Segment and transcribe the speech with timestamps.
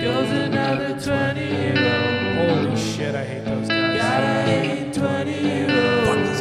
[0.00, 2.66] goes another 20 year old.
[2.66, 4.00] Holy shit, I hate those guys.
[4.00, 6.36] Gotta hate 20 year old.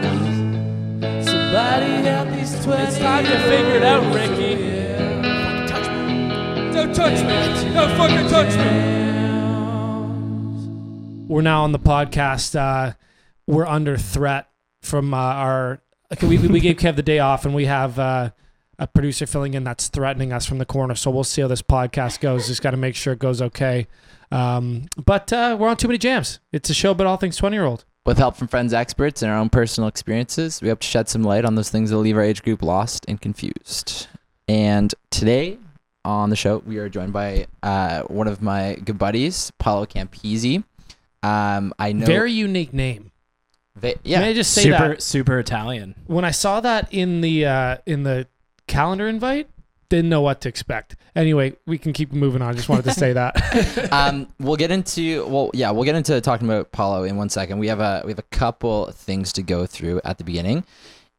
[1.26, 4.64] Somebody help these 20 It's time to figure it out, Ricky.
[4.64, 5.68] Yeah.
[5.68, 6.72] Touch me.
[6.74, 7.74] Don't touch me.
[7.74, 9.00] Don't fucking touch me.
[11.28, 12.56] We're now on the podcast.
[12.56, 12.94] Uh,
[13.46, 14.50] we're under threat
[14.82, 15.82] from uh, our.
[16.14, 18.32] Okay, we, we gave Kev the day off, and we have uh,
[18.80, 20.96] a producer filling in that's threatening us from the corner.
[20.96, 22.48] So we'll see how this podcast goes.
[22.48, 23.88] Just got to make sure it goes okay.
[24.32, 26.40] Um, but uh, we're on too many jams.
[26.52, 27.86] It's a show about all things twenty-year-old.
[28.06, 31.22] With help from friends, experts, and our own personal experiences, we hope to shed some
[31.22, 34.08] light on those things that leave our age group lost and confused.
[34.48, 35.60] And today
[36.06, 40.64] on the show, we are joined by uh, one of my good buddies, Paolo Campisi.
[41.22, 42.06] Um, I know.
[42.06, 43.12] Very unique name.
[43.76, 44.22] ve- Can yeah.
[44.24, 45.96] I just say super that super Italian.
[46.08, 48.28] when I saw that in the uh, in the
[48.70, 49.50] calendar invite,
[49.90, 50.96] didn't know what to expect.
[51.16, 52.50] Anyway, we can keep moving on.
[52.50, 53.90] I just wanted to say that.
[53.92, 57.60] um, we'll get into well, yeah, we'll get into talking about Paolo in one second.
[57.60, 60.64] We have a we have a couple things to go through at the beginning,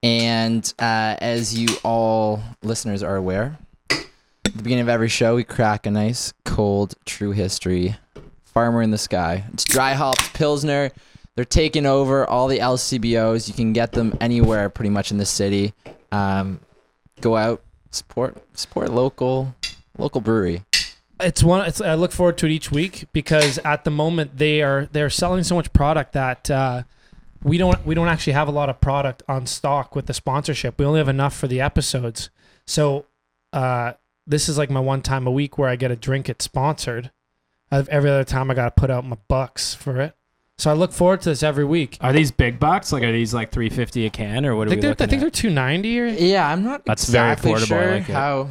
[0.02, 3.58] and uh, as you all listeners are aware,
[3.90, 4.06] at
[4.44, 7.96] the beginning of every show we crack a nice cold true history.
[8.44, 9.44] Farmer in the sky.
[9.52, 10.90] It's dry hopped pilsner.
[11.36, 13.46] They're taking over all the LCBOs.
[13.46, 15.72] You can get them anywhere, pretty much in the city.
[16.10, 16.58] Um,
[17.20, 19.54] go out, support support local
[19.98, 20.62] local brewery.
[21.20, 21.66] it's one.
[21.66, 25.10] It's, I look forward to it each week because at the moment they are they're
[25.10, 26.82] selling so much product that uh,
[27.42, 30.78] we don't we don't actually have a lot of product on stock with the sponsorship.
[30.78, 32.30] We only have enough for the episodes.
[32.66, 33.06] So
[33.52, 33.94] uh,
[34.26, 37.10] this is like my one time a week where I get a drink it sponsored.
[37.72, 40.16] Every other time I got to put out my bucks for it.
[40.60, 41.96] So I look forward to this every week.
[42.02, 42.92] Are these big bucks?
[42.92, 44.92] Like are these like 350 a can or what I are think we they're, I
[44.92, 45.32] looking think they're at?
[45.34, 48.12] two ninety or Yeah, I'm not That's very exactly affordable, I sure like it.
[48.12, 48.50] how.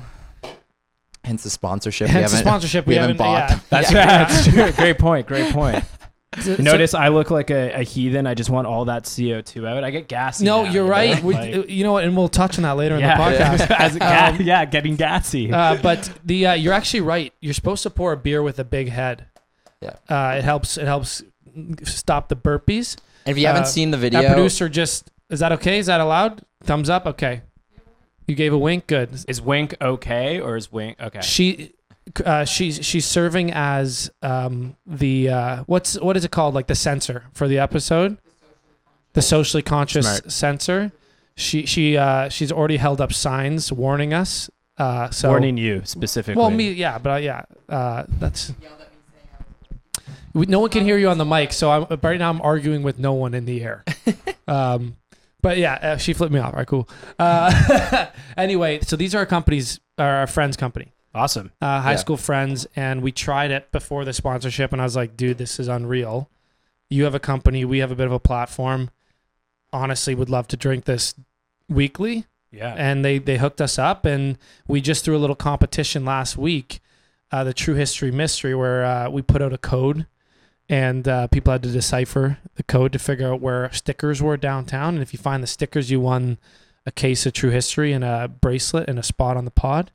[1.23, 2.07] Hence the sponsorship.
[2.07, 2.87] we hence the haven't- sponsorship.
[2.87, 3.49] we We, haven't haven't, bought.
[3.51, 3.59] yeah.
[3.69, 4.05] That's Yeah.
[4.05, 4.71] that's true.
[4.71, 5.27] Great point.
[5.27, 5.83] Great point.
[6.41, 8.27] So- so- Notice I look like a, a heathen.
[8.27, 9.83] I just want all that CO2 out.
[9.83, 10.45] I get gassy.
[10.45, 10.91] no, now, you're you know?
[10.95, 11.23] right.
[11.23, 12.03] We, Like- you know what?
[12.03, 13.17] And we'll touch on that later in the yeah.
[13.17, 13.71] podcast.
[13.79, 15.51] As a ga- Um, yeah, getting gassy.
[15.51, 17.33] uh, but the uh, you're actually right.
[17.41, 19.25] You're supposed to pour a beer with a big head.
[19.81, 19.95] Yeah.
[20.07, 20.77] Uh, it helps.
[20.77, 21.23] It helps
[21.83, 22.97] stop the burpees.
[23.25, 25.79] And if you haven't uh, seen the video, That producer just is that okay?
[25.79, 26.41] Is that allowed?
[26.63, 27.05] Thumbs up.
[27.05, 27.41] Okay.
[28.27, 28.87] You gave a wink.
[28.87, 29.09] Good.
[29.27, 31.21] is Wink okay or is Wink okay?
[31.21, 31.73] She.
[32.25, 36.73] Uh, she's she's serving as um, the uh, what's what is it called like the
[36.73, 38.17] censor for the episode,
[39.13, 40.31] the socially conscious Smart.
[40.31, 40.91] censor.
[41.35, 44.49] She she uh, she's already held up signs warning us.
[44.79, 46.39] Uh, so Warning you specifically.
[46.39, 48.53] Well, me, yeah, but uh, yeah, uh, that's.
[50.33, 52.29] We, no one can hear you on the mic, so I'm right now.
[52.29, 53.83] I'm arguing with no one in the air.
[54.47, 54.95] um,
[55.41, 56.53] but yeah, uh, she flipped me off.
[56.53, 56.87] All right, cool.
[57.17, 61.51] Uh, anyway, so these are our companies, our friends' company, Awesome.
[61.61, 61.97] uh, high Yeah.
[61.97, 65.59] school friends, and we tried it before the sponsorship, and I was like, dude, this
[65.59, 66.29] is unreal.
[66.89, 68.89] You have a company, we have a bit of a platform.
[69.71, 71.13] Honestly, would love to drink this
[71.69, 72.73] weekly Yeah.
[72.75, 76.79] and they they hooked us up and we just threw a little competition last week
[77.31, 80.05] uh, the true history mystery where uh, we put out a code
[80.67, 84.93] and uh, people had to decipher the code to figure out where stickers were downtown
[84.95, 86.37] and if you find the stickers you won
[86.85, 89.91] a case of true history and a bracelet and a spot on the pod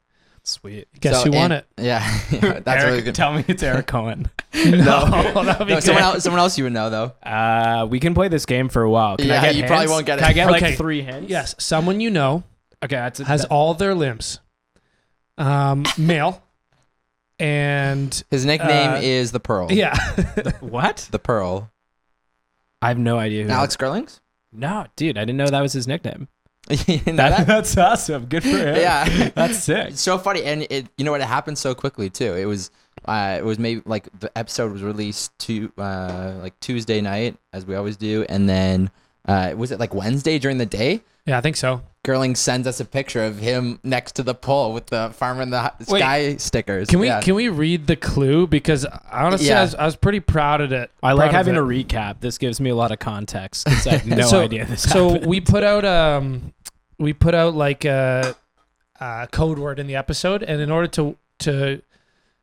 [0.47, 0.87] Sweet.
[1.01, 3.15] guess So, who won and- it Yeah, yeah, that's Eric, really good.
[3.15, 4.31] Tell me it's Eric Cohen.
[4.55, 5.07] no,
[5.43, 7.13] that would be No, someone else, someone else you would know though.
[7.29, 9.17] Uh, we can play this game for a while.
[9.17, 9.71] Can Yeah, I get you hints?
[9.71, 10.31] probably won't get Can it.
[10.31, 10.61] I get Okay.
[10.69, 11.31] like three hints?
[11.31, 12.45] yes someone you know
[12.83, 14.41] Okay, that's a, has that- all their limbs
[15.39, 16.43] um, male
[17.39, 19.71] and His nickname Uh, is the Pearl.
[19.73, 19.97] yeah
[20.61, 21.09] what?
[21.11, 21.71] the Pearl.
[22.83, 23.45] I have no idea.
[23.45, 24.21] Who Alex Gerlings.
[24.53, 26.29] No, dude, I didn't know that was his nickname.
[26.71, 27.47] you know That, that?
[27.47, 28.27] that's awesome.
[28.27, 28.77] Good for him.
[28.77, 29.29] Yeah.
[29.35, 29.89] that's sick.
[29.89, 31.21] It's so funny, and it you know what?
[31.21, 32.35] It happened so quickly too.
[32.35, 32.71] It was
[33.07, 37.67] uh, it was maybe like the episode was released to uh, like Tuesday night, as
[37.67, 38.91] we always do, and then
[39.27, 41.03] uh, was it like Wednesday during the day?
[41.27, 44.75] yeah i think so Gerling sends us a picture of him next to the pole
[44.75, 46.87] with the farmer in the Hi- Wait, sky stickers.
[46.89, 47.21] Can we Yeah.
[47.23, 48.47] can we read the clue?
[48.47, 49.61] Because honestly, Yeah.
[49.61, 50.91] I, was, I was pretty proud of it.
[51.03, 51.59] I like having it.
[51.59, 52.21] a recap.
[52.21, 55.09] This gives me a lot of context because I have no So- idea this So
[55.13, 55.27] happened.
[55.27, 56.53] we put out um
[56.99, 58.37] we put out like a,
[59.01, 61.81] a code word in the episode, and in order to to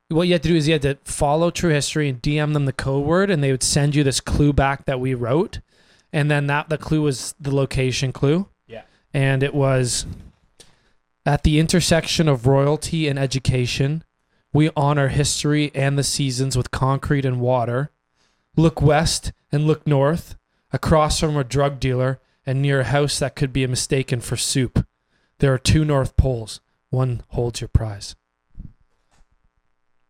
[0.10, 2.66] what you had to do is you had to follow True History and DM them
[2.66, 5.60] the code word, and they would send you this clue back that we wrote,
[6.12, 8.48] and then that the clue was the location clue.
[9.14, 10.06] And it was
[11.26, 14.04] at the intersection of royalty and education.
[14.54, 17.92] We honor history and the seasons with concrete and water.
[18.58, 20.36] Look west and look north,
[20.74, 24.86] across from a drug dealer and near a house that could be mistaken for soup.
[25.40, 26.60] There are two North Poles.
[26.90, 28.16] One holds your prize.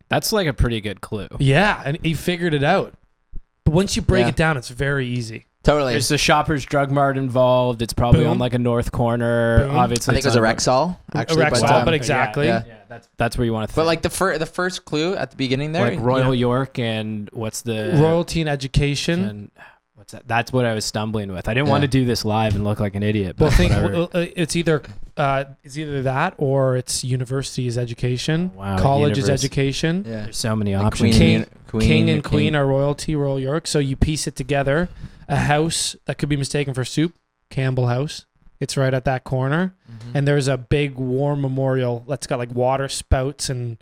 [0.10, 1.28] That's like a pretty good clue.
[1.40, 2.94] Yeah, and he figured it out.
[3.64, 4.30] But once you break Yeah.
[4.30, 5.46] it down, it's very easy.
[5.64, 5.94] Totally.
[5.94, 7.84] There's the Shoppers Drug Mart involved.
[7.84, 8.32] It's probably Boom.
[8.32, 9.68] on like a north corner.
[9.68, 9.76] Boom.
[9.78, 11.44] Obviously, I think it it's was a Rexall, actually.
[11.44, 12.48] Rexall, but, um, but exactly.
[12.48, 13.74] Yeah, yeah, that's that's where you want to.
[13.74, 13.76] Think.
[13.84, 16.40] But like the fir- the first clue at the beginning there, like Royal Yeah.
[16.40, 19.24] York and what's the Royalty and education.
[19.24, 19.52] and
[19.94, 20.28] what's that?
[20.28, 21.48] That's what I was stumbling with.
[21.48, 23.36] I didn't want to do this live and look like an idiot.
[23.38, 24.82] But Well, think well, uh, it's either
[25.16, 30.24] uh, it's either that or it's university is education, Wow, college is education, yeah.
[30.24, 31.16] There's so many And options.
[31.20, 32.56] King- Queen, king and queen King.
[32.56, 33.66] are royalty, Royal York.
[33.68, 34.90] So you piece it together.
[35.32, 37.16] A house that could be mistaken for soup,
[37.50, 38.26] Campbell House.
[38.60, 40.12] It's right at that corner, Mhm.
[40.14, 43.78] and there's a big war memorial that's got like water spouts and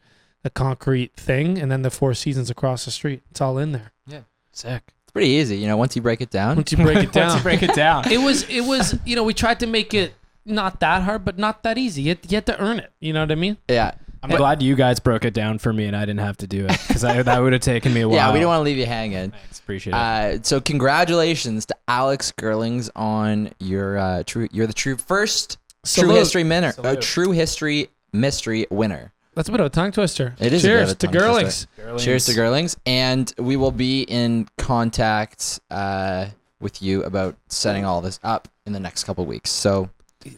[0.46, 3.22] a concrete thing, and then the Four Seasons across the street.
[3.32, 3.92] It's all in there.
[4.08, 4.22] Yeah,
[4.54, 4.94] sick.
[5.04, 5.76] It's pretty easy, you know.
[5.76, 7.24] Once you break it down, Once you break it down.
[7.24, 8.10] Once down, you break it down.
[8.10, 10.14] it was it was you know we tried to make it
[10.46, 12.04] not that hard, but not that easy.
[12.04, 12.92] You had, you had to earn it.
[13.02, 13.58] You know what I mean?
[13.68, 16.48] yeah, I'm glad you guys broke it down for me and I didn't have to
[16.48, 18.16] do it because that would have taken me a while.
[18.18, 18.34] yeah.
[18.34, 19.32] We don't want to leave you hanging.
[19.32, 19.96] Thanks, appreciate it.
[19.96, 24.48] Uh, so congratulations to Alex Gerlings on your uh, true.
[24.52, 26.68] You're the true first true history winner.
[26.70, 27.02] Uh, Salute.
[27.02, 29.14] true history mystery winner.
[29.36, 30.36] That's a bit of a tongue twister.
[30.40, 31.68] It is a bit Cheers of a to tongue Gerlings.
[32.04, 36.28] Cheers to Gerlings, and we will be in contact uh,
[36.60, 39.50] with you about setting all this up in the next couple weeks.
[39.50, 39.90] So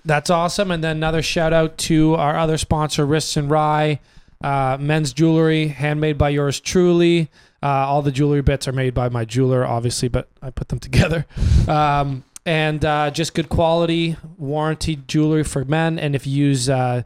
[0.05, 0.71] That's awesome.
[0.71, 3.99] And then another shout out to our other sponsor, Wrists and Rye,
[4.43, 7.29] uh, men's jewelry, handmade by yours truly.
[7.63, 10.79] Uh, all the jewelry bits are made by my jeweler, obviously, but I put them
[10.87, 11.25] together.
[11.67, 15.99] Um, and uh, just good quality, warranty jewelry for men.
[15.99, 17.03] And if you use uh,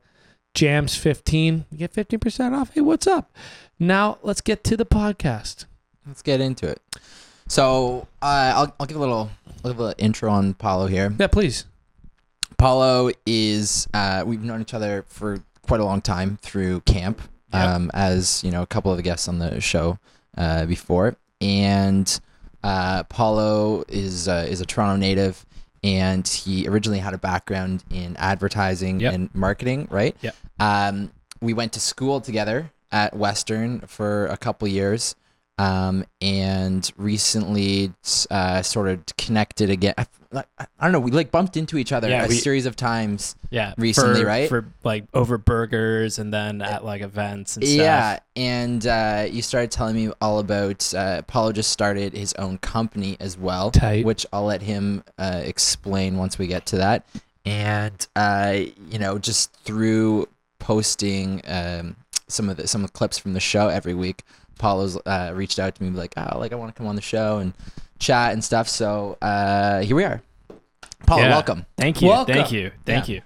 [0.54, 2.74] Jams 15, you get 15% off.
[2.74, 3.34] Hey, what's up?
[3.78, 5.66] Now let's get to the podcast.
[6.08, 6.82] let's get into it.
[7.48, 9.30] So uh, I'll, I'll give a little,
[9.64, 11.14] I'll give a little intro on Paolo here.
[11.20, 11.66] Yeah, please.
[12.58, 17.22] Paolo is uh, we've known each other for quite a long time through camp,
[17.54, 17.68] Yep.
[17.68, 19.98] um, as you know, a couple of the guests on the show
[20.38, 22.20] uh, before, and
[22.64, 25.46] uh, Paolo is uh, is a Toronto native,
[25.84, 29.14] and he originally had a background in advertising Yep.
[29.14, 30.16] and marketing, right?
[30.22, 30.36] Yep.
[30.60, 31.12] Um,
[31.42, 35.16] we went to school together at Western for a couple years.
[35.58, 37.94] Um, and recently,
[38.30, 39.94] uh, sort of connected again.
[39.98, 40.06] I,
[40.60, 41.00] I don't know.
[41.00, 43.38] We like bumped into each other Yeah, a we- series of times.
[43.52, 44.50] yeah, recently, for, right?
[44.50, 47.78] For like over burgers and then at like events and stuff.
[47.78, 52.58] Yeah, and uh, you started telling me all about uh, Paolo just started his own
[52.58, 54.04] company as well, Tight.
[54.04, 57.06] which I'll let him uh, explain once we get to that.
[57.46, 58.60] And uh,
[58.92, 60.28] you know, just through
[60.60, 61.96] posting um,
[62.28, 64.24] some of the some of the clips from the show every week,
[64.58, 67.02] Paolo's uh, reached out to me like, oh, like I want to come on the
[67.02, 67.54] show and
[68.00, 68.68] chat and stuff.
[68.68, 70.22] So uh, here we are.
[71.06, 71.30] Paulo, Yeah.
[71.30, 71.66] welcome.
[71.78, 72.08] Thank you.
[72.10, 72.34] Welcome.
[72.34, 72.72] Thank you.
[72.86, 73.22] Thank you.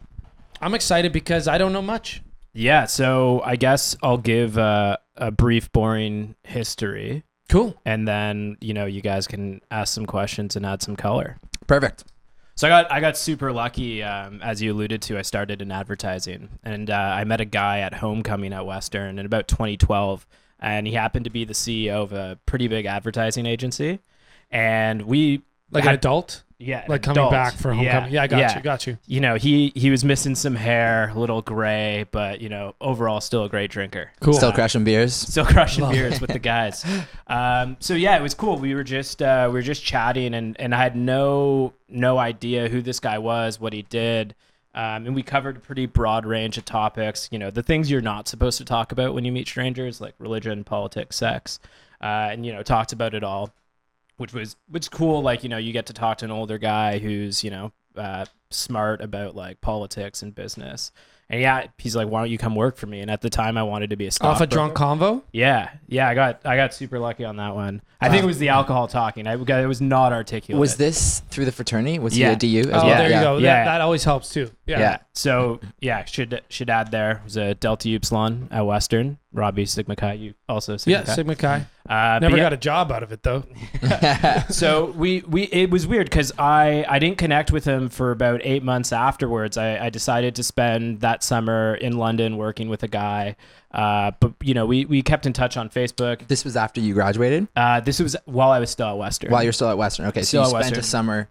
[0.62, 2.22] I'm excited because I don't know much.
[2.54, 7.80] Yeah, so I guess I'll give uh, a brief, boring history, Cool.
[7.86, 11.38] and then you know you guys can ask some questions and add some color.
[11.68, 12.04] Perfect.
[12.56, 15.18] So I got I got super lucky, um, as you alluded to.
[15.18, 19.26] I started in advertising, and uh, I met a guy at Homecoming at Western in
[19.26, 20.28] about 2012,
[20.60, 24.00] and he happened to be the CEO of a pretty big advertising agency,
[24.52, 25.42] and we
[25.72, 26.44] Like an adult?
[26.62, 27.32] yeah Like coming adult.
[27.32, 28.12] back for homecoming.
[28.12, 28.62] Yeah, I got you.
[28.62, 28.98] Got you.
[29.08, 33.22] you know, he he was missing some hair, a little gray, but you know, overall
[33.22, 34.12] still a great drinker.
[34.20, 34.34] Cool.
[34.34, 35.14] Still crushing beers.
[35.14, 36.86] Still crushing Love beers with the guys.
[37.28, 38.58] Um, so yeah, it was cool.
[38.58, 42.68] We were just uh, we were just chatting, and and I had no no idea
[42.70, 44.34] who this guy was, what he did.
[44.76, 47.28] Um, and we covered a pretty broad range of topics.
[47.32, 50.14] You know, the things you're not supposed to talk about when you meet strangers, like
[50.20, 51.60] religion, politics, sex,
[52.02, 53.52] uh, and you know, talked about it all
[54.20, 55.22] which was which cool.
[55.22, 58.26] Like you know, you get to talk to an older guy who's you know uh,
[58.52, 60.92] smart about like politics and business.
[61.32, 63.56] And yeah, he's like, "Why don't you come work for me?" And at the time,
[63.56, 65.22] I wanted to be a Off a drunk convo?
[65.32, 67.84] Yeah, yeah, I got I got super lucky on that one.
[68.02, 69.28] I think it uh, was the alcohol talking.
[69.28, 70.60] I got, it was not articulate.
[70.60, 72.00] Was this through the fraternity?
[72.00, 72.30] Was Yeah.
[72.30, 72.70] he a DU?
[72.72, 72.98] as Oh, well?
[72.98, 73.20] there yeah.
[73.20, 73.38] you go.
[73.38, 73.66] Yeah.
[73.66, 74.50] That, that always helps too.
[74.66, 74.80] Yeah.
[74.80, 74.98] Yeah.
[75.14, 79.18] so yeah, should should add there it was a Delta Upsilon at Western.
[79.32, 81.14] Robbie Sigma Chi, you also Sigma Yeah, Chi.
[81.16, 81.56] Sigma Chi.
[81.58, 83.44] Uh, but Never yeah, got a job out of it though.
[84.50, 88.42] so we we it was weird because I I didn't connect with him for about
[88.44, 89.58] eight months afterwards.
[89.58, 93.36] I, I decided to spend that summer in London working with a guy.
[93.72, 96.28] Uh, but you know we we kept in touch on Facebook.
[96.28, 99.32] this was after you graduated, Uh, this was while I was still at Western.
[99.32, 100.08] while you're still at Western.
[100.08, 101.30] Okay, Still so you at spent a summer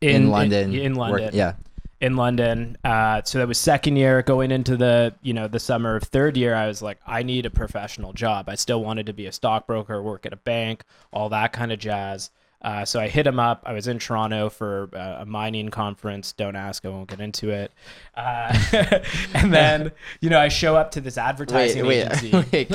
[0.00, 0.74] in, London.
[0.74, 1.30] In, work- London.
[1.34, 1.52] yeah.
[2.00, 2.76] In London.
[2.84, 6.36] Uh, so that was second year going into the you know the summer of third
[6.36, 6.54] year.
[6.54, 8.48] I was like, I need a professional job.
[8.48, 11.78] I still wanted to be a stockbroker, work at a bank, all that kind of
[11.78, 12.30] jazz.
[12.62, 13.62] Uh, so I hit him up.
[13.66, 16.32] I was in Toronto for uh, a mining conference.
[16.32, 17.70] Don't ask, I won't get into it.
[18.16, 18.58] Uh,
[19.34, 22.72] and then, you know, I show up to this advertising Wait, agency.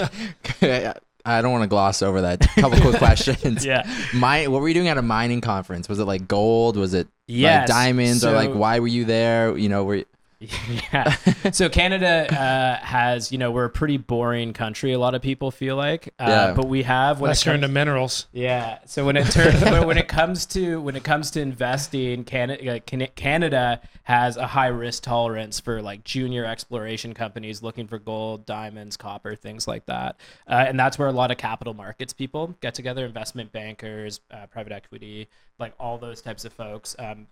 [0.62, 0.98] wait.
[1.26, 2.44] I don't want to gloss over that.
[2.46, 3.66] A Couple quick questions.
[3.66, 3.84] Yeah.
[4.14, 5.90] Mine, what were you doing at a mining conference?
[5.90, 6.78] Was it like gold?
[6.78, 8.26] Was it Yes, like diamonds?
[8.26, 9.56] or like why were you there?
[9.58, 10.06] You know, were you,
[10.94, 11.16] yeah.
[11.52, 14.94] So Canada uh, has, you know, we're a pretty boring country.
[14.94, 16.54] A lot of people feel like, uh, Yeah.
[16.54, 18.28] but we have when Unless it you're minerals.
[18.32, 18.80] yeah.
[18.86, 22.80] So when it turns when, when it comes to when it comes to investing, Canada
[22.80, 28.96] Canada has a high risk tolerance for like junior exploration companies looking for gold, diamonds,
[28.96, 30.16] copper, things like that.
[30.48, 34.46] Uh, and that's where a lot of capital markets people get together, investment bankers, uh,
[34.48, 35.28] private equity,
[35.60, 36.96] like all those types of folks.
[36.98, 37.28] Um,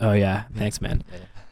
[0.00, 1.04] oh yeah, thanks, man.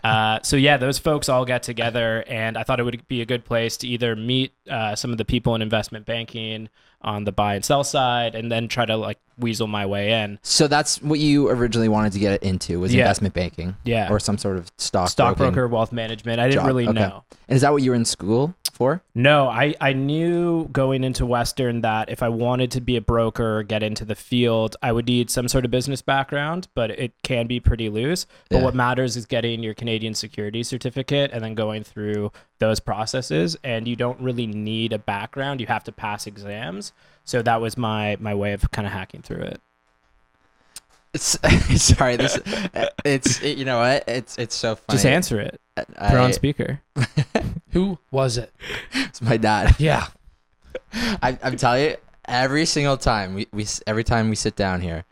[0.03, 3.27] Uh, so yeah, those folks all got together, and I thought it would be a
[3.27, 6.69] good place to either meet uh, some of the people in investment banking
[7.01, 10.39] on the buy and sell side, and then try to like weasel my way in.
[10.43, 13.03] so that's what you originally wanted to get into was Yeah.
[13.03, 16.41] investment banking Yeah, or some sort of stock stockbroker, wealth management.
[16.41, 16.67] I didn't job.
[16.67, 16.99] really Okay.
[17.01, 17.25] know.
[17.49, 19.03] And is that what you were in school for?
[19.15, 23.59] No, I, I knew going into Western that if I wanted to be a broker
[23.59, 27.13] or get into the field, I would need some sort of business background, but it
[27.23, 28.27] can be pretty loose.
[28.51, 28.65] But Yeah.
[28.65, 33.57] what matters is getting your Canadian security certificate and then going through those processes.
[33.63, 36.93] And you don't really need a background, you have to pass exams.
[37.25, 39.61] So that was my, my way of kind of hacking through it.
[41.15, 41.39] It's,
[41.83, 44.97] sorry, this uh, it's it, you know what it's it's so funny.
[44.97, 45.61] Just answer it.
[45.77, 46.81] Uh, I, Put on speaker.
[47.71, 48.53] Who was it?
[48.93, 49.77] it's my dad.
[49.79, 50.09] Yeah.
[50.93, 55.05] I, I'm telling you, every single time we, we every time we sit down here,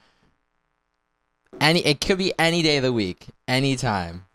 [1.60, 4.26] any it could be any day of the week, any time.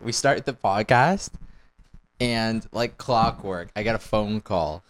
[0.00, 1.30] We start the podcast,
[2.20, 4.82] and like clockwork, I get a phone call.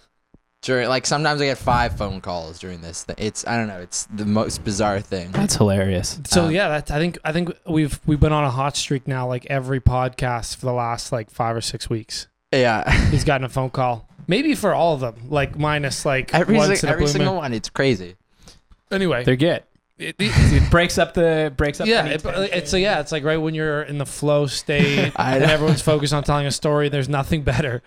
[0.65, 3.05] During like sometimes I get five phone calls during this.
[3.05, 3.17] Thing.
[3.19, 3.81] It's I don't know.
[3.81, 5.31] It's the most bizarre thing.
[5.31, 6.19] That's hilarious.
[6.27, 9.07] So Uh, yeah, that's I think I think we've we've been on a hot streak
[9.07, 12.29] now, like every podcast for the last like five or six weeks.
[12.51, 14.09] Yeah, He's gotten a phone call.
[14.27, 17.13] Maybe for all of them, like minus like every once si- in a every blue
[17.13, 17.37] single moon.
[17.43, 17.53] one.
[17.53, 18.17] It's crazy.
[18.91, 19.65] Anyway, They're good.
[19.99, 21.87] it- it- It breaks up the breaks up.
[21.89, 25.13] yeah, any it, it's so yeah, it's like right when you're in the flow state
[25.17, 26.89] and everyone's focused on telling a story.
[26.89, 27.83] There's nothing better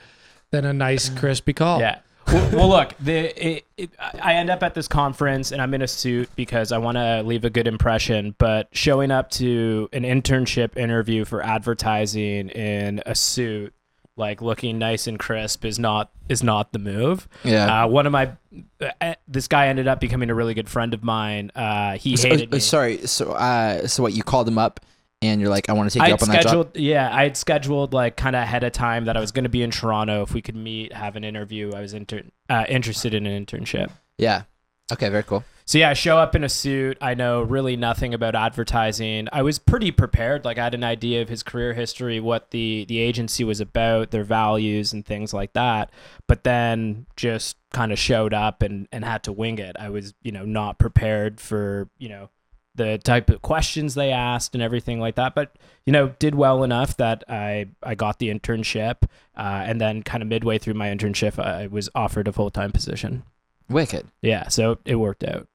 [0.51, 1.79] than a nice crispy call.
[1.79, 2.00] Yeah.
[2.27, 3.89] Well, well, look, the it, it,
[4.22, 7.22] I end up at this conference and I'm in a suit because I want to
[7.24, 8.36] leave a good impression.
[8.38, 13.74] But showing up to an internship interview for advertising in a suit,
[14.15, 17.27] like looking nice and crisp, is not is not the move.
[17.43, 17.84] Yeah.
[17.84, 18.31] Uh, one of my
[19.01, 21.51] uh, this guy ended up becoming a really good friend of mine.
[21.55, 22.60] Uh, he So- hated uh, me.
[22.60, 23.05] sorry.
[23.07, 24.13] So, uh, so what?
[24.13, 24.79] You called him up,
[25.21, 27.24] and you're like, "I want to take I you up on that job." yeah, I
[27.24, 29.71] had scheduled like kind of ahead of time that I was going to be in
[29.71, 31.71] Toronto if we could meet, have an interview.
[31.74, 33.89] I was inter- uh, interested in an internship.
[34.17, 34.43] Yeah.
[34.91, 35.09] Okay.
[35.09, 35.43] Very cool.
[35.67, 36.97] So yeah, I show up in a suit.
[37.01, 39.27] I know really nothing about advertising.
[39.33, 40.45] I was pretty prepared.
[40.45, 44.12] Like I had an idea of his career history, what the the agency was about,
[44.12, 45.91] their values and things like that.
[46.25, 49.75] But then just kind of showed up and and had to wing it.
[49.77, 52.29] I was, you know, not prepared for, you know,
[52.77, 55.36] the type of questions they asked and everything like that.
[55.36, 55.55] But
[55.86, 59.03] you know, did well enough that I I got the internship,
[59.36, 62.72] uh, and then kind of midway through my internship, I was offered a full time
[62.72, 63.24] position.
[63.69, 64.07] Wicked.
[64.22, 65.48] Yeah, so it worked out.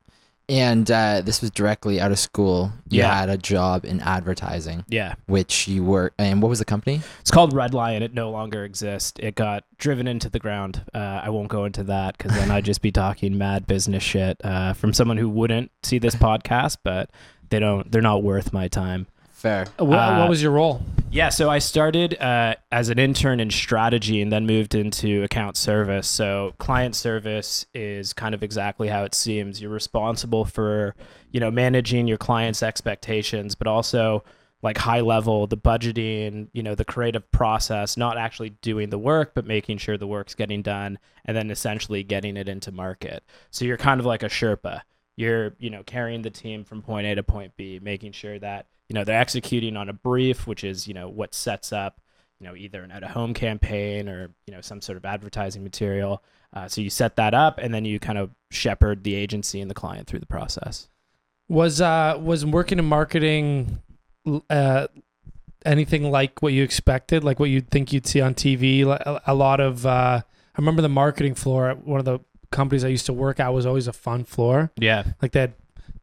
[0.53, 2.73] And uh, this was directly out of school.
[2.91, 3.15] You Yeah.
[3.21, 5.15] had a job in advertising, Yeah.
[5.27, 6.13] which you were.
[6.19, 7.01] And what was the company?
[7.21, 8.03] It's called Red Lion.
[8.03, 9.15] It no longer exists.
[9.19, 10.83] It got driven into the ground.
[10.93, 14.39] Uh, I won't go into that because then I'd just be talking mad business shit
[14.45, 17.09] uh, from someone who wouldn't see this podcast, but
[17.49, 17.91] they don't.
[17.91, 19.07] They're not worth my time.
[19.43, 19.67] Fair.
[19.77, 20.81] What, Uh, what was your role?
[21.11, 25.57] Yeah, so I started uh, as an intern in strategy and then moved into account
[25.57, 26.07] service.
[26.07, 29.61] So client service is kind of exactly how it seems.
[29.61, 30.95] You're responsible for,
[31.33, 34.23] you know, managing your clients' expectations, but also
[34.63, 39.33] like high level, the budgeting, you know, the creative process, not actually doing the work,
[39.35, 43.25] but making sure the work's getting done and then essentially getting it into market.
[43.51, 44.83] So you're kind of like a Sherpa.
[45.17, 48.67] You're, you know, carrying the team from point A to point B, making sure that
[48.93, 51.99] you know they're executing on a brief which is you know what sets up
[52.39, 55.65] you know either an out of home campaign or you know some sort of advertising
[55.65, 56.23] material
[56.53, 59.71] uh, so you set that up and then you kind of shepherd the agency and
[59.71, 60.89] the client through the process
[61.49, 63.81] Was uh was working in marketing
[64.51, 64.89] uh
[65.65, 68.85] anything like what you expected, like what you'd think you'd see on TV?
[68.85, 72.21] Like, A, a lot of uh I remember the marketing floor at one of the
[72.51, 74.71] companies I used to work at was always a fun floor.
[74.77, 75.55] yeah Like they had,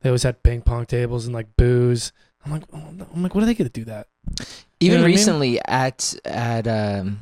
[0.01, 2.11] they always had ping pong tables and like booze.
[2.45, 2.77] I'm like, oh.
[3.13, 4.07] I'm like, what are they gonna do that?
[4.79, 5.15] Even know what I mean?
[5.17, 7.19] recently at at um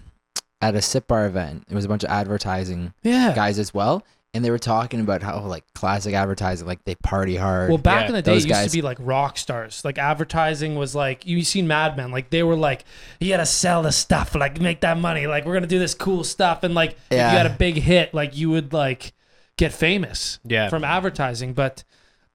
[0.61, 4.03] at a sip bar event, it was a bunch of advertising Yeah, guys as well.
[4.33, 7.69] and they were talking about how like classic advertising, like they party hard.
[7.69, 8.71] Well, back Yeah, in the day, it those used guys.
[8.71, 9.83] to be like rock stars.
[9.85, 12.11] Like advertising was like you seen Mad Men.
[12.11, 12.83] Like they were like,
[13.19, 15.25] you gotta sell the stuff, like make that money.
[15.27, 18.13] Like we're gonna do this cool stuff, and like if you had a big hit,
[18.13, 19.13] like you would like
[19.57, 20.69] get famous Yeah.
[20.69, 21.53] from advertising.
[21.53, 21.83] But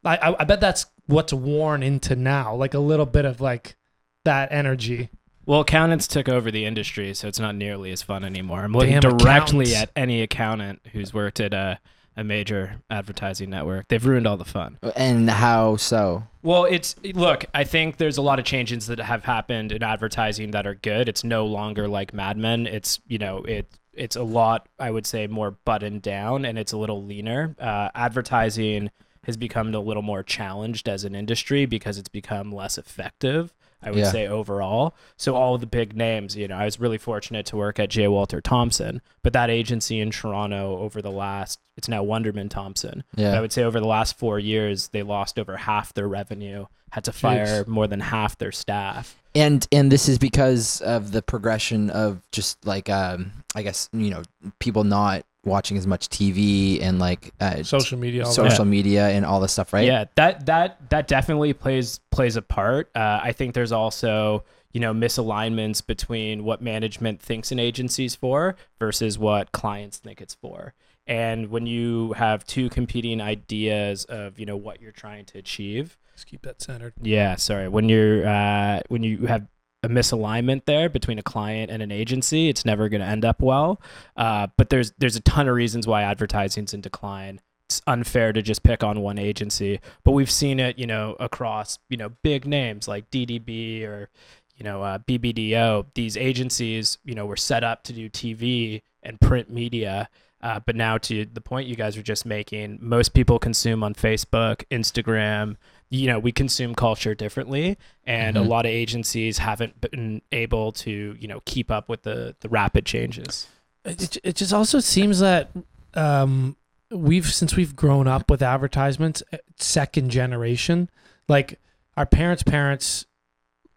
[0.04, 3.76] I, I, I bet that's what's worn into now, like a little bit of like
[4.24, 5.10] that energy.
[5.44, 8.60] Well, accountants took over the industry, so it's not nearly as fun anymore.
[8.60, 9.74] I'm looking Damn directly accountants.
[9.74, 11.80] at any accountant who's worked at a,
[12.16, 13.88] a major advertising network.
[13.88, 14.78] They've ruined all the fun.
[14.94, 16.24] and how so?
[16.44, 17.44] Well, it's look.
[17.54, 21.08] I think there's a lot of changes that have happened in advertising that are good.
[21.08, 22.66] It's no longer like Mad Men.
[22.68, 24.68] It's you know it it's a lot.
[24.78, 27.56] I would say more buttoned down, and it's a little leaner.
[27.58, 28.90] Uh, advertising
[29.24, 33.52] has become a little more challenged as an industry because it's become less effective.
[33.84, 34.12] I would Yeah.
[34.12, 34.94] say overall.
[35.16, 37.90] So all of the big names, you know, I was really fortunate to work at
[37.90, 38.06] J.
[38.06, 43.02] Walter Thompson, but that agency in Toronto over the last, it's now Wunderman Thompson.
[43.16, 46.66] But I would say over the last four years, they lost over half their revenue,
[46.92, 49.16] had to fire more than half their staff.
[49.34, 54.10] and and this is because of the progression of just like um, I guess you
[54.10, 54.22] know
[54.60, 58.34] people not watching as much TV and like uh, Social media, all that.
[58.34, 59.86] social media and all this stuff, right?
[59.86, 62.90] Yeah, that that that definitely plays plays a part.
[62.94, 68.56] Uh, I think there's also you know misalignments between what management thinks an agency's for
[68.78, 70.74] versus what clients think it's for.
[71.06, 75.98] And when you have two competing ideas of you know what you're trying to achieve,
[76.14, 76.92] Let's keep that centered.
[77.02, 77.68] Yeah, sorry.
[77.68, 79.46] When you're uh, when you have
[79.82, 83.42] a misalignment there between a client and an agency, it's never going to end up
[83.42, 83.80] well.
[84.16, 87.40] Uh, but there's there's a ton of reasons why advertising's in decline.
[87.68, 91.78] It's unfair to just pick on one agency, but we've seen it, you know, across
[91.88, 94.08] you know big names like DDB or
[94.56, 95.86] you know uh, BBDO.
[95.94, 100.08] These agencies, you know, were set up to do TV and print media.
[100.42, 103.94] Uh, but now, to the point you guys were just making, most people consume on
[103.94, 105.56] Facebook, Instagram,
[105.92, 108.40] you know we consume culture differently and Mhm.
[108.40, 112.48] a lot of agencies haven't been able to you know keep up with the the
[112.48, 113.46] rapid changes
[113.84, 115.50] It, it just also seems that
[115.94, 116.56] um,
[116.90, 120.88] we've since we've grown up with advertisements, uh, second generation,
[121.28, 121.58] like
[121.96, 123.06] our parents' parents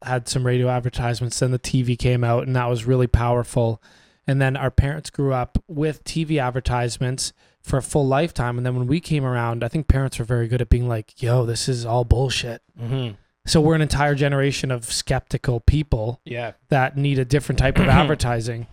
[0.04, 3.82] had some radio advertisements, then the TV came out, and that was really powerful.
[4.28, 7.34] And then our parents grew up with TV advertisements
[7.66, 8.58] for a full lifetime.
[8.58, 11.22] And then when we came around, I think parents were very good at being like,
[11.22, 12.62] yo, this is all bullshit.
[12.80, 13.16] mm-hmm.
[13.48, 17.88] So we're an entire generation of skeptical people yeah that need a different type of
[18.02, 18.66] advertising.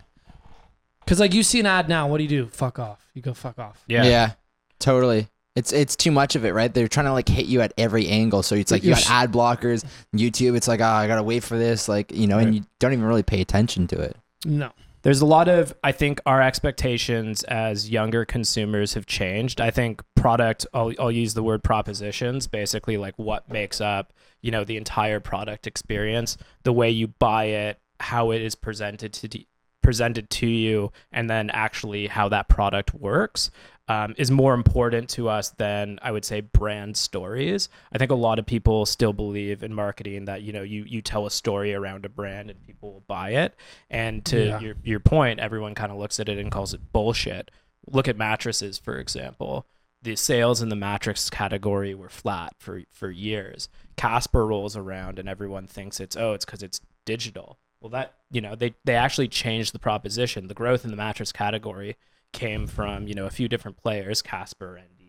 [1.03, 2.47] Because like you see an ad now, what do you do?
[2.47, 3.07] Fuck off.
[3.13, 3.83] You go fuck off.
[3.87, 4.31] yeah yeah,
[4.79, 5.27] totally.
[5.55, 6.73] It's it's too much of it, right?
[6.73, 8.41] They're trying to like hit you at every angle.
[8.41, 10.55] So it's like you got ad blockers, YouTube.
[10.55, 13.05] It's like oh, I gotta wait for this, like you know, and you don't even
[13.05, 14.17] really pay attention to it.
[14.43, 14.71] No.
[15.03, 19.61] There's a lot of i think our expectations as younger consumers have changed.
[19.61, 24.51] I think product i'll, I'll use the word propositions basically like what makes up you
[24.51, 29.27] know the entire product experience the way you buy it how it is presented to
[29.27, 29.47] the
[29.81, 33.51] presented to you and then actually how that product works
[33.89, 37.67] um, is more important to us than I would say brand stories.
[37.91, 41.01] I think a lot of people still believe in marketing that you know you you
[41.01, 43.55] tell a story around a brand and people will buy it.
[43.89, 44.59] And to Yeah.
[44.61, 47.51] your your point, everyone kind of looks at it and calls it bullshit.
[47.85, 49.65] Look at mattresses, for example.
[50.01, 53.67] The sales in the mattress category were flat for for years.
[53.97, 57.59] Casper rolls around and everyone thinks it's oh it's because it's digital.
[57.81, 60.47] Well, that you know they they actually changed the proposition.
[60.47, 61.97] The growth in the mattress category
[62.33, 65.03] came from you know a few different players, Casper and the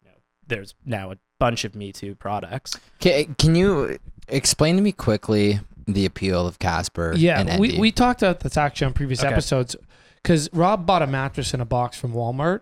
[0.00, 0.12] you know
[0.46, 2.78] there's now a bunch of Me Too products.
[3.00, 7.12] Can, can you explain to me quickly the appeal of Casper?
[7.16, 7.58] Yeah, Endy?
[7.58, 9.32] we, we talked about this actually on previous Okay.
[9.32, 9.76] episodes
[10.22, 12.60] because Rob bought a mattress in a box from Walmart.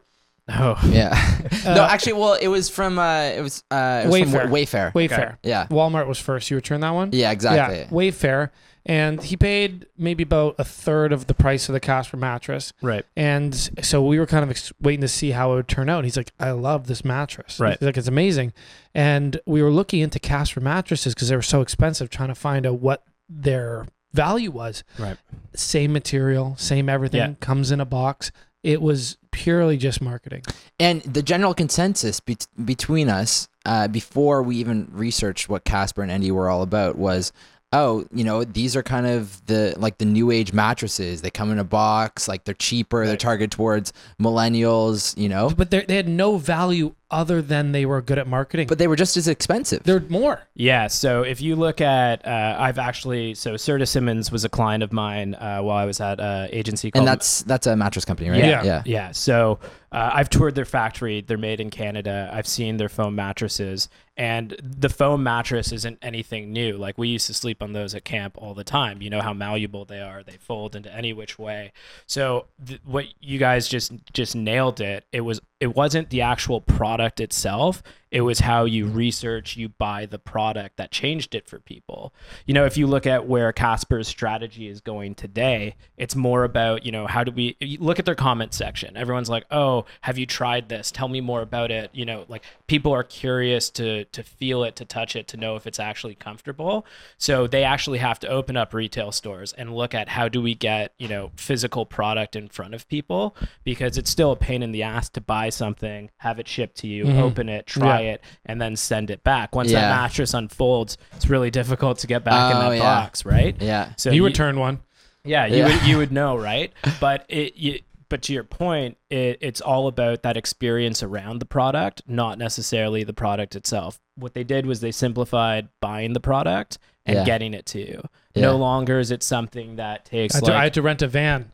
[0.48, 1.10] Oh, yeah.
[1.64, 4.42] no, Uh, actually, well, it was from uh, it was uh, it was Wayfair.
[4.42, 4.92] from Wa- Wayfair.
[4.92, 5.38] Wayfair.
[5.42, 6.50] Yeah, Walmart was first.
[6.50, 7.10] You returned that one?
[7.12, 7.78] yeah, exactly.
[7.78, 8.50] Yeah, Wayfair.
[8.88, 12.72] And he paid maybe about a third of the price of the Casper mattress.
[12.80, 13.04] right.
[13.16, 15.98] And so we were kind of ex- waiting to see how it would turn out.
[15.98, 17.58] And he's like, I love this mattress.
[17.58, 17.76] Right.
[17.78, 18.52] He's like, it's amazing.
[18.94, 22.64] And we were looking into Casper mattresses because they were so expensive, trying to find
[22.64, 24.84] out what their value was.
[24.98, 25.16] Right.
[25.54, 27.34] Same material, same everything, Yeah.
[27.40, 28.30] comes in a box.
[28.62, 30.42] It was purely just marketing.
[30.80, 36.10] And the general consensus be- between us uh, before we even researched what Casper and
[36.10, 37.32] Endy were all about was,
[37.72, 41.22] oh, you know, these are kind of the like the new age mattresses.
[41.22, 43.06] They come in a box, like they're cheaper.
[43.06, 45.16] They're targeted towards millennials.
[45.16, 48.66] You know, But they they had no value other than they were good at marketing.
[48.66, 49.82] But they were just as expensive.
[49.84, 50.42] they're more.
[50.54, 50.88] Yeah.
[50.88, 54.92] So if you look at, uh, I've actually, so Serta Simmons was a client of
[54.92, 58.30] mine uh, while I was at uh, agency called and that's that's a mattress company,
[58.30, 58.40] right?
[58.40, 58.62] Yeah.
[58.64, 58.82] Yeah.
[58.84, 59.12] Yeah.
[59.12, 59.60] So
[59.92, 61.20] uh, I've toured their factory.
[61.20, 62.30] They're made in Canada.
[62.32, 66.76] I've seen their foam mattresses, and the foam mattress isn't anything new.
[66.76, 69.00] Like we used to sleep on those at camp all the time.
[69.02, 70.22] You know how malleable they are.
[70.22, 71.72] They fold into any which way.
[72.06, 75.04] So th- what you guys just just nailed it.
[75.12, 77.82] It was it wasn't the actual product itself.
[78.10, 82.14] It was how you research, you buy the product that changed it for people.
[82.46, 86.86] You know, if you look at where Casper's strategy is going today, it's more about,
[86.86, 88.96] you know, how do we look at their comment section.
[88.96, 90.90] Everyone's like, "Oh, have you tried this?
[90.90, 94.76] Tell me more about it." You know, like people are curious to to feel it,
[94.76, 96.86] to touch it, to know if it's actually comfortable.
[97.18, 100.54] So they actually have to open up retail stores and look at how do we
[100.54, 104.70] get, you know, physical product in front of people because it's still a pain in
[104.72, 107.20] the ass to buy something, have it shipped to you, Mhm.
[107.20, 108.12] open it, try Yeah.
[108.12, 109.54] it, and then send it back.
[109.54, 109.80] Once Yeah.
[109.82, 112.82] that mattress unfolds, it's really difficult to get back in Oh, that yeah.
[112.82, 113.56] box, right?
[113.60, 113.90] Yeah.
[113.96, 114.80] So you return one.
[115.24, 115.64] yeah, you Yeah.
[115.66, 116.72] would you would know, right?
[117.00, 121.44] But it you, but to your point, it, it's all about that experience around the
[121.46, 123.98] product, not necessarily the product itself.
[124.14, 127.24] What they did was they simplified buying the product and Yeah.
[127.24, 128.08] getting it to you.
[128.34, 128.42] Yeah.
[128.42, 131.08] No longer is it something that takes I had, to, I had to rent a
[131.08, 131.50] van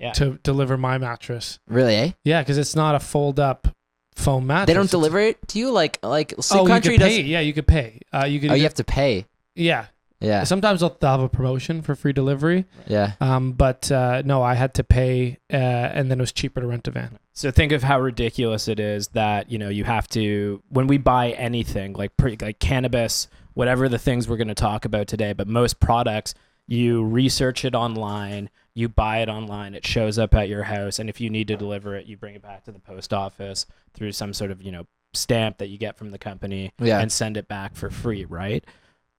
[0.00, 0.12] yeah.
[0.12, 1.58] to deliver my mattress.
[1.68, 2.10] Really, eh?
[2.24, 3.68] Yeah, because it's not a fold up
[4.16, 4.66] foam mattress.
[4.66, 7.16] They don't deliver it to you like like Sleep Oh, Country you could does.
[7.16, 7.22] pay.
[7.22, 8.00] Yeah, you could pay.
[8.12, 8.50] Uh, you could.
[8.50, 9.26] Oh, you have to pay.
[9.54, 9.86] yeah.
[10.22, 10.44] Yeah.
[10.44, 12.66] Sometimes they'll, they'll have a promotion for free delivery.
[12.86, 13.12] Yeah.
[13.22, 16.66] Um, but uh, no, I had to pay, uh, and then it was cheaper to
[16.66, 17.18] rent a van.
[17.32, 20.98] So think of how ridiculous it is that you know you have to when we
[20.98, 25.32] buy anything like pre, like cannabis, whatever the things we're going to talk about today.
[25.32, 26.34] But most products,
[26.66, 31.08] you research it online, you buy it online, it shows up at your house, and
[31.10, 34.12] if you need to deliver it, you bring it back to the post office through
[34.12, 37.00] some sort of you know stamp that you get from the company Yeah.
[37.00, 38.64] and send it back for free, right?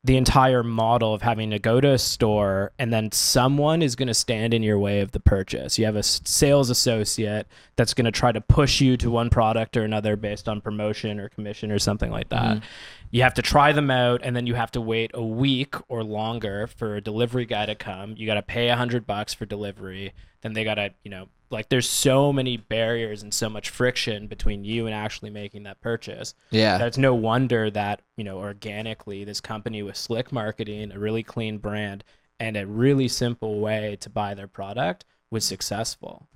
[0.06, 4.08] The entire model of having to go to a store and then someone is going
[4.08, 5.78] to stand in your way of the purchase.
[5.78, 9.76] You have a sales associate that's going to try to push you to one product
[9.78, 12.58] or another based on promotion or commission or something like that.
[12.58, 12.64] Mhm.
[13.12, 16.04] You have to try them out and then you have to wait a week or
[16.04, 18.16] longer for a delivery guy to come.
[18.18, 20.14] You got to pay a hundred bucks for delivery.
[20.42, 24.28] Then they got to, you know, like there's so many barriers and so much friction
[24.28, 26.34] between you and actually making that purchase.
[26.50, 26.78] Yeah.
[26.78, 31.58] That's no wonder that, you know, organically this company with slick marketing, a really clean
[31.58, 32.06] brand,
[32.40, 36.28] and a really simple way to buy their product was successful.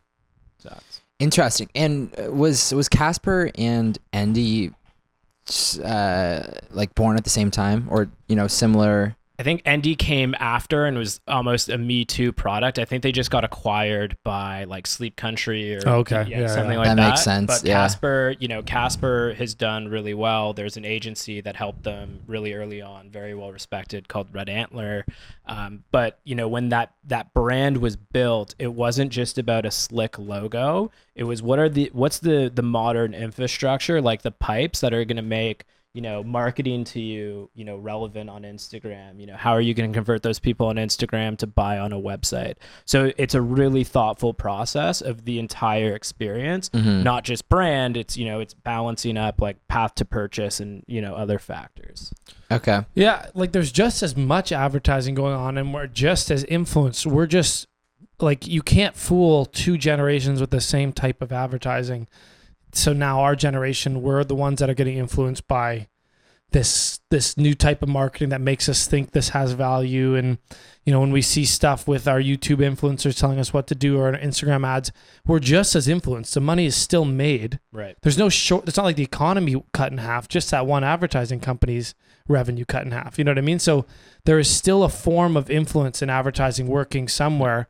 [0.57, 1.69] So it's- Interesting.
[1.73, 4.71] And uh, was was Casper and Endy
[5.83, 10.33] uh like born at the same time or you know similar I think Endy came
[10.39, 12.79] after and was almost a Me Too product.
[12.79, 16.71] I think they just got acquired by like Sleep Country or Okay, yeah, yeah, something
[16.71, 16.77] yeah.
[16.77, 16.95] like that.
[16.95, 17.73] That makes sense, But yeah.
[17.73, 20.53] Casper, you know, Casper has done really well.
[20.53, 25.05] There's an agency that helped them really early on, very well respected, called Red Antler.
[25.45, 29.71] Um, but you know, when that that brand was built, it wasn't just about a
[29.71, 30.91] slick logo.
[31.13, 35.03] It was what are the what's the the modern infrastructure like the pipes that are
[35.03, 39.35] going to make you know marketing to you you know relevant on instagram you know
[39.35, 42.55] how are you going to convert those people on instagram to buy on a website
[42.85, 47.01] so it's a really thoughtful process of the entire experience Mhm.
[47.03, 51.01] not just brand it's you know it's balancing up like path to purchase and you
[51.01, 52.13] know other factors
[52.51, 52.85] Okay.
[52.93, 57.07] Yeah, like there's just as much advertising going on, and we're just as influenced.
[57.07, 57.65] We're just
[58.19, 62.07] like you can't fool two generations with the same type of advertising.
[62.77, 65.87] So now our generation, we're the ones that are getting influenced by
[66.51, 70.15] this this new type of marketing that makes us think this has value.
[70.15, 70.37] And
[70.85, 73.97] you know when we see stuff with our YouTube influencers telling us what to do
[73.97, 74.91] or our Instagram ads
[75.25, 76.33] we're just as influenced.
[76.33, 77.59] The money is still made.
[77.71, 77.97] Right.
[78.01, 81.39] There's no short it's not like the economy cut in half just that one advertising
[81.39, 81.95] company's
[82.27, 83.17] revenue cut in half.
[83.17, 83.59] You know what i mean?
[83.59, 83.85] So
[84.25, 87.67] there is still a form of influence in advertising working somewhere.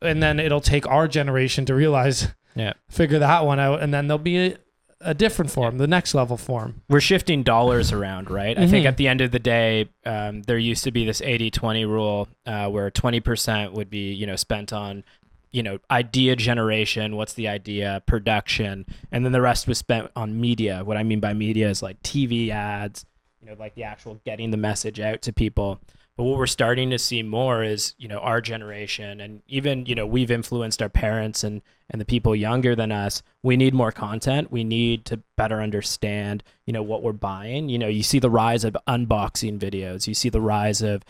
[0.00, 2.72] And then it'll take our generation to realize Yeah.
[2.88, 4.56] figure that one out and then there'll be a,
[5.00, 8.58] a different form the next level form we're shifting dollars around, right?
[8.58, 8.88] I think Mhm.
[8.88, 12.26] at the end of the day, um, there used to be this 80 20 rule
[12.46, 15.04] uh, where 20% would be, you know, spent on,
[15.52, 17.14] you know, idea generation.
[17.16, 18.02] What's the idea?
[18.06, 18.86] Production.
[19.12, 20.82] And then the rest was spent on media.
[20.84, 23.06] What I mean by media is like TV ads,
[23.40, 25.80] you know, like the actual getting the message out to people.
[26.18, 29.94] But what we're starting to see more is, you know, our generation and even, you
[29.94, 33.22] know, we've influenced our parents and and the people younger than us.
[33.44, 34.50] We need more content.
[34.50, 37.68] We need to better understand, you know, what we're buying.
[37.68, 40.08] You know, you see the rise of unboxing videos.
[40.08, 41.04] You see the rise of,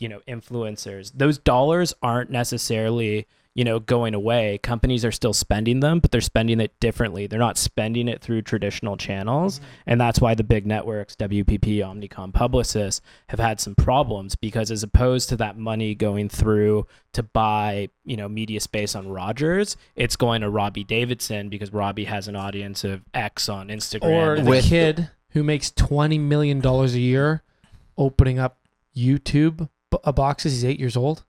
[0.00, 1.12] you know, influencers.
[1.14, 6.20] Those dollars aren't necessarily you know, going away, companies are still spending them, but they're
[6.20, 7.28] spending it differently.
[7.28, 9.58] They're not spending it through traditional channels.
[9.58, 9.68] Mm-hmm.
[9.86, 14.82] And that's why the big networks, WPP, Omnicom, Publicis, have had some problems because as
[14.82, 20.16] opposed to that money going through to buy, you know, media space on Rogers, it's
[20.16, 24.38] going to Robbie Davidson because Robbie has an audience of X on Instagram.
[24.38, 27.42] Or the With- kid who makes twenty million dollars a year,
[27.98, 28.58] opening up
[28.96, 30.52] YouTube b- boxes.
[30.52, 31.24] He's eight years old.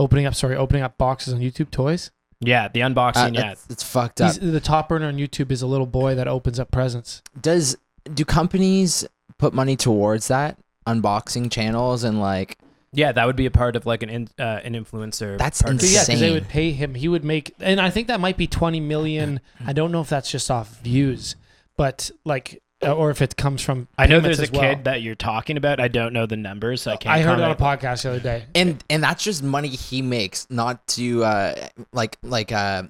[0.00, 2.10] Opening up, sorry, opening up boxes on YouTube toys.
[2.40, 3.52] yeah, the Uh, unboxing, yeah.
[3.52, 4.32] it's, it's fucked up.
[4.32, 7.22] He's the top earner on YouTube is a little boy that opens up presents.
[7.40, 7.76] Does
[8.14, 9.06] do companies
[9.38, 12.56] put money towards that unboxing channels and like
[12.92, 15.36] Yeah, that would be a part of like an in, uh, an influencer.
[15.36, 15.88] That's partnership.
[15.90, 16.94] So yeah, because they would pay him.
[16.94, 19.40] He would make, and I think that might be twenty million.
[19.66, 21.36] I don't know if that's just off views,
[21.76, 23.88] but like, uh, or if it comes from.
[23.98, 24.60] I know payments there's a well.
[24.74, 25.80] kid that you're talking about.
[25.80, 27.14] I don't know the numbers, so I can't.
[27.14, 28.44] I heard it on a podcast the other day.
[28.54, 32.84] and and that's just money he makes not to uh like like uh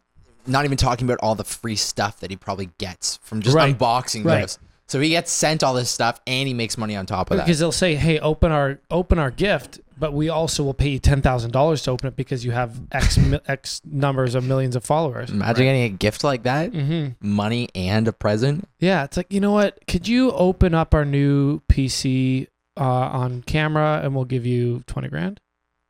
[0.46, 3.76] not even talking about all the free stuff that he probably gets from just Right.
[3.76, 4.40] unboxing Right.
[4.42, 7.36] those so he gets sent all this stuff and he makes money on top of
[7.36, 10.88] that Because they'll say, "Hey, open our open our gift, but we also will pay
[10.88, 14.74] you ten thousand dollars to open it because you have X X numbers of millions
[14.74, 17.12] of followers." imagine getting a gift like that Mm-hmm.
[17.20, 19.78] money and a present Yeah, it's like you know what?
[19.86, 25.08] Could you open up our new PC uh, on camera and we'll give you twenty
[25.08, 25.38] grand?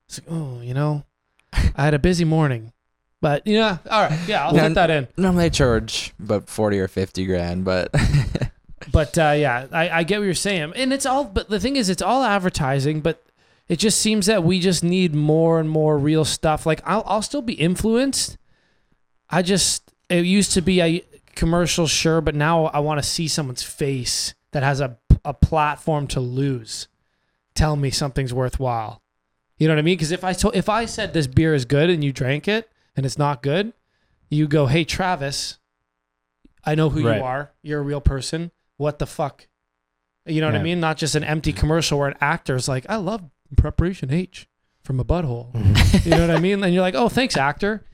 [0.09, 1.05] It's like, oh, you know,
[1.53, 2.73] I had a busy morning,
[3.21, 5.07] but yeah, all right, yeah, I'll fit that in.
[5.17, 7.95] normally i charge about 40 or 50 grand but
[8.93, 11.25] But uh, yeah, I, I get what you're saying, and it's all.
[11.25, 13.03] But the thing is, it's all advertising.
[13.03, 13.23] But
[13.71, 16.67] it just seems that we just need more and more real stuff.
[16.67, 18.37] Like I'll I'll still be influenced.
[19.31, 21.05] I just it used to be a
[21.37, 26.09] commercial, sure, but now I want to see someone's face that has a a platform
[26.09, 26.89] to lose.
[27.55, 29.03] Tell me something's worthwhile.
[29.57, 29.97] You know what I mean?
[29.97, 32.69] Because if I told, if I said this beer is good and you drank it
[32.97, 33.73] and it's not good,
[34.31, 35.59] you go, hey Travis,
[36.65, 37.19] I know who Right.
[37.19, 37.53] you are.
[37.63, 38.51] You're a real person.
[38.79, 39.47] What the fuck?
[40.27, 40.81] You know what I mean?
[40.81, 43.23] Not just an empty commercial where an actor actor's like, I love
[43.57, 44.49] preparation H
[44.83, 45.55] from a butthole.
[46.05, 46.63] you know what I mean?
[46.63, 47.85] And you're like, oh, thanks, actor.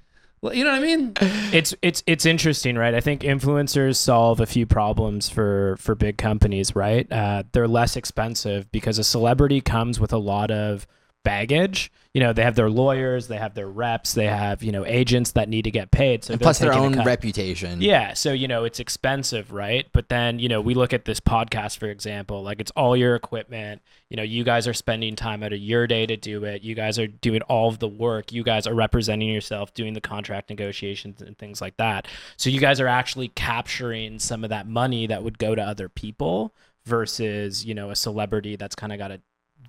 [0.43, 1.13] Well, You know what I mean?
[1.53, 2.95] it's it's it's interesting, right?
[2.95, 7.11] I think influencers solve a few problems for for big companies, right?
[7.11, 10.87] Uh, they're less expensive because a celebrity comes with a lot of
[11.25, 11.91] baggage.
[12.17, 15.33] You know, they have their lawyers, they have their reps, they have you know agents
[15.33, 16.25] that need to get paid.
[16.25, 19.87] So plus their own reputation Yeah, so you know it's expensive, right?
[19.93, 23.17] But then you know we look at this podcast, for example, like it's all your
[23.17, 23.83] equipment.
[24.09, 26.63] You know, you guys are spending time out of your day to do it.
[26.63, 28.33] You guys are doing all of the work.
[28.33, 32.09] You guys are representing yourself, doing the contract negotiations and things like that.
[32.39, 35.91] So you guys are actually capturing some of that money that would go to other
[35.91, 36.55] people
[36.87, 39.21] versus you know a celebrity that's kind of got to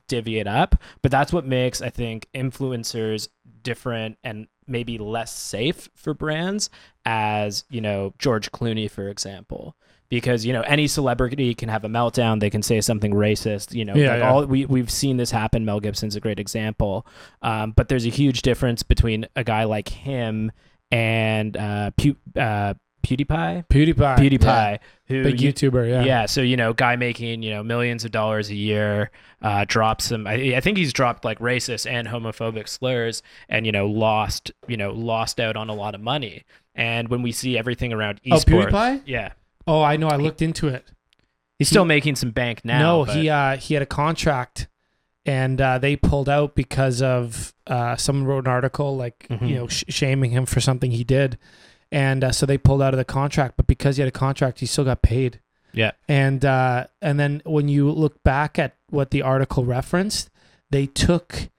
[0.07, 0.75] divvy it up.
[1.01, 3.27] But that's what makes I think influencers
[3.63, 6.69] different and maybe less safe for brands
[7.05, 9.75] as, you know, George Clooney for example.
[10.09, 13.83] Because, you know, any celebrity can have a meltdown, they can say something racist, you
[13.83, 13.93] know.
[13.93, 14.29] Yeah, like yeah.
[14.31, 15.65] all we we've seen this happen.
[15.65, 17.05] Mel Gibson's a great example.
[17.41, 20.53] Um, but there's a huge difference between a guy like him
[20.91, 21.91] and uh,
[22.37, 22.73] uh
[23.07, 23.67] PewDiePie.
[23.67, 24.17] PewDiePie.
[24.17, 26.03] PewDiePie, who Big you- YouTuber, yeah.
[26.03, 26.25] yeah.
[26.25, 30.27] So you know, guy making you know millions of dollars a year, uh, drops some.
[30.27, 34.77] I, I think he's dropped like racist and homophobic slurs, and you know, lost you
[34.77, 36.43] know lost out on a lot of money.
[36.75, 39.01] And when we see everything around Oh, PewDiePie?
[39.05, 39.31] yeah,
[39.65, 40.07] Oh, I know.
[40.09, 40.85] I looked into it.
[41.57, 42.79] he's still making some bank now.
[42.79, 44.67] no, but- he uh, he had a contract,
[45.25, 49.49] and uh, they pulled out because of uh, someone wrote an article like Mhm.
[49.49, 51.37] you know sh- shaming him for something he did,
[51.91, 53.55] and uh, so they pulled out of the contract.
[53.57, 55.39] But because he had a contract, he still got paid.
[55.73, 55.91] Yeah.
[56.07, 60.29] And uh, and then when you look back at what the article referenced,
[60.69, 61.49] they took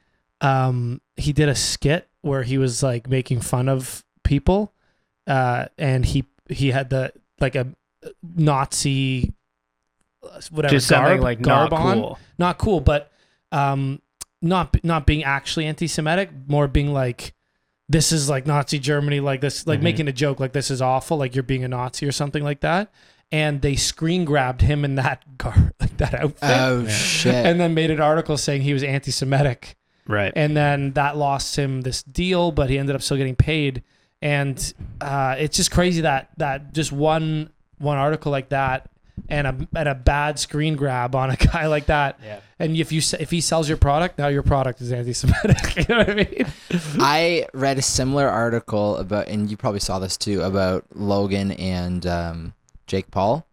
[0.41, 4.73] um, he did a skit where he was like making fun of people,
[5.27, 7.69] uh, and he he had the like a
[8.23, 9.35] Nazi
[10.23, 12.19] uh, whatever just something garb, like garb not on cool.
[12.39, 13.13] not cool, but
[13.53, 14.01] um,
[14.43, 17.35] not not being actually anti-Semitic, more being like,
[17.89, 19.85] this is like Nazi Germany, like this, like Mhm.
[19.85, 22.61] making a joke, like this is awful, like you're being a Nazi or something like
[22.61, 22.91] that.
[23.33, 26.89] And they screen grabbed him in that gar, like that outfit, oh Yeah.
[26.93, 29.77] shit and then made an article saying he was anti-Semitic.
[30.07, 30.33] Right.
[30.35, 33.83] And then that lost him this deal, but he ended up still getting paid.
[34.23, 38.91] And uh, it's just crazy that that just one one article like that
[39.29, 42.41] and a and a bad screen grab on a guy like that yeah.
[42.59, 45.77] and if you s- if he sells your product, now your product is anti-Semitic.
[45.89, 46.47] you know what I mean?
[47.01, 52.07] I read a similar article about, and you probably saw this too, about Logan and
[52.07, 52.55] um,
[52.87, 53.45] Jake Paul.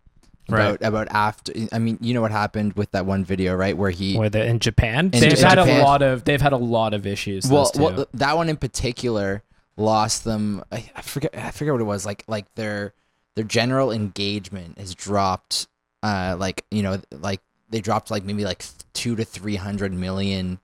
[0.47, 0.75] Right.
[0.75, 3.75] About, about after, I mean, you know what happened with that one video, right?
[3.75, 5.81] Where he, Where the, in Japan, In they've J- had Japan.
[5.81, 7.49] a lot of they've had a lot of issues.
[7.49, 9.41] well, well, that one in particular,
[9.75, 10.63] lost them.
[10.71, 11.31] I, I forget.
[11.35, 12.05] I forget what it was.
[12.05, 12.93] Like like their
[13.35, 15.67] their general engagement has dropped.
[16.03, 20.59] Uh, like you know, like they dropped like maybe like two to three hundred million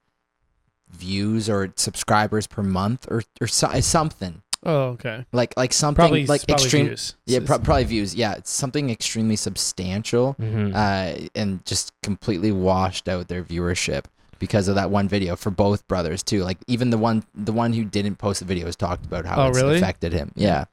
[0.90, 5.26] views or subscribers per month or or so, something Oh, okay.
[5.32, 6.86] like like something Probably like probably extreme.
[6.88, 7.16] views.
[7.26, 8.14] Yeah, pro- probably views.
[8.14, 10.76] Yeah, it's something extremely substantial Mhm.
[10.76, 14.06] uh, and just completely washed out their viewership
[14.38, 16.44] because of that one video for both brothers too.
[16.44, 19.46] Like even the one the one who didn't post the video has talked about how
[19.46, 19.78] Oh, it's really?
[19.78, 20.32] affected him.
[20.36, 20.66] Yeah.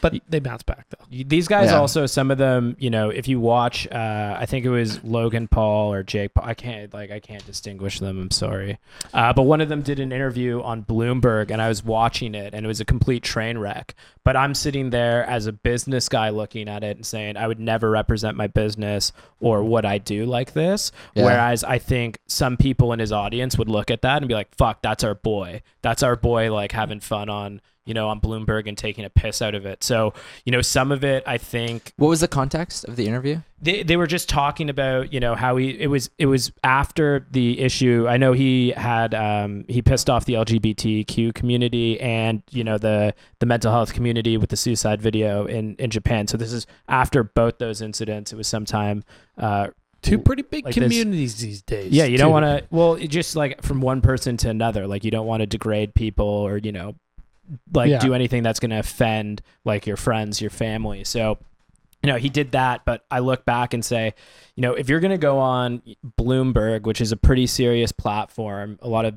[0.00, 1.04] But they bounce back though.
[1.10, 1.78] These guys Yeah.
[1.78, 5.48] also, some of them, you know, if you watch, uh, I think it was Logan
[5.48, 6.44] Paul or Jake Paul.
[6.46, 8.20] I can't like I can't distinguish them.
[8.20, 8.78] I'm sorry,
[9.14, 12.54] uh, but one of them did an interview on Bloomberg, and I was watching it,
[12.54, 13.94] and it was a complete train wreck.
[14.22, 17.58] But I'm sitting there as a business guy looking at it and saying, I would
[17.58, 20.92] never represent my business or what I do like this.
[21.14, 21.24] Yeah.
[21.24, 24.54] Whereas I think some people in his audience would look at that and be like,
[24.56, 25.62] "Fuck, that's our boy.
[25.82, 27.60] That's our boy." Like having fun on.
[27.90, 29.82] You know, on Bloomberg and taking a piss out of it.
[29.82, 33.40] So, you know, some of it I think What was the context of the interview?
[33.62, 37.26] they, they were just talking about you know how he it was it was after
[37.30, 42.64] the issue i know he had um he pissed off the lgbtq community and you
[42.64, 46.52] know the the mental health community with the suicide video in in japan so this
[46.54, 49.04] is after both those incidents it was sometime
[49.38, 49.68] uh
[50.02, 51.92] Two pretty big Like this- communities these days.
[51.92, 55.04] yeah you don't want to well it just like from one person to another like
[55.04, 56.94] you don't want to degrade people or you know
[57.74, 57.98] like Yeah.
[57.98, 61.38] do anything that's going to offend like your friends your family so
[62.02, 64.14] you know he did that but i look back and say
[64.54, 65.82] you know if you're going to go on
[66.18, 69.14] bloomberg which is a pretty serious platform a lot of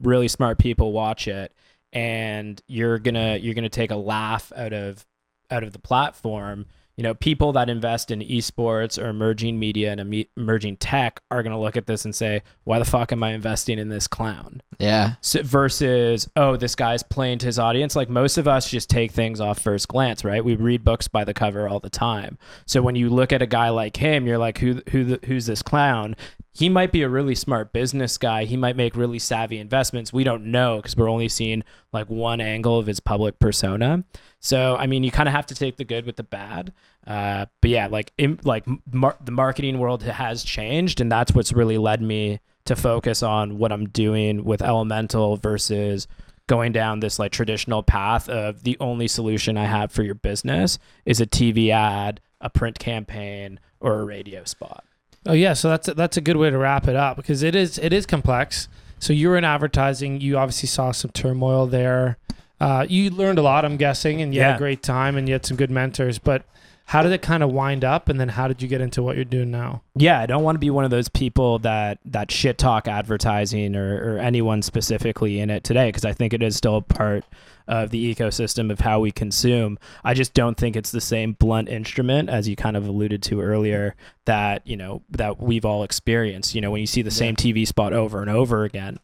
[0.00, 1.52] really smart people watch it
[1.92, 5.04] and you're going to you're going to take a laugh out of
[5.50, 6.66] out of the platform
[7.02, 11.42] you know people that invest in esports or emerging media and eme- emerging tech are
[11.42, 14.06] going to look at this and say why the fuck am i investing in this
[14.06, 14.62] clown?
[14.78, 15.14] Yeah.
[15.20, 17.96] so versus oh this guy's playing to his audience.
[17.96, 20.44] Like most of us just take things off first glance right?
[20.44, 22.38] We read books by the cover all the time.
[22.66, 25.60] So when you look at a guy like him you're like who who who's this
[25.60, 26.14] clown
[26.54, 28.44] he might be a really smart business guy.
[28.44, 30.12] He might make really savvy investments.
[30.12, 34.04] We don't know because we're only seeing like one angle of his public persona.
[34.40, 36.72] So i mean you kind of have to take the good with the bad.
[37.06, 41.52] Uh, but yeah like in, like mar- the marketing world has changed and that's what's
[41.52, 46.06] really led me to focus on what I'm doing with Elemental versus
[46.46, 50.78] going down this like traditional path of the only solution I have for your business
[51.04, 54.84] is a TV ad, a print campaign, or a radio spot.
[55.26, 57.78] Oh yeah, so that's that's a good way to wrap it up because it is
[57.78, 58.68] it is complex.
[58.98, 60.20] So you were in advertising.
[60.20, 62.18] You obviously saw some turmoil there.
[62.60, 64.54] Uh, you learned a lot, I'm guessing, and you had Yeah.
[64.54, 66.18] a great time, and you had some good mentors.
[66.18, 66.44] But
[66.92, 69.16] how did it kind of wind up, and then how did you get into what
[69.16, 69.80] you're doing now?
[69.96, 73.74] Yeah, I don't want to be one of those people that that shit talk advertising
[73.74, 77.24] or, or anyone specifically in it today because I think it is still a part
[77.66, 79.78] of the ecosystem of how we consume.
[80.04, 83.40] I just don't think it's the same blunt instrument as you kind of alluded to
[83.40, 83.94] earlier
[84.26, 86.54] that you know that we've all experienced.
[86.54, 88.98] You know, when you see the same TV spot over and over again.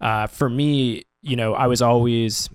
[0.00, 2.48] Uh, for me, you know, I was always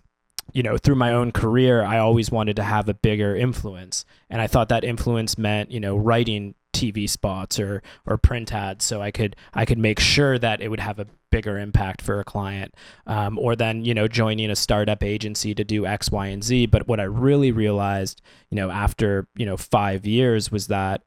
[0.54, 4.42] you know, through my own career, I always wanted to have a bigger influence, and
[4.42, 9.02] I thought that influence meant, you know, writing TV spots or or print ads, so
[9.02, 12.24] I could I could make sure that it would have a bigger impact for a
[12.24, 12.74] client,
[13.06, 16.68] um, or then you know joining a startup agency to do X, Y, and Z.
[16.68, 21.02] But what I really realized, you know, after you know five years was that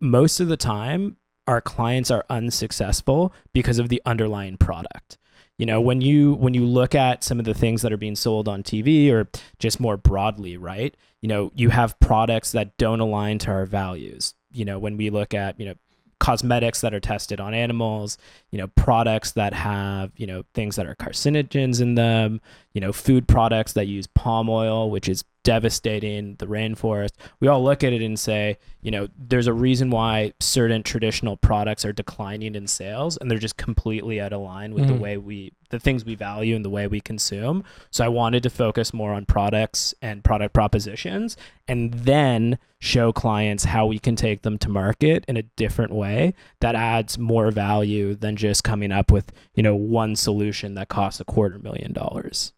[0.00, 5.17] most of the time our clients are unsuccessful because of the underlying product
[5.58, 8.16] you know when you when you look at some of the things that are being
[8.16, 10.96] sold on TV or just more broadly right?
[11.20, 14.34] You know you have products that don't align to our values.
[14.52, 15.74] You know when we look at you know
[16.20, 18.18] cosmetics that are tested on animals
[18.50, 22.40] you know products that have you know things that are carcinogens in them
[22.78, 27.10] you know food products that use palm oil which is devastating the rainforest.
[27.40, 31.36] We all look at it and say you know there's a reason why certain traditional
[31.36, 34.88] products are declining in sales and they're just completely out of line with Mhm.
[34.88, 37.64] the way we the things we value and the way we consume.
[37.90, 41.36] So i wanted to focus more on products and product propositions
[41.66, 46.32] and then show clients how we can take them to market in a different way
[46.60, 51.20] that adds more value than just coming up with you know one solution that costs
[51.20, 52.52] a quarter million dollars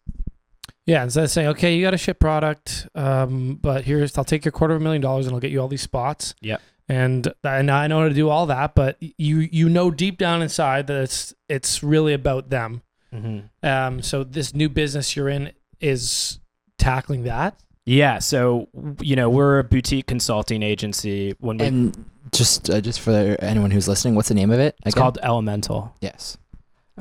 [0.85, 4.43] Yeah, instead of saying, okay, you got a shit product, um, but here's I'll take
[4.43, 6.33] your quarter of a million dollars and I'll get you all these spots.
[6.41, 6.57] Yeah.
[6.89, 10.41] And and I know how to do all that, but you you know deep down
[10.41, 12.81] inside that it's it's really about them.
[13.13, 13.65] mm-hmm.
[13.65, 16.39] Um, so this new business you're in is
[16.77, 17.55] tackling that.
[17.85, 18.67] yeah so
[19.01, 23.71] you know we're a boutique consulting agency when we And just uh, just for anyone
[23.71, 24.75] who's listening, what's the name of it?
[24.85, 26.37] it's called elemental Yes.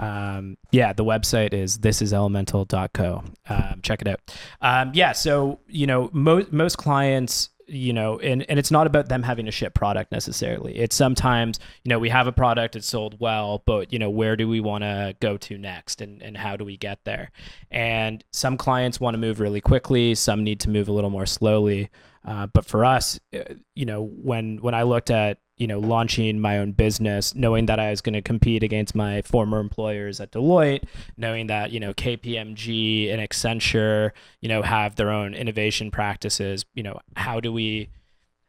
[0.01, 3.23] Um, yeah, the website is thisiselemental.co.
[3.49, 4.21] Um, check it out.
[4.63, 9.11] Um, yeah, so you know, most most clients, you know, and and it's not about
[9.11, 10.75] them having a ship product necessarily.
[10.79, 14.37] It's sometimes you know we have a product, it's sold well, but you know where
[14.37, 17.31] do we want to go to next, and and how do we get there?
[17.71, 21.27] And some clients want to move really quickly, some need to move a little more
[21.27, 21.91] slowly.
[22.25, 26.39] Uh, but for us, uh, you know, when when I looked at you know launching
[26.41, 30.33] my own business, knowing that I was going to compete against my former employers at
[30.33, 30.85] Deloitte,
[31.17, 34.11] knowing that you know KPMG and Accenture,
[34.41, 36.65] you know, have their own innovation practices.
[36.75, 37.89] You know, how do we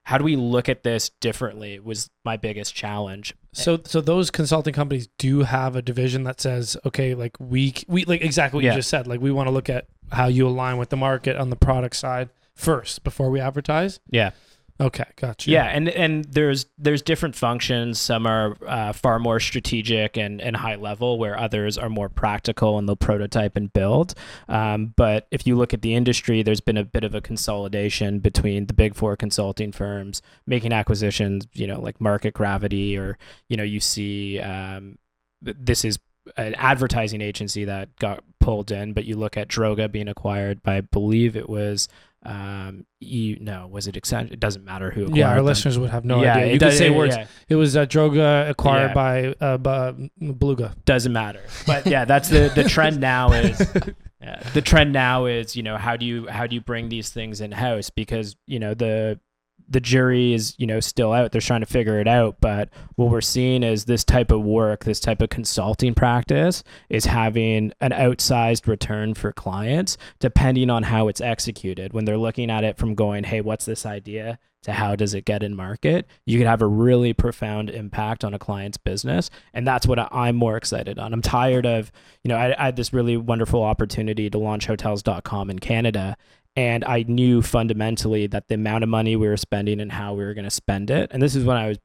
[0.03, 3.35] how do we look at this differently was my biggest challenge.
[3.53, 8.03] So so those consulting companies do have a division that says, okay, like we we
[8.05, 8.71] like exactly what Yeah.
[8.71, 9.07] you just said.
[9.07, 11.95] Like we want to look at how you align with the market on the product
[11.95, 12.29] side
[12.61, 13.99] first before we advertise.
[14.09, 14.31] Yeah.
[14.79, 15.51] Okay, gotcha.
[15.51, 17.99] Yeah, and and there's there's different functions.
[17.99, 22.79] Some are uh, far more strategic and, and high level, where others are more practical
[22.79, 24.15] and they'll prototype and build.
[24.49, 28.19] Um, but if you look at the industry, there's been a bit of a consolidation
[28.19, 31.47] between the big four consulting firms making acquisitions.
[31.53, 34.97] You know, like Market Gravity, or you know, you see um,
[35.43, 35.99] this is
[36.37, 38.93] an advertising agency that got pulled in.
[38.93, 41.87] But you look at Droga being acquired by, I believe it was
[42.23, 44.31] um you know, was it Accenture?
[44.33, 45.45] it doesn't matter who acquired Yeah, our them.
[45.45, 46.45] listeners would have no yeah, idea.
[46.45, 47.15] it You could does- say it- words.
[47.15, 48.93] yeah, It was uh, Droga acquired Yeah.
[48.93, 50.75] by uh, b- Beluga.
[50.85, 53.57] doesn't matter but yeah that's the the trend now is
[54.53, 57.41] the trend now is you know how do you how do you bring these things
[57.41, 59.19] in house because you know the
[59.71, 61.31] the jury is you know still out.
[61.31, 62.37] They're trying to figure it out.
[62.41, 67.05] But what we're seeing is this type of work this type of consulting practice is
[67.05, 71.93] having an outsized return for clients depending on how it's executed.
[71.93, 74.39] When they're looking at it from going hey what's this idea?
[74.65, 76.05] To how does it get in market?
[76.27, 79.31] You could have a really profound impact on a client's business.
[79.55, 81.13] And that's what i'm more excited on.
[81.13, 81.91] I'm tired of
[82.23, 86.17] you know I, I had this really wonderful opportunity to launch hotels.com in canada
[86.55, 90.23] and I knew fundamentally that the amount of money we were spending and how we
[90.25, 91.09] were going to spend it.
[91.13, 91.77] And this is when I was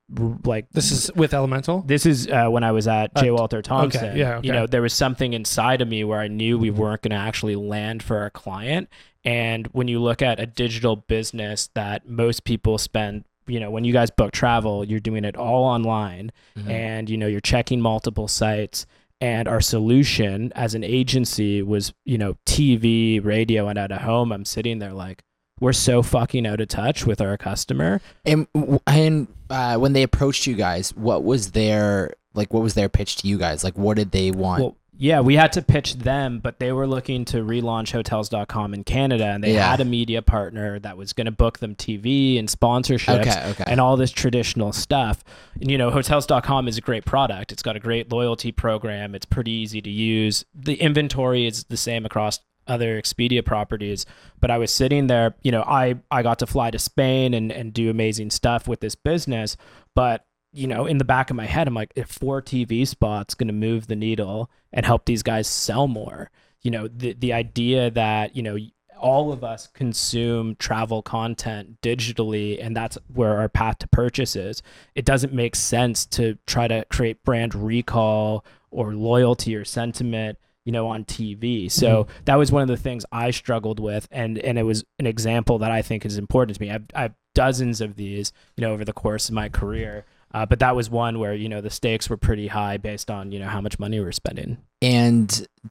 [0.44, 1.82] like, This is with Elemental.
[1.86, 3.30] this is uh, when I was at J.
[3.30, 4.16] Uh, Walter Thompson.
[4.16, 4.46] yeah, okay.
[4.46, 7.16] You know, there was something inside of me where I knew we weren't going to
[7.16, 8.88] actually land for our client.
[9.24, 13.84] And when you look at a digital business that most people spend, you know, when
[13.84, 16.70] you guys book travel, you're doing it all online Mhm.
[16.70, 18.86] and you know you're checking multiple sites
[19.20, 24.30] and our solution as an agency was you know tv radio and at a home
[24.32, 25.22] i'm sitting there like
[25.60, 28.46] we're so fucking out of touch with our customer And
[28.86, 32.52] and uh, when they approached you guys, what was their like?
[32.52, 33.64] What was their pitch to you guys?
[33.64, 34.60] Like, what did they want?
[34.62, 38.84] well yeah we had to pitch them but they were looking to relaunch hotels.com in
[38.84, 39.70] canada and they Yeah.
[39.70, 43.64] had a media partner that was going to book them tv and sponsorships okay, okay.
[43.66, 45.22] and all this traditional stuff.
[45.60, 47.52] And, you know, hotels.com is a great product.
[47.52, 49.14] It's got a great loyalty program.
[49.14, 50.44] It's pretty easy to use.
[50.54, 54.04] The inventory is the same across other Expedia properties.
[54.40, 57.50] But I was sitting there, you know, I, I got to fly to Spain and,
[57.50, 59.56] and do amazing stuff with this business.
[59.94, 60.25] But,
[60.56, 63.48] you know, in the back of my head, I'm like, if four TV spots going
[63.48, 66.30] to move the needle and help these guys sell more,
[66.62, 68.56] you know, the, the idea that, you know,
[68.98, 74.62] all of us consume travel content digitally and that's where our path to purchase is
[74.94, 80.72] it doesn't make sense to try to create brand recall or loyalty or sentiment you
[80.72, 82.12] know on tv so mm-hmm.
[82.24, 85.58] that was one of the things i struggled with and and it was an example
[85.58, 86.70] that i think is important to me.
[86.70, 90.06] I've, I've dozens of these you know over the course of my career
[90.36, 93.32] uh, but that was one where you know the stakes were pretty high based on
[93.32, 95.28] you know how much money we were spending And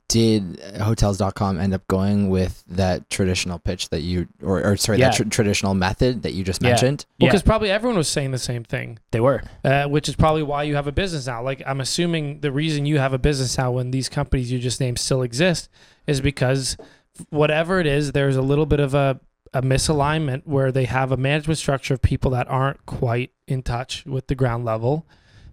[0.07, 5.09] did hotels.com end up going with that traditional pitch that you, or, or sorry, Yeah.
[5.11, 6.69] that tr- traditional method that you just Yeah.
[6.69, 7.05] mentioned?
[7.05, 7.29] Well, Yeah.
[7.31, 10.63] because probably everyone was saying the same thing, they were uh, which is probably why
[10.63, 11.43] you have a business now.
[11.43, 14.79] Like I'm assuming the reason you have a business now when these companies you just
[14.81, 15.69] named still exist
[16.07, 16.75] is because
[17.29, 19.19] whatever it is, there's a little bit of a
[19.55, 24.05] a misalignment where they have a management structure of people that aren't quite in touch
[24.05, 25.07] with the ground level.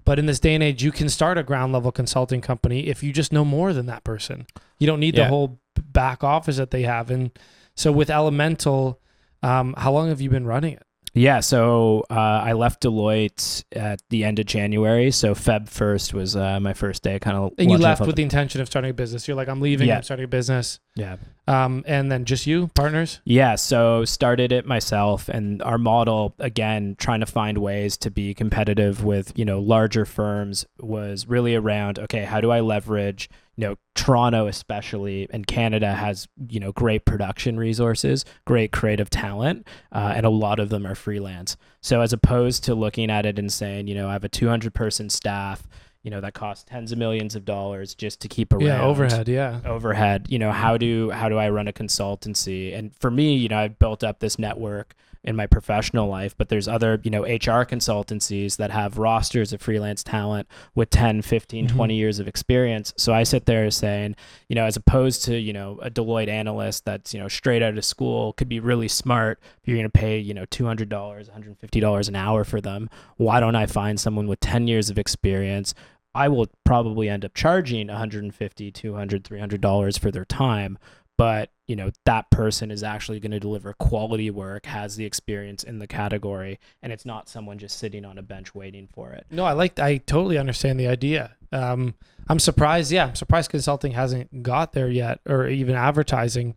[0.04, 3.04] But in this day and age, you can start a ground level consulting company if
[3.04, 4.48] you just know more than that person.
[4.80, 7.12] You don't need the whole back office that they have.
[7.12, 7.30] And
[7.76, 9.00] so with Elemental,
[9.44, 10.82] um, how long have you been running it?
[11.14, 15.10] Yeah, so uh, I left Deloitte at the end of January.
[15.10, 17.18] So Feb first was uh, my first day.
[17.18, 19.28] Kind of And you left with the intention of starting a business.
[19.28, 19.88] You're like, I'm leaving.
[19.88, 19.98] Yeah.
[19.98, 20.80] I'm starting a business.
[20.94, 23.20] yeah, Um, and then just you, partners.
[23.24, 23.56] yeah.
[23.56, 29.04] So started it myself, and our model again, trying to find ways to be competitive
[29.04, 33.76] with you know larger firms was really around okay, how do I leverage you know
[33.94, 40.24] Toronto especially and Canada has you know great production resources, great creative talent, uh, and
[40.26, 41.56] a lot of them are freelance.
[41.80, 44.72] So as opposed to looking at it and saying, you know, I have a 200
[44.74, 45.66] person staff,
[46.02, 49.28] you know that costs tens of millions of dollars just to keep around Yeah, overhead.
[49.28, 49.60] Yeah.
[49.64, 53.48] overhead you know how do how do i run a consultancy and for me you
[53.48, 54.94] know i've built up this network
[55.24, 59.60] in my professional life but there's other you know hr consultancies that have rosters of
[59.62, 61.70] freelance talent with 10 15 Mhm.
[61.70, 64.16] 20 years of experience so i sit there saying
[64.48, 67.78] you know as opposed to you know a deloitte analyst that's you know straight out
[67.78, 72.08] of school could be really smart if you're going to pay you know $200 $150
[72.08, 75.74] an hour for them why don't i find someone with 10 years of experience
[76.14, 80.76] I will probably end up charging 150, 200, 300 dollars for their time,
[81.22, 85.62] but you know that person is actually going to deliver quality work, has the experience
[85.62, 89.24] in the category, and it's not someone just sitting on a bench waiting for it.
[89.30, 89.78] No, I like.
[89.78, 91.36] I totally understand the idea.
[91.52, 91.94] Um,
[92.28, 92.90] I'm surprised.
[92.90, 96.56] Yeah, I'm surprised consulting hasn't got there yet, or even advertising.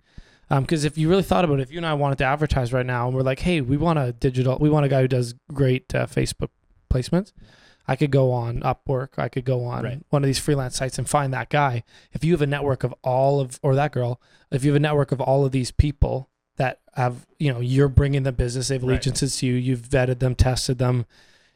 [0.50, 2.88] Because if you really thought about it, if you and I wanted to advertise right
[2.88, 5.36] now, and we're like, hey, we want a digital, we want a guy who does
[5.54, 6.50] great uh, Facebook
[6.92, 7.34] placements.
[7.88, 9.10] I could go on Upwork.
[9.18, 10.02] I could go on Right.
[10.10, 11.84] one of these freelance sites and find that guy.
[12.14, 14.20] If you have a network of all of, or that girl,
[14.52, 17.88] if you have a network of all of these people that have, you know, you're
[17.90, 18.92] bringing the business, they have Right.
[18.94, 21.06] allegiances to you, you've vetted them, tested them,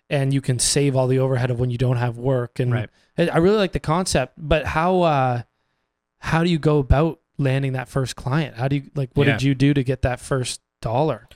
[0.09, 2.59] and you can save all the overhead of when you don't have work.
[2.59, 2.89] And Right.
[3.17, 5.41] I I really like the concept, but how uh,
[6.19, 8.55] how do you go about landing that first client?
[8.57, 9.09] How do you like?
[9.13, 9.33] What Yeah.
[9.33, 11.27] did you do to get that first dollar?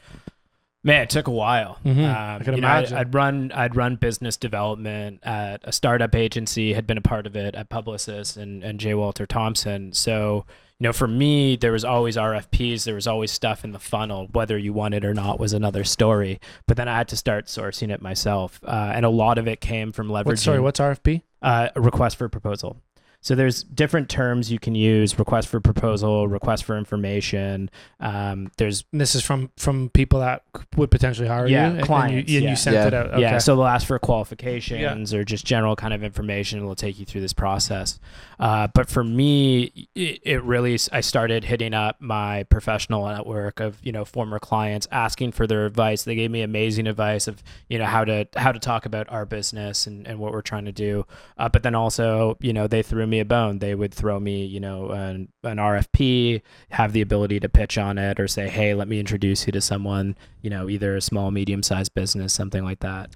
[0.86, 1.80] Man, it took a while.
[1.86, 1.98] Mhm.
[2.04, 2.98] Um, I can you know, I'd- imagine.
[2.98, 7.36] I'd run I'd run business development at a startup agency, had been a part of
[7.38, 8.94] it at Publicis and, and J.
[8.94, 9.94] Walter Thompson.
[9.94, 10.46] So,
[10.80, 14.28] you know, for me, there was always RFPs, there was always stuff in the funnel.
[14.34, 16.42] Whether you won it or not was another story.
[16.68, 18.60] But then I had to start sourcing it myself.
[18.66, 21.22] Uh, and a lot of it came from leveraging What, sorry, what's RFP?
[21.42, 22.82] uh, a request for proposal.
[23.24, 27.72] So there's different terms you can use: request for proposal, request for information.
[28.00, 30.44] Um, there's And this is from from people that
[30.76, 32.50] would potentially hire Yeah, you, and- and clients, you, and yeah.
[32.52, 32.88] you sent Yeah.
[32.88, 33.08] it out.
[33.14, 33.22] Okay.
[33.22, 36.60] Yeah, so they'll ask for qualifications or just general kind of information.
[36.60, 38.00] It'll take you through this process.
[38.40, 43.78] Uh, but for me, it, it really I started hitting up my professional network of
[43.84, 46.04] you know former clients, asking for their advice.
[46.04, 49.26] They gave me amazing advice of you know how to how to talk about our
[49.26, 51.06] business and, and what we're trying to do.
[51.38, 53.60] Uh, but then also you know they threw me a bone.
[53.60, 57.98] They would throw me you know an, an RFP, have the ability to pitch on
[57.98, 61.32] it, or say hey, let me introduce you to someone you know either a small
[61.32, 63.10] medium sized business, something like that.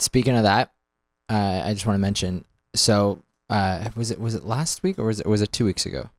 [0.00, 0.72] Speaking of that,
[1.28, 2.44] uh, I just want to mention.
[2.74, 5.86] So, uh, was it was it last week or was it was it two weeks
[5.86, 6.10] ago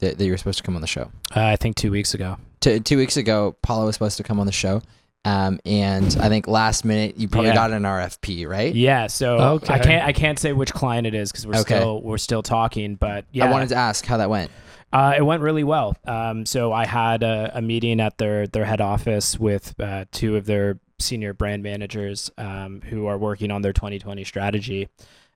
[0.00, 1.10] that, that you were supposed to come on the show?
[1.34, 2.36] Uh, I think two weeks ago.
[2.60, 4.82] Two, two weeks ago, Paolo was supposed to come on the show,
[5.24, 7.54] um, and I think last minute you probably Yeah.
[7.54, 8.74] got an RFP, right?
[8.74, 9.74] Yeah, so Okay.
[9.74, 11.74] I can't I can't say which client it is because we're Okay.
[11.76, 14.50] still we're still talking, but yeah, I wanted to ask how that went.
[14.92, 15.96] uh, it went really well.
[16.06, 20.36] Um, so I had a, a meeting at their their head office with uh, two
[20.36, 24.88] of their senior brand managers um, who are working on their 2020 strategy,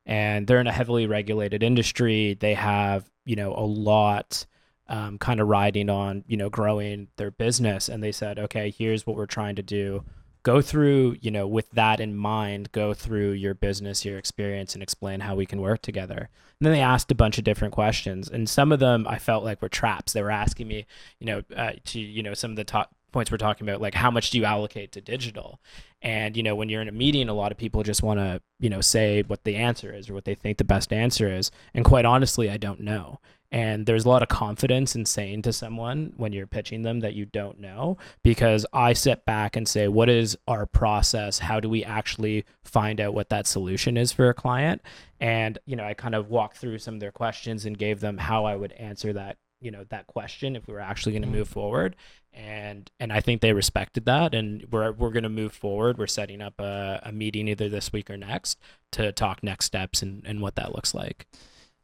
[0.04, 2.34] and they're in a heavily regulated industry.
[2.38, 4.46] They have you know a lot.
[4.88, 7.88] Um, kind of riding on you know growing their business.
[7.88, 10.04] And they said okay here's what we're trying to do.
[10.42, 14.82] Go through you know with that in mind go through your business your experience and
[14.82, 16.28] explain how we can work together.
[16.60, 19.42] And then they asked a bunch of different questions and some of them i felt
[19.42, 20.12] like were traps.
[20.12, 20.86] They were asking me
[21.18, 23.94] you know uh, to you know some of the top points we're talking about like
[23.94, 25.58] how much do you allocate to digital?
[26.02, 28.40] And you know when you're in a meeting a lot of people just want to
[28.60, 31.50] you know say what the answer is or what they think the best answer is.
[31.74, 33.18] And quite honestly i don't know
[33.52, 37.14] and there's a lot of confidence in saying to someone when you're pitching them that
[37.14, 41.38] you don't know because I sit back and say, what is our process?
[41.38, 44.82] How do we actually find out what that solution is for a client?
[45.20, 48.18] And, you know, I kind of walked through some of their questions and gave them
[48.18, 51.28] how I would answer that, you know, that question if we were actually going to
[51.28, 51.38] mm-hmm.
[51.38, 51.96] move forward.
[52.34, 55.96] And and I think they respected that and we're we're going to move forward.
[55.96, 58.58] We're setting up a, a meeting either this week or next
[58.92, 61.26] to talk next steps and, and what that looks like.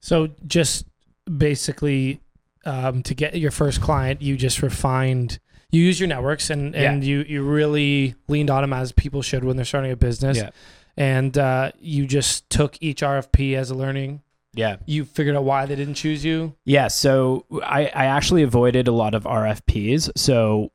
[0.01, 0.85] So just
[1.27, 2.21] basically,
[2.65, 5.39] um, to get your first client, you just refined.
[5.71, 9.45] You use your networks, and and you you really leaned on them as people should
[9.45, 10.37] when they're starting a business.
[10.37, 10.51] Yeah.
[10.97, 14.23] And uh, you just took each RFP as a learning.
[14.55, 14.77] Yeah.
[14.85, 16.55] You figured out why they didn't choose you.
[16.65, 20.11] Yeah, so I, I actually avoided a lot of RFPs.
[20.17, 20.71] So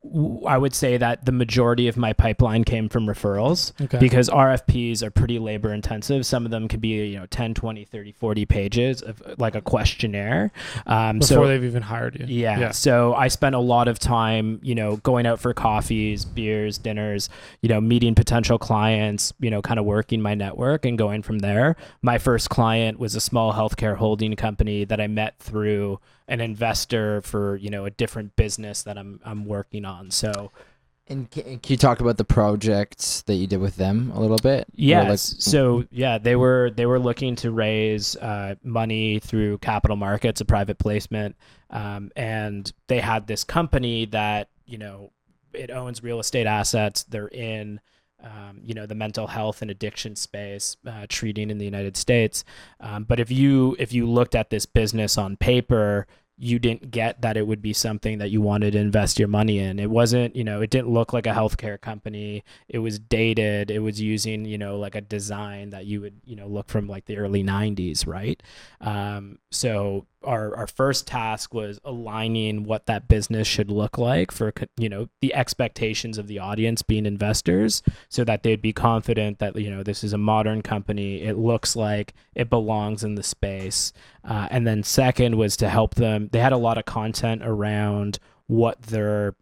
[0.46, 3.98] I would say that the majority of my pipeline came from referrals Okay.
[3.98, 6.26] because RFPs are pretty labor intensive.
[6.26, 9.60] Some of them could be, you know, 10, 20, 30, 40 pages of like a
[9.60, 10.50] questionnaire.
[10.86, 12.26] Um, Before so they've even hired you.
[12.28, 12.58] yeah.
[12.58, 12.70] Yeah.
[12.72, 17.28] So I spent a lot of time, you know, going out for coffees, beers, dinners,
[17.62, 21.38] you know, meeting potential clients, you know, kind of working my network and going from
[21.38, 21.76] there.
[22.02, 27.22] My first client was a small healthcare holding company that I met through an investor
[27.22, 30.10] for, you know, a different business that I'm I'm working on.
[30.10, 30.50] So
[31.06, 34.66] And can, you talk about the projects that you did with them a little bit?
[34.74, 35.32] Yes.
[35.32, 40.40] like- so yeah, they were they were looking to raise uh, money through capital markets,
[40.40, 41.36] a private placement,
[41.70, 45.10] um, and they had this company that you know
[45.54, 47.04] it owns real estate assets.
[47.04, 47.80] They're in
[48.22, 52.44] um, you know the mental health and addiction space, uh, treating in the United States.
[52.80, 56.06] Um, but if you if you looked at this business on paper,
[56.40, 59.58] you didn't get that it would be something that you wanted to invest your money
[59.58, 59.80] in.
[59.80, 62.44] It wasn't, you know, it didn't look like a healthcare company.
[62.68, 63.72] It was dated.
[63.72, 66.86] It was using, you know, like a design that you would, you know, look from
[66.86, 68.40] like the early 90s, right?
[68.80, 74.52] Um, so our our first task was aligning what that business should look like for,
[74.76, 79.56] you know, the expectations of the audience being investors so that they'd be confident that,
[79.56, 81.22] you know, this is a modern company.
[81.22, 83.92] It looks like it belongs in the space.
[84.24, 86.28] Uh, and then second was to help them.
[86.32, 89.34] They had a lot of content around what their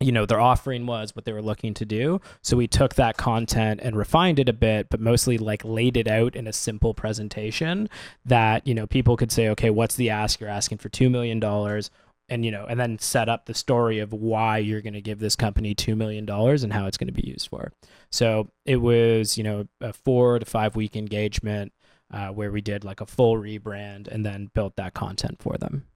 [0.00, 2.20] you know their offering was what they were looking to do.
[2.42, 6.08] So we took that content and refined it a bit but mostly like laid it
[6.08, 7.88] out in a simple presentation
[8.24, 10.40] that you know people could say okay what's the ask?
[10.40, 11.90] You're asking for 2 million dollars
[12.28, 15.18] and you know and then set up the story of why you're going to give
[15.18, 17.72] this company 2 million dollars and how it's going to be used for.
[18.10, 21.72] So it was you know a 4 to 5 week engagement
[22.12, 25.86] uh, where we did like a full rebrand and then built that content for them.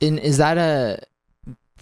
[0.00, 1.00] And is that a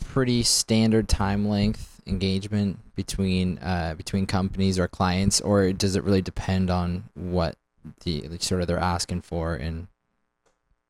[0.00, 6.22] pretty standard time length engagement between uh, between companies or clients, or does it really
[6.22, 7.56] depend on what
[8.04, 9.54] the like, sort of they're asking for?
[9.54, 9.88] And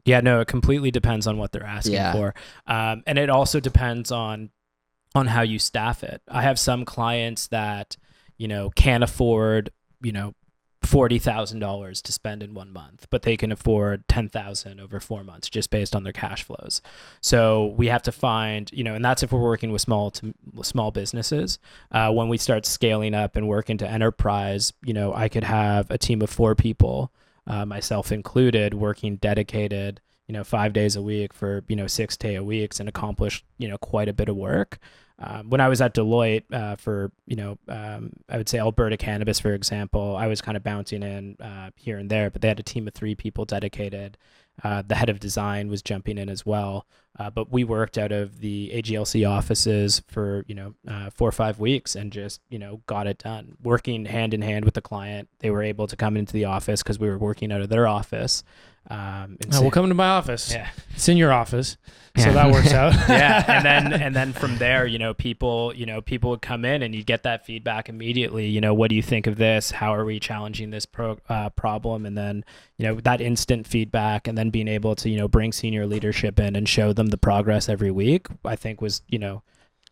[0.04, 2.12] Yeah, no, it completely depends on what they're asking Yeah.
[2.12, 2.34] for,
[2.66, 4.50] um, and it also depends on
[5.14, 6.22] on how you staff it.
[6.28, 7.96] I have some clients that
[8.38, 10.34] you know can't afford you know
[10.82, 15.00] forty thousand dollars to spend in one month, but they can afford ten thousand over
[15.00, 16.82] four months just based on their cash flows.
[17.20, 20.34] So we have to find you know, and that's if we're working with small to
[20.62, 21.58] small businesses.
[21.90, 25.90] Uh, when we start scaling up and work into enterprise, you know, I could have
[25.90, 27.12] a team of four people
[27.46, 32.16] uh, myself included, working dedicated, you know, five days a week for you know six
[32.16, 34.78] day a weeks and accomplish you know quite a bit of work.
[35.24, 38.96] Um, when I was at Deloitte uh, for you know um, I would say Alberta
[38.96, 42.48] Cannabis for example, I was kind of bouncing in uh, here and there, but they
[42.48, 44.18] had a team of three people dedicated.
[44.62, 46.86] Uh, the head of design was jumping in as well,
[47.18, 51.32] uh, but we worked out of the AGLC offices for you know uh, four or
[51.32, 53.56] five weeks and just you know got it done.
[53.62, 56.82] Working hand in hand with the client, they were able to come into the office
[56.82, 58.42] because we were working out of their office.
[58.90, 60.52] Um, and say- we'll come into my office.
[60.52, 61.76] yeah, It's in your office,
[62.16, 62.32] so Yeah.
[62.32, 62.92] that works out.
[63.08, 66.64] yeah, and then and then from there, you know, people, you know, people would come
[66.64, 68.48] in and you'd get that feedback immediately.
[68.48, 69.70] You know, what do you think of this?
[69.70, 72.04] How are we challenging this pro- uh, problem?
[72.04, 72.44] And then
[72.76, 76.40] you know that instant feedback, and then being able to you know bring senior leadership
[76.40, 78.26] in and show them the progress every week.
[78.44, 79.42] I think was you know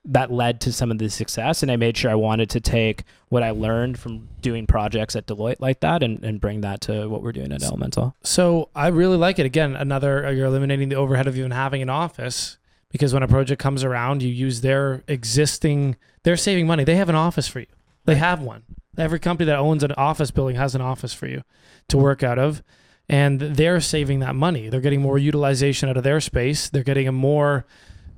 [0.05, 3.05] that led to some of the success and i made sure i wanted to take
[3.29, 7.07] what i learned from doing projects at deloitte like that and, and bring that to
[7.09, 9.47] what we're doing at elemental So I really like it.
[9.47, 12.57] Again, another uh, you're eliminating the overhead of even having an office
[12.91, 15.97] because when a project comes around, you use their existing.
[16.23, 16.85] They're saving money.
[16.85, 17.67] They have an office for you.
[18.05, 18.63] They have one.
[18.99, 21.43] Every company that owns an office building has an office for you
[21.89, 22.63] to work out of,
[23.09, 24.69] and they're saving that money.
[24.69, 26.69] They're getting more utilization out of their space.
[26.69, 27.67] They're getting a more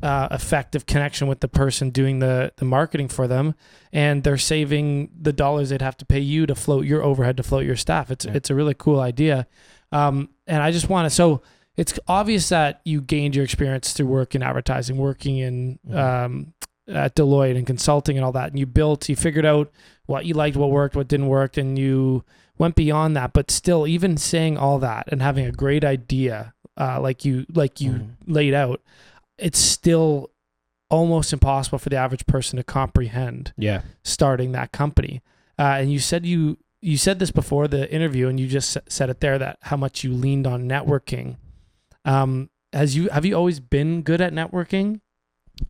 [0.03, 3.55] uh, effective connection with the person doing the the marketing for them,
[3.93, 7.43] and they're saving the dollars they'd have to pay you to float your overhead to
[7.43, 8.11] float your staff.
[8.11, 8.33] It's Yeah.
[8.35, 9.47] it's a really cool idea,
[9.93, 11.43] um, and I just want to so.
[11.75, 15.97] It's obvious that you gained your experience through work in advertising, working in Mhm.
[15.97, 16.53] um,
[16.87, 19.71] at Deloitte and consulting and all that, and you built, you figured out
[20.05, 22.25] what you liked, what worked, what didn't work, and you
[22.59, 23.33] went beyond that.
[23.33, 27.81] But still, even saying all that and having a great idea, uh, like you like
[27.81, 28.09] you Mhm.
[28.27, 28.83] laid out,
[29.43, 30.31] it's still
[30.91, 35.23] almost impossible for the average person to comprehend yeah starting that company.
[35.59, 39.09] Uh, and you said you you said this before the interview, and you just said
[39.09, 41.37] it there that how much you leaned on networking.
[42.05, 45.01] Um, has you have you always been good at networking?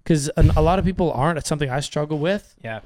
[0.03, 1.39] Because a lot of people aren't.
[1.39, 2.55] It's something I struggle with.
[2.63, 2.81] yeah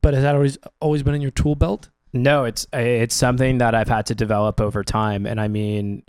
[0.00, 1.88] But has that always always been in your tool belt?
[2.12, 6.04] No, it's it's something that I've had to develop over time, and I mean,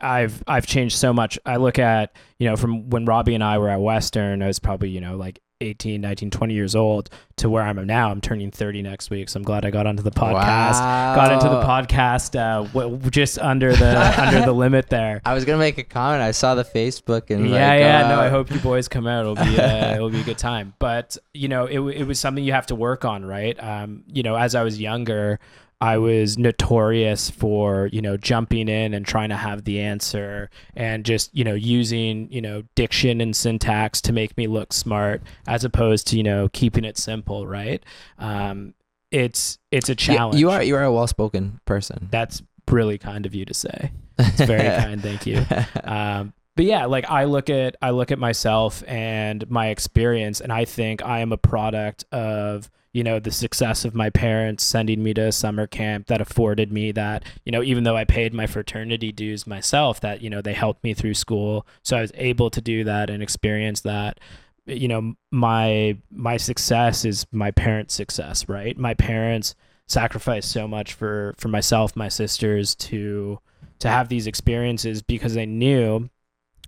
[0.00, 1.38] I've I've changed so much.
[1.44, 4.58] I look at you know from when Robbie and I were at Western, I was
[4.58, 8.10] probably you know like 18, 19, 20 years old to where I'm now.
[8.10, 10.78] I'm turning 30 next week, so I'm glad I got onto the podcast.
[11.14, 15.22] Got into the podcast uh, w- just under the under the limit there.
[15.24, 16.22] I was gonna make a comment.
[16.22, 18.04] I saw the Facebook and yeah, like, yeah.
[18.04, 19.20] uh, no, I hope you boys come out.
[19.20, 20.74] It'll be uh, it'll be a good time.
[20.78, 23.56] But you know, it it was something you have to work on, right?
[23.62, 25.38] Um, you know, as I was younger,
[25.84, 31.04] I was notorious for, you know, jumping in and trying to have the answer and
[31.04, 35.64] just, you know, using, you know, diction and syntax to make me look smart as
[35.64, 37.82] opposed to, you know, keeping it simple, right?
[38.18, 38.74] Um,
[39.10, 40.40] it's it's a You- challenge.
[40.40, 42.08] You are you are a well spoken person.
[42.10, 43.92] That's really kind of you to say.
[44.18, 45.44] It's very kind, thank you.
[45.84, 50.52] Um, but yeah, like I look at I look at myself and my experience, and
[50.52, 55.02] I think I am a product of you know the success of my parents sending
[55.02, 58.32] me to a summer camp that afforded me that you know even though I paid
[58.32, 62.12] my fraternity dues myself, that you know they helped me through school, so I was
[62.14, 64.20] able to do that and experience that.
[64.66, 68.78] You know, my my success is my parents' success, right?
[68.78, 69.54] My parents
[69.88, 73.40] sacrificed so much for for myself, my sisters to
[73.80, 76.08] to have these experiences because they knew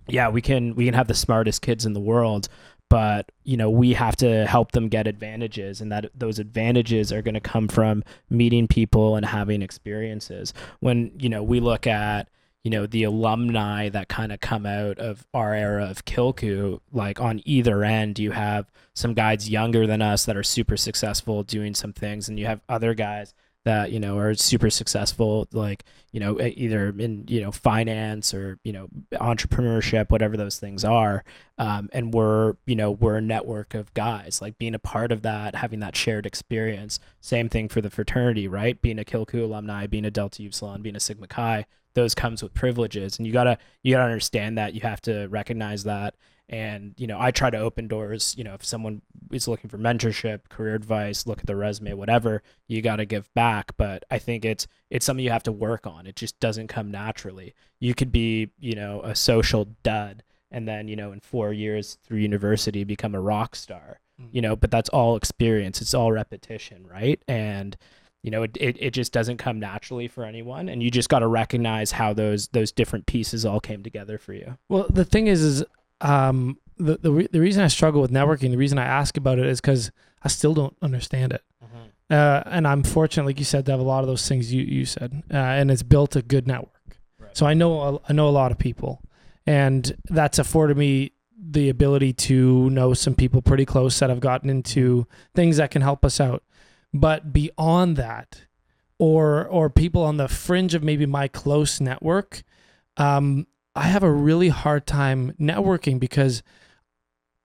[0.09, 2.47] yeah we can we can have the smartest kids in the world
[2.89, 7.21] but you know we have to help them get advantages and that those advantages are
[7.21, 10.53] going to come from meeting people and having experiences.
[10.79, 12.29] When you know we look at
[12.63, 17.21] you know the alumni that kind of come out of our era of Kilcoo like
[17.21, 21.73] on either end you have some guys younger than us that are super successful doing
[21.73, 23.33] some things and you have other guys
[23.65, 25.83] that you know are super successful like
[26.13, 31.23] you know either in you know finance or you know entrepreneurship whatever those things are
[31.57, 34.41] um, and we're you know we're a network of guys.
[34.41, 38.47] Like being a part of that having that shared experience same thing for the fraternity
[38.47, 38.81] right?
[38.81, 41.65] Being a Kilcoo alumni being a delta upsilon being a sigma chi
[41.97, 43.17] those comes with privileges.
[43.17, 44.75] And you gotta you gotta understand that.
[44.75, 46.13] You have to recognize that
[46.49, 49.77] and you know i try to open doors you know if someone is looking for
[49.77, 53.75] mentorship career advice look at the resume whatever you got to give back.
[53.77, 56.07] But i think it's it's something you have to work on.
[56.07, 57.53] It just doesn't come naturally.
[57.79, 61.97] You could be you know a social dud and then you know in four years
[62.03, 64.27] through university become a rock star mm.
[64.31, 65.81] you know but that's all experience.
[65.81, 67.21] It's all repetition right?
[67.27, 67.75] And
[68.23, 70.69] you know it, it, it just doesn't come naturally for anyone.
[70.69, 74.33] And you just got to recognize how those those different pieces all came together for
[74.33, 74.57] you.
[74.69, 75.63] Well, the thing is, is
[76.01, 79.39] um, the the, re- the reason I struggle with networking, the reason I ask about
[79.39, 79.91] it is because
[80.23, 81.43] I still don't understand it.
[82.09, 84.63] Uh, and I'm fortunate, like you said, to have a lot of those things you,
[84.63, 86.97] you said, uh, and it's built a good network.
[87.19, 87.35] Right.
[87.35, 89.01] So I know I know a lot of people,
[89.45, 94.49] and that's afforded me the ability to know some people pretty close that I've gotten
[94.49, 96.43] into things that can help us out.
[96.93, 98.43] But beyond that,
[98.99, 102.43] or or people on the fringe of maybe my close network,
[102.95, 106.43] um, I have a really hard time networking because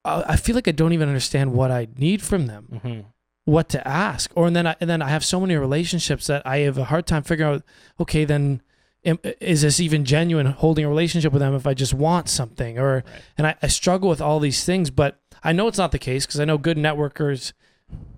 [0.05, 2.99] I I feel like I don't even understand what I need from them Mm-hmm.
[3.45, 6.45] what to ask or and then I, and then I have so many relationships that
[6.45, 7.63] I have a hard time figuring out
[7.99, 8.61] okay then
[9.05, 12.79] am, is this even genuine holding a relationship with them if I just want something
[12.79, 13.05] or Right.
[13.37, 16.25] and I, I struggle with all these things but I know it's not the case
[16.25, 17.53] because I know good networkers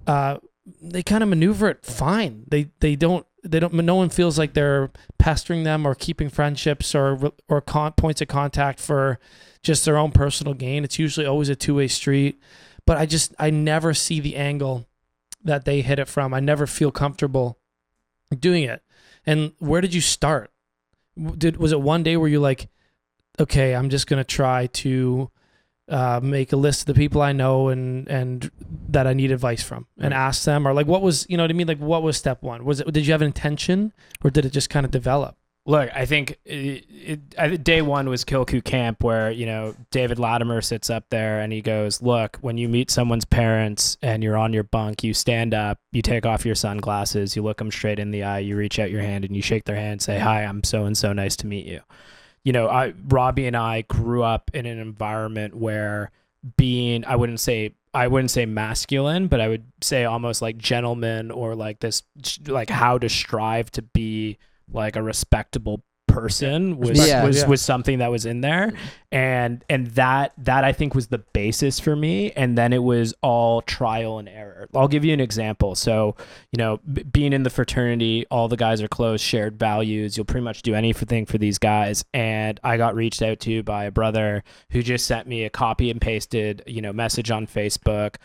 [0.07, 0.37] uh
[0.81, 4.53] they kind of maneuver it fine they they don't they don't no one feels like
[4.53, 4.89] they're
[5.19, 9.19] pestering them or keeping friendships or or con- points of contact for
[9.61, 12.39] just their own personal gain it's usually always a two-way street
[12.85, 14.87] but I just I never see the angle
[15.43, 16.33] that they hit it from.
[16.33, 17.59] I never feel comfortable
[18.37, 18.81] doing it.
[19.25, 20.51] And where did you start?
[21.37, 22.69] Did was it one day where you're like,
[23.39, 25.31] okay, I'm just gonna try to
[25.89, 28.49] uh, make a list of the people I know and and
[28.89, 30.19] that I need advice from and Right.
[30.19, 31.67] ask them, or like what was you know what I mean?
[31.67, 32.65] Like what was step one?
[32.65, 35.37] Was it did you have an intention or did it just kind of develop?
[35.67, 40.19] Look, I think it, it, I day one was Kilcoo Camp, where you know David
[40.19, 44.37] Latimer sits up there and he goes, "Look, when you meet someone's parents and you're
[44.37, 47.97] on your bunk, you stand up, you take off your sunglasses, you look them straight
[47.97, 50.19] in the eye, you reach out your hand and you shake their hand, and say,
[50.19, 51.13] "Hi, I'm so and so.
[51.13, 51.81] Nice to meet you."
[52.45, 56.11] You know, I Robbie and I grew up in an environment where
[56.55, 61.31] being, I wouldn't say I wouldn't say masculine, but I would say almost like gentleman
[61.31, 62.03] or like this,
[62.45, 64.37] like how to strive to be
[64.71, 65.81] like a respectable
[66.15, 67.23] person was Yeah.
[67.25, 67.47] was Yeah.
[67.47, 68.73] was something that was in there
[69.11, 73.13] and and that that I think was the basis for me and then it was
[73.21, 74.67] all trial and error.
[74.73, 75.75] I'll give you an example.
[75.75, 76.15] So,
[76.51, 80.25] you know, b- being in the fraternity, all the guys are close, shared values, you'll
[80.25, 83.91] pretty much do anything for these guys and I got reached out to by a
[83.91, 88.15] brother who just sent me a copy and pasted, you know, message on Facebook,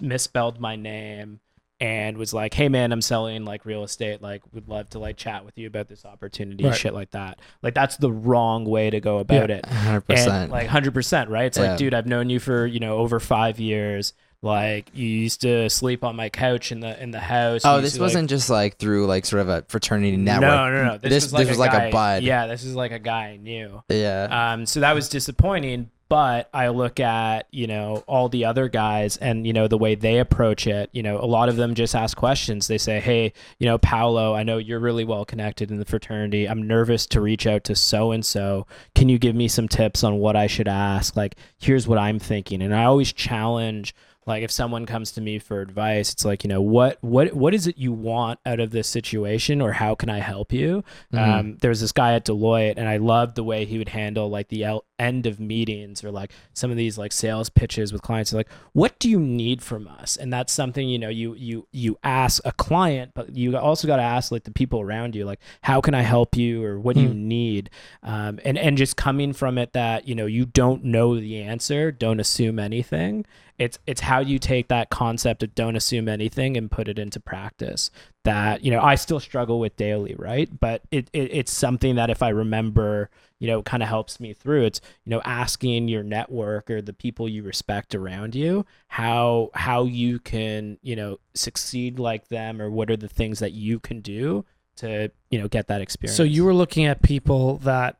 [0.00, 1.40] misspelled my name
[1.80, 4.22] and was like, "Hey man, I'm selling like real estate.
[4.22, 6.74] Like, would love to like chat with you about this opportunity, Right.
[6.74, 9.56] shit like that." Like, that's the wrong way to go about Yeah.
[9.56, 9.66] it.
[9.66, 10.50] hundred percent.
[10.50, 11.44] like hundred percent, right?
[11.46, 11.70] It's Yeah.
[11.70, 14.12] like, dude, I've known you for you know over five years.
[14.42, 17.62] Like, you used to sleep on my couch in the in the house.
[17.64, 20.48] Oh, this to, wasn't just like through like sort of a fraternity network.
[20.50, 20.98] No, no, no.
[20.98, 22.22] This, This- was like this was a like a bud.
[22.22, 23.82] Yeah, this is like a guy I knew.
[23.88, 24.52] Yeah.
[24.52, 25.90] Um, so that was disappointing.
[26.08, 29.94] But I look at, you know, all the other guys and, you know, the way
[29.94, 32.68] they approach it, you know, a lot of them just ask questions.
[32.68, 36.46] They say, Hey, you know, Paolo, I know you're really well connected in the fraternity.
[36.46, 38.66] I'm nervous to reach out to so and so.
[38.94, 41.16] Can you give me some tips on what I should ask?
[41.16, 42.62] Like, here's what I'm thinking.
[42.62, 43.94] And I always challenge
[44.28, 47.54] like if someone comes to me for advice it's like you know what what what
[47.54, 50.82] is it you want out of this situation or how can i help you
[51.12, 51.18] Mhm.
[51.28, 54.28] um, there was this guy at deloitte and i loved the way he would handle
[54.28, 58.00] like the el- end of meetings or like some of these like sales pitches with
[58.02, 60.16] clients like what do you need from us?
[60.16, 63.96] And that's something you know you you you ask a client but you also got
[63.96, 66.64] to ask like the people around you like how can i help you?
[66.64, 67.28] or what do you Hmm.
[67.28, 67.70] need?
[68.02, 71.92] Um, and and just coming from it that you know you don't know the answer
[71.92, 73.24] don't assume anything
[73.58, 77.18] it's it's how you take that concept of don't assume anything and put it into
[77.18, 77.90] practice
[78.24, 80.60] that you know i still struggle with daily right?
[80.60, 83.08] But it, it it's something that if i remember
[83.38, 86.92] you know kind of helps me through it's you know asking your network or the
[86.92, 92.70] people you respect around you how how you can you know succeed like them or
[92.70, 94.44] what are the things that you can do
[94.76, 97.98] to you know get that experience So you were looking at people that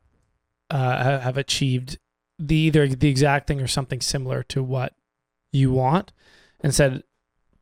[0.71, 1.99] uh, have achieved
[2.39, 4.95] the either the exact thing or something similar to what
[5.53, 6.13] you want,
[6.61, 7.03] and said,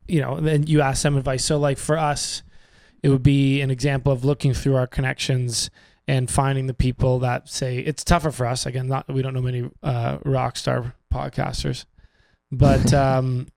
[0.07, 1.45] you know, then you asked them advice.
[1.45, 2.43] So like for us,
[3.01, 5.69] it would be an example of looking through our connections
[6.07, 8.65] and finding the people that say it's tougher for us.
[8.65, 11.85] Again, not we don't know many uh, rock star podcasters,
[12.51, 13.47] but um,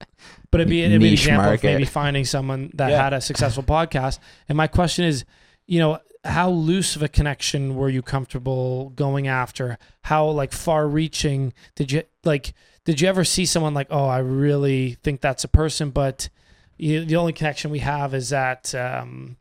[0.51, 3.03] but it'd be, it'd be an Niche example of maybe finding someone that Yeah.
[3.03, 4.19] had a successful podcast.
[4.47, 5.25] And my question is,
[5.67, 9.77] you know, how loose of a connection were you comfortable going after?
[10.03, 12.53] How like far reaching did you like?
[12.85, 16.29] Did you ever see someone like, oh, I really think that's a person, but
[16.77, 19.37] you, the only connection we have is that um,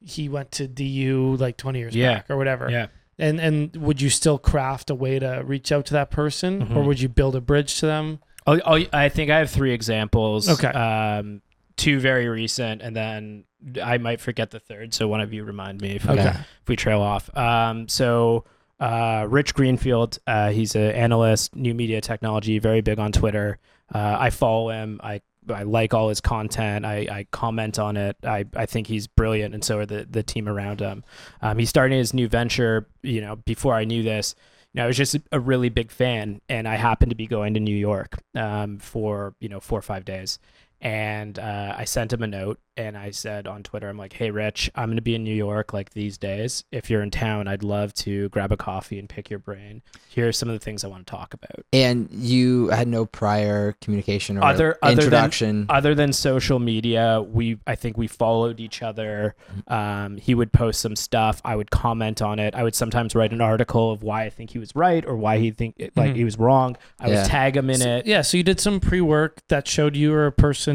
[0.00, 2.14] he went to DU like 20 years Yeah.
[2.14, 2.70] back or whatever.
[2.70, 2.86] yeah
[3.18, 6.66] And and would you still craft a way to reach out to that person, or
[6.82, 6.86] Mhm.
[6.86, 8.20] would you build a bridge to them?
[8.46, 10.48] Oh, oh, I think I have three examples.
[10.48, 10.68] Okay.
[10.68, 11.42] Um,
[11.76, 13.44] two very recent, and then
[13.82, 14.94] I might forget the third.
[14.94, 16.22] So one of you remind me if, Okay.
[16.22, 17.28] we, if we trail off.
[17.36, 18.44] Um, so
[18.80, 23.58] uh, Rich Greenfield, uh, he's an analyst, new media technology, very big on Twitter.
[23.92, 25.00] Uh, I follow him.
[25.02, 25.20] I
[25.50, 26.84] I like all his content.
[26.84, 28.16] I, I comment on it.
[28.24, 31.04] I, I think he's brilliant, and so are the the team around him.
[31.42, 32.86] Um, he's starting his new venture.
[33.02, 34.34] You know, before I knew this,
[34.72, 37.54] you know, I was just a really big fan, and I happened to be going
[37.54, 40.38] to New York um, for you know four or five days,
[40.80, 44.30] and uh, I sent him a note, and I said on Twitter, I'm like, "Hey,
[44.30, 46.62] Rich, I'm gonna be in New York like these days.
[46.70, 49.82] If you're in town, I'd love to grab a coffee and pick your brain.
[50.08, 53.06] Here are some of the things I want to talk about." And you had no
[53.06, 55.66] prior communication or Other- other than- introduction.
[55.68, 59.34] other than social media, we I think we followed each other.
[59.68, 59.72] Mm-hmm.
[59.72, 61.40] Um, he would post some stuff.
[61.44, 62.54] I would comment on it.
[62.54, 65.38] I would sometimes write an article of why I think he was right or why
[65.38, 66.16] he think like Mhm.
[66.16, 66.76] he was wrong.
[67.00, 67.22] I Yeah.
[67.22, 68.06] would tag him in So- it.
[68.06, 70.67] Yeah, so you did some pre work that showed you were a person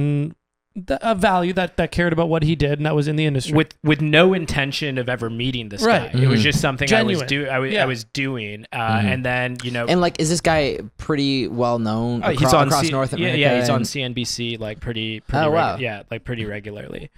[0.76, 3.26] th- of value that that cared about what he did and that was in the
[3.26, 3.54] industry.
[3.54, 6.12] with with no intention of ever meeting this Right.
[6.12, 6.20] guy.
[6.22, 6.44] It was Mhm.
[6.44, 7.16] just something Genuine.
[7.16, 7.84] I was do I was, Yeah.
[7.84, 9.04] I was doing, uh, Mhm.
[9.06, 9.86] and then you know.
[9.88, 13.12] and like, is this guy pretty well known oh, across, he's on across C- North
[13.14, 13.38] yeah, America?
[13.40, 15.78] Yeah, he's on and- CNBC like pretty, pretty Oh, regu- wow.
[15.78, 17.10] yeah, like pretty regularly.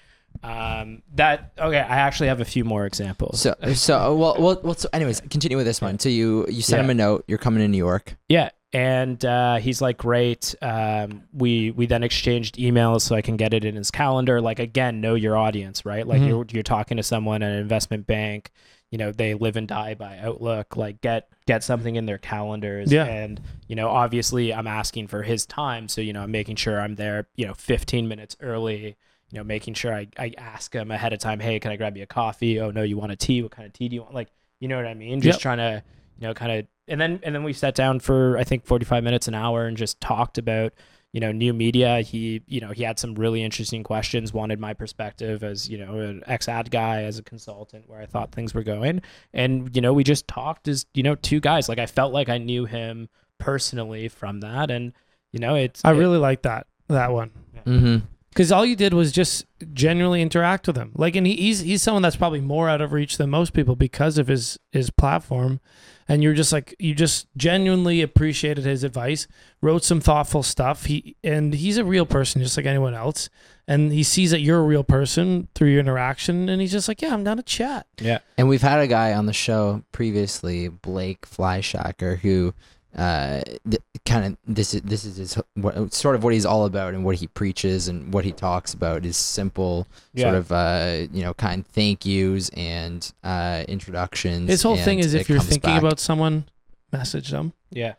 [0.43, 1.79] Um, that okay.
[1.79, 3.39] I actually have a few more examples.
[3.39, 4.73] So, so well, well, well.
[4.75, 5.97] So, anyways, continue with this one.
[5.97, 6.83] So you you sent Yeah.
[6.83, 7.23] him a note.
[7.27, 8.17] You're coming to New York.
[8.27, 10.53] Yeah, and uh, he's like, great.
[10.61, 14.41] Um, we we then exchanged emails so I can get it in his calendar.
[14.41, 16.05] Like again, know your audience, right?
[16.05, 16.27] Like Mhm.
[16.27, 18.51] you're you're talking to someone at an investment bank.
[18.91, 20.75] You know, they live and die by Outlook.
[20.77, 22.91] Like get get something in their calendars.
[22.91, 23.05] Yeah.
[23.05, 26.79] And you know, obviously, I'm asking for his time, so you know, I'm making sure
[26.79, 27.27] I'm there.
[27.35, 28.95] You know, 15 minutes early.
[29.31, 31.97] You know, making sure I, I ask him ahead of time, hey, can I grab
[31.97, 32.59] you a coffee?
[32.59, 33.41] Oh no, you want a tea?
[33.41, 34.13] What kind of tea do you want?
[34.13, 35.19] Like, you know what I mean?
[35.19, 35.41] Just Yep.
[35.41, 35.83] trying to
[36.19, 39.03] you know, kind of, and then and then we sat down for I think 45
[39.03, 40.73] minutes, an hour, and just talked about
[41.13, 42.01] you know new media.
[42.01, 45.99] He you know he had some really interesting questions, wanted my perspective as you know
[45.99, 49.01] an ex ad guy, as a consultant, where I thought things were going,
[49.33, 51.67] and you know we just talked as you know two guys.
[51.69, 53.09] Like I felt like I knew him
[53.39, 54.93] personally from that, and
[55.31, 57.31] you know it's I it- really like that that one.
[57.65, 58.05] Mm-hmm.
[58.29, 60.91] Because all you did was just genuinely interact with him.
[60.93, 63.77] Like, and he, he's he's someone that's probably more out of reach than most people
[63.77, 65.61] because of his his platform.
[66.07, 69.27] And you're just like you just genuinely appreciated his advice,
[69.61, 70.85] wrote some thoughtful stuff.
[70.85, 73.29] He and he's a real person, just like anyone else.
[73.67, 77.01] And he sees that you're a real person through your interaction, and he's just like,
[77.01, 77.87] yeah, I'm down to chat.
[77.99, 82.53] yeah And we've had a guy on the show previously, Blake Flyshacker, who
[82.95, 86.65] uh, th- kind of this is this is his, what, sort of what he's all
[86.65, 91.07] about and what he preaches and what he talks about is simple sort of uh,
[91.11, 94.49] you know kind thank yous and uh, introductions.
[94.49, 95.81] His whole thing is if you're thinking back.
[95.81, 96.45] about someone,
[96.91, 97.53] message them.
[97.71, 97.95] yeah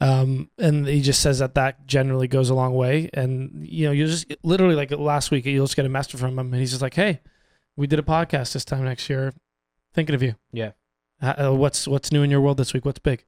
[0.00, 3.08] Um, and he just says that that generally goes a long way.
[3.14, 6.38] And you know, you just literally like last week, you'll just get a message from
[6.38, 7.20] him, and he's just like, "Hey,
[7.76, 9.32] we did a podcast this time next year.
[9.94, 10.34] Thinking of you.
[10.52, 10.72] Yeah.
[11.22, 12.84] Uh, uh, what's what's new in your world this week?
[12.84, 13.24] What's big?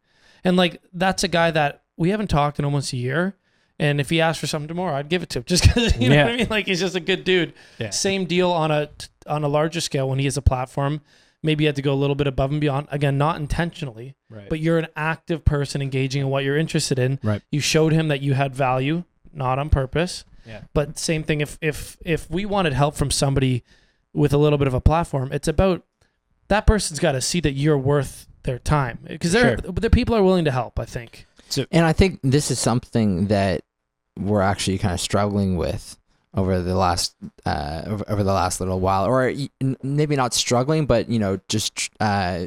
[0.46, 3.36] And like that's a guy that we haven't talked in almost a year.
[3.78, 6.08] And if he asked for something tomorrow, I'd give it to him just because you
[6.08, 6.46] know what I mean.
[6.48, 7.52] Like he's just a good dude.
[7.78, 7.90] Yeah.
[7.90, 8.88] Same deal on a
[9.26, 11.00] on a larger scale when he has a platform.
[11.42, 12.88] Maybe you had to go a little bit above and beyond.
[12.90, 14.48] Again, not intentionally, Right.
[14.48, 17.20] but you're an active person engaging in what you're interested in.
[17.22, 17.42] Right.
[17.52, 20.24] You showed him that you had value, not on purpose.
[20.46, 20.62] Yeah.
[20.72, 23.64] But same thing if if if we wanted help from somebody
[24.12, 25.82] with a little bit of a platform, it's about
[26.48, 30.22] that person's got to see that you're worth their time because they're the people are
[30.22, 30.78] willing to help.
[30.78, 31.26] I think.
[31.70, 33.62] And I think this is something that
[34.18, 35.98] we're actually kind of struggling with
[36.34, 39.32] over the last uh, over, over the last little while, or
[39.82, 42.46] maybe not struggling, but you know, just uh,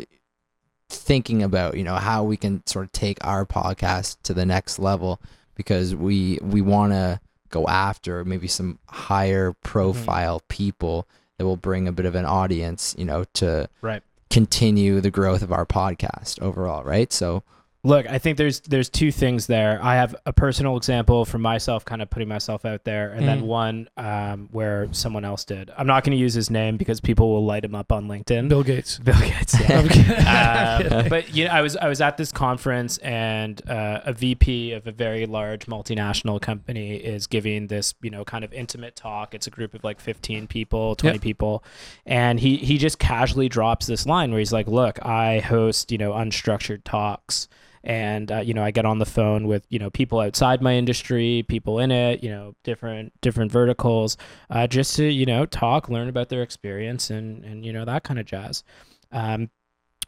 [0.90, 4.80] thinking about you know how we can sort of take our podcast to the next
[4.80, 5.22] level
[5.56, 7.20] because we we want to
[7.50, 12.96] go after maybe some higher profile people that will bring a bit of an audience,
[12.98, 14.04] you know, to Right.
[14.30, 17.12] Continue the growth of our podcast overall, right?
[17.12, 17.44] So
[17.82, 19.80] Look, I think there's there's two things there.
[19.82, 23.40] I have a personal example for myself, kind of putting myself out there, and then
[23.44, 23.46] Mhm.
[23.46, 25.72] one um, where someone else did.
[25.78, 28.50] I'm not going to use his name because people will light him up on LinkedIn.
[28.50, 29.00] Bill Gates.
[29.04, 29.58] Bill Gates.
[29.62, 30.88] Yeah.
[31.00, 34.74] Um, but you know, I was I was at this conference, and uh, a VP
[34.74, 39.34] of a very large multinational company is giving this you know kind of intimate talk.
[39.34, 41.22] It's a group of like 15 people, 20 Yep.
[41.22, 41.64] people,
[42.06, 45.98] and he he just casually drops this line where he's like, "Look, I host you
[45.98, 47.48] know unstructured talks."
[47.84, 50.74] And uh, you know i get on the phone with you know people outside my
[50.76, 54.18] industry people in it you know different different verticals
[54.50, 58.04] uh, just to you know talk learn about their experience and and you know that
[58.04, 58.64] kind of jazz.
[59.12, 59.50] Um,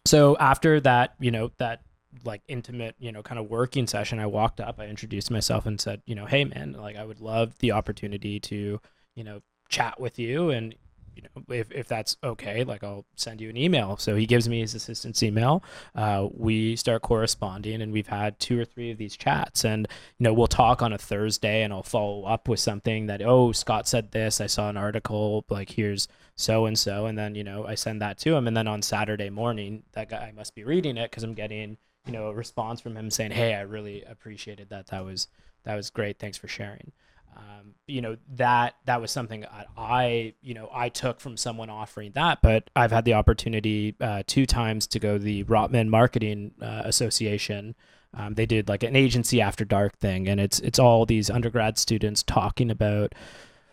[0.05, 1.81] so after that you know that
[2.25, 5.79] like intimate you know kind of working session i walked up i introduced myself and
[5.79, 8.79] said you know hey man like i would love the opportunity to
[9.15, 10.75] you know chat with you and
[11.21, 13.97] you know if, if that's okay like i'll send you an email.
[13.97, 15.63] So he gives me his assistant's email.
[15.95, 19.63] Uh, we start corresponding and we've had two or three of these chats.
[19.63, 23.21] And you know we'll talk on a thursday and i'll follow up with something that
[23.21, 24.41] oh scott said this.
[24.41, 28.01] I saw an article like here's so and so and then you know i send
[28.01, 28.47] that to him.
[28.47, 32.13] And then on saturday morning that guy must be reading it because i'm getting you
[32.13, 34.87] know a response from him saying hey i really appreciated that.
[34.87, 35.27] That was
[35.63, 36.17] that was great.
[36.17, 36.91] Thanks for sharing
[37.35, 39.45] um, you know that that was something
[39.77, 44.23] I, you know I took from someone offering that, but I've had the opportunity uh,
[44.25, 47.75] two times to go to the Rotman Marketing uh, Association.
[48.13, 51.77] Um, they did like an agency after dark thing, and it's it's all these undergrad
[51.77, 53.13] students talking about.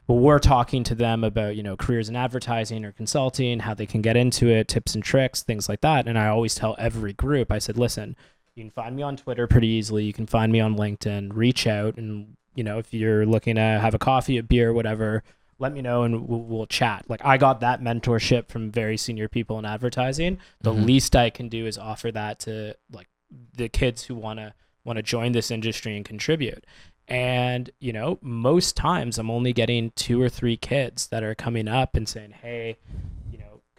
[0.07, 3.87] Well, we're talking to them about you know careers in advertising or consulting, how they
[3.87, 6.07] can get into it, tips and tricks, things like that.
[6.09, 8.17] And I always tell every group, I said, listen,
[8.55, 10.05] you can find me on Twitter pretty easily.
[10.05, 11.31] You can find me on LinkedIn.
[11.35, 15.23] Reach out, and you know if you're looking to have a coffee, a beer, whatever,
[15.61, 17.05] let me know, and we'll, we'll chat.
[17.09, 20.39] Like I got that mentorship from very senior people in advertising.
[20.61, 20.85] The Mhm.
[20.85, 23.09] least I can do is offer that to like
[23.57, 24.53] the kids who want to
[24.85, 26.65] want to join this industry and contribute.
[27.07, 31.69] And you know, most times I'm only getting two or three kids that are coming
[31.69, 32.77] up and saying, "Hey,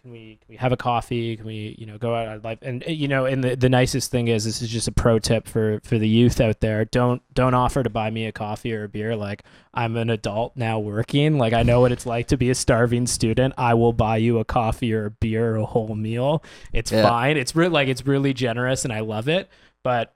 [0.00, 1.36] can we can we have a coffee?
[1.36, 4.10] Can we you know go out on life?" And you know, and the, the nicest
[4.10, 6.84] thing is, this is just a pro tip for for the youth out there.
[6.86, 9.14] Don't don't offer to buy me a coffee or a beer.
[9.14, 9.42] Like
[9.74, 11.36] I'm an adult now working.
[11.38, 13.54] Like I know what it's like to be a starving student.
[13.58, 16.42] I will buy you a coffee or a beer or a whole meal.
[16.72, 17.02] It's Yeah.
[17.08, 17.36] fine.
[17.36, 19.48] It's really like it's really generous, and I love it.
[19.84, 20.14] But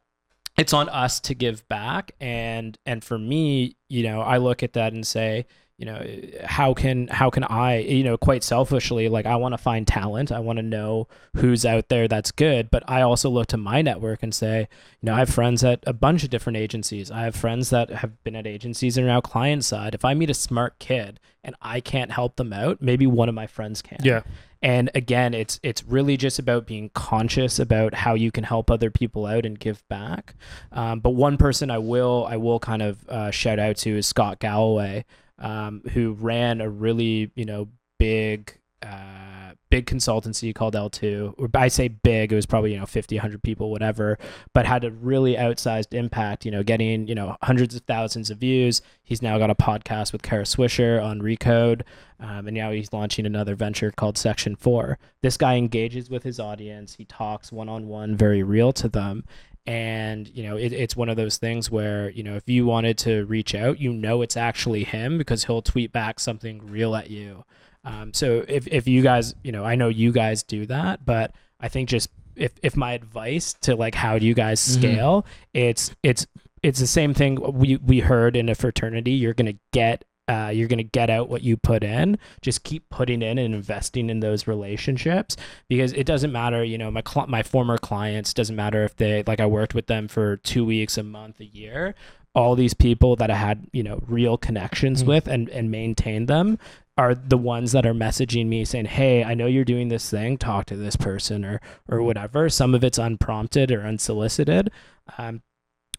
[0.57, 4.75] it's on us to give back and and for me you know i look at
[4.75, 5.45] that and say
[5.77, 6.05] you know
[6.45, 10.31] how can how can i you know quite selfishly like i want to find talent.
[10.31, 12.71] I want to know who's out there that's good.
[12.71, 14.69] But i also look to my network and say
[15.01, 17.11] you know i have friends at a bunch of different agencies.
[17.11, 19.95] I have friends that have been at agencies and are now client side.
[19.95, 23.35] If i meet a smart kid and i can't help them out maybe one of
[23.35, 23.99] my friends can.
[24.03, 24.23] Yeah.
[24.63, 28.91] and again it's it's really just about being conscious about how you can help other
[28.91, 30.37] people out and give back.
[30.71, 34.07] Um, but one person i will i will kind of uh, shout out to is
[34.07, 35.05] scott galloway
[35.45, 37.69] um, who ran a really you know
[37.99, 42.87] big uh, big consultancy called L2 or I say big it was probably you know
[42.87, 44.19] 50 100 people whatever
[44.53, 48.39] but had a really outsized impact you know getting you know hundreds of thousands of
[48.39, 48.81] views.
[49.03, 51.83] He's now got a podcast with Kara Swisher on Recode
[52.21, 56.41] um, and now he's launching another venture called Section 4 this guy engages with his
[56.41, 56.95] audience.
[56.95, 59.25] He talks one-on-one very real to them
[59.67, 62.99] and you know it, it's one of those things where you know if you wanted
[62.99, 67.11] to reach out you know it's actually him because he'll tweet back something real at
[67.11, 67.45] you
[67.85, 71.33] um, so if, if you guys you know i know you guys do that but
[71.61, 74.75] i think just if, if my advice to like how do you guys Mhm.
[74.79, 76.27] scale it's it's
[76.63, 79.11] it's the same thing we we heard in a fraternity.
[79.13, 82.19] You're gonna get uh, you're gonna get out what you put in.
[82.41, 85.37] Just keep putting in and investing in those relationships
[85.69, 86.65] because it doesn't matter.
[86.65, 89.87] You know, my cl- my former clients doesn't matter if they like I worked with
[89.87, 91.95] them for two weeks, a month, a year.
[92.35, 95.07] All these people that I had you know real connections Mhm.
[95.07, 96.59] with and and maintained them
[96.97, 100.39] are the ones that are messaging me saying, "Hey, I know you're doing this thing.
[100.39, 104.71] Talk to this person or or whatever." Some of it's unprompted or unsolicited,
[105.19, 105.43] um,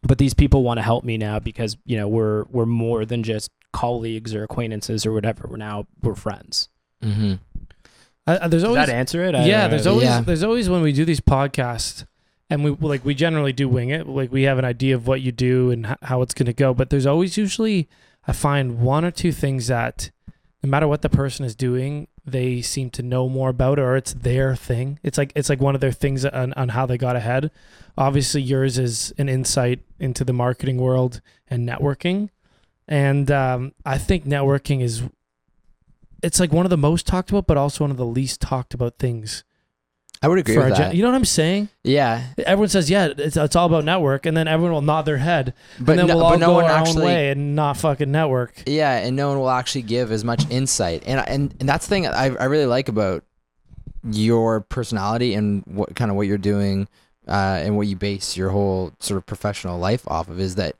[0.02, 3.24] but these people want to help me now because you know we're we're more than
[3.24, 5.48] just colleagues or acquaintances or whatever.
[5.50, 6.70] We're now we're friends.
[7.04, 7.34] Mm-hmm.
[8.28, 9.36] Uh, there's Does always that answer it?
[9.36, 10.22] I yeah don't there's always Yeah.
[10.22, 12.06] there's always when we do these podcasts
[12.50, 15.22] and we like we generally do wing it like we have an idea of what
[15.22, 17.88] you do and how it's going to go but there's always usually
[18.28, 20.10] i find one or two things that
[20.64, 23.96] no matter what the person is doing they seem to know more about it or
[23.96, 26.98] it's their thing it's like it's like one of their things on, on how they
[26.98, 27.52] got ahead
[27.98, 32.30] obviously yours is an insight into the marketing world and networking
[32.88, 35.04] and um, i think networking is
[36.24, 38.74] it's like one of the most talked about but also one of the least talked
[38.74, 39.44] about things
[40.22, 41.70] I would agree for with our gen- you know what I'm saying?
[41.84, 45.18] yeah, Everyone says, yeah, it's, it's all about network, and then everyone will nod their
[45.18, 47.02] head, but no, we'll all but no go one our actually.
[47.02, 48.64] own way and not fucking network.
[48.66, 51.90] Yeah, and no one will actually give as much insight, and and and that's the
[51.90, 53.24] thing I I really like about
[54.10, 56.88] your personality and what kind of what you're doing,
[57.28, 60.76] uh, and what you base your whole sort of professional life off of is that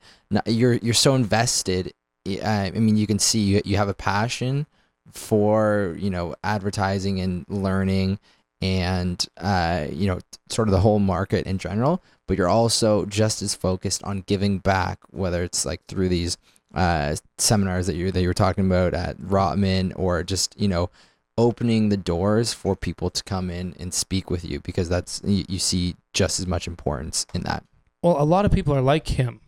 [0.46, 1.92] you're you're so invested.
[2.28, 4.66] Uh, I mean, you can see you you have a passion
[5.12, 8.18] for you know advertising and learning
[8.62, 10.18] and uh, you know
[10.48, 14.58] sort of the whole market in general but you're also just as focused on giving
[14.58, 16.36] back whether it's like through these
[16.74, 20.90] uh, seminars that you that you were talking about at Rotman or just you know
[21.38, 25.44] opening the doors for people to come in and speak with you because that's you,
[25.48, 27.62] you see just as much importance in that
[28.02, 29.40] Well, a lot of people are like him.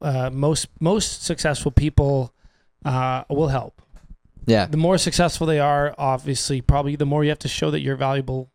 [0.00, 2.34] Uh, most most successful people
[2.84, 3.80] uh, will help.
[4.46, 7.80] yeah The more successful they are, obviously, probably the more you have to show that
[7.80, 8.50] you're a valuable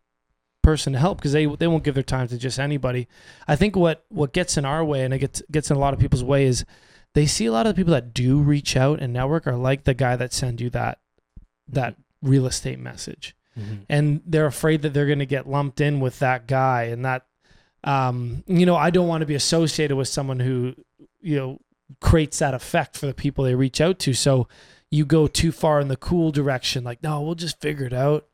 [0.62, 3.08] person to help because they they won't give their time to just anybody.
[3.48, 5.94] I think what what gets in our way and it gets gets in a lot
[5.94, 6.64] of people's way is
[7.14, 9.84] they see a lot of the people that do reach out and network are like
[9.84, 10.98] the guy that send you that
[11.68, 13.36] that real estate message.
[13.88, 17.26] And they're afraid that they're going to get lumped in with that guy and that
[17.84, 20.74] um you know I don't want to be associated with someone who
[21.20, 21.58] you know
[22.00, 24.14] creates that effect for the people they reach out to.
[24.14, 24.48] So
[24.90, 28.26] you go too far in the cool direction like no we'll just figure it out.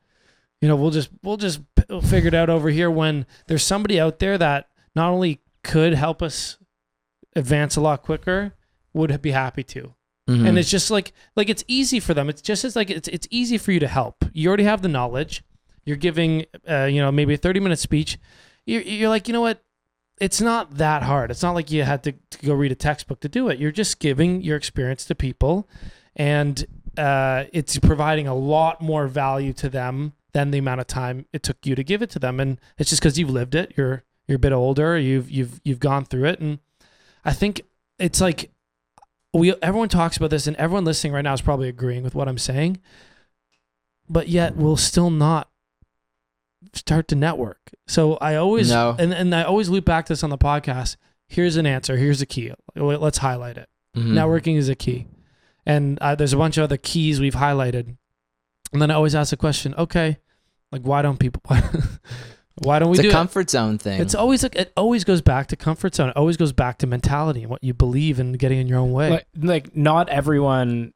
[0.60, 1.62] You know we'll just we'll just
[2.04, 6.22] figure it out over here when there's somebody out there that not only could help
[6.22, 6.58] us
[7.34, 8.54] advance a lot quicker
[8.92, 9.94] would be happy to
[10.28, 10.46] Mhm.
[10.46, 12.28] and it's just like like it's easy for them.
[12.28, 14.24] It's just as like it's it's easy for you to help.
[14.32, 15.42] You already have the knowledge.
[15.84, 18.18] You're giving uh, you know maybe a 30 minute speech.
[18.66, 19.62] You're, you're like you know what?
[20.20, 21.30] It's not that hard.
[21.30, 23.58] It's not like you had to, to go read a textbook to do it.
[23.58, 25.68] You're just giving your experience to people
[26.16, 26.66] and
[26.96, 31.42] uh, it's providing a lot more value to them than the amount of time it
[31.44, 32.40] took you to give it to them.
[32.40, 33.72] And it's just because you've lived it.
[33.76, 34.98] You're you're a bit older.
[34.98, 36.40] You've you've you've gone through it.
[36.40, 36.58] And
[37.24, 37.62] i think
[37.98, 38.50] it's like
[39.34, 42.28] we everyone talks about this and everyone listening right now is probably agreeing with what
[42.28, 42.78] I'm saying.
[44.08, 45.50] But yet we'll still not
[46.72, 47.58] start to network.
[47.86, 48.96] So I always No.
[48.98, 50.96] and, and I always loop back to this on the podcast.
[51.28, 51.96] Here's an answer.
[51.98, 52.52] Here's a key.
[52.74, 53.68] Let's highlight it.
[53.96, 54.12] Mhm.
[54.12, 55.06] Networking is a key.
[55.66, 57.96] And uh, there's a bunch of other keys we've highlighted.
[58.72, 60.18] And then I always ask the question, okay,
[60.72, 61.42] like why don't people
[62.60, 63.12] why, why don't we it's do a it?
[63.12, 66.10] comfort zone thing It's always like it always goes back to comfort zone.
[66.10, 68.92] It always goes back to mentality and what you believe in getting in your own
[68.92, 69.10] way.
[69.10, 70.92] like, like not everyone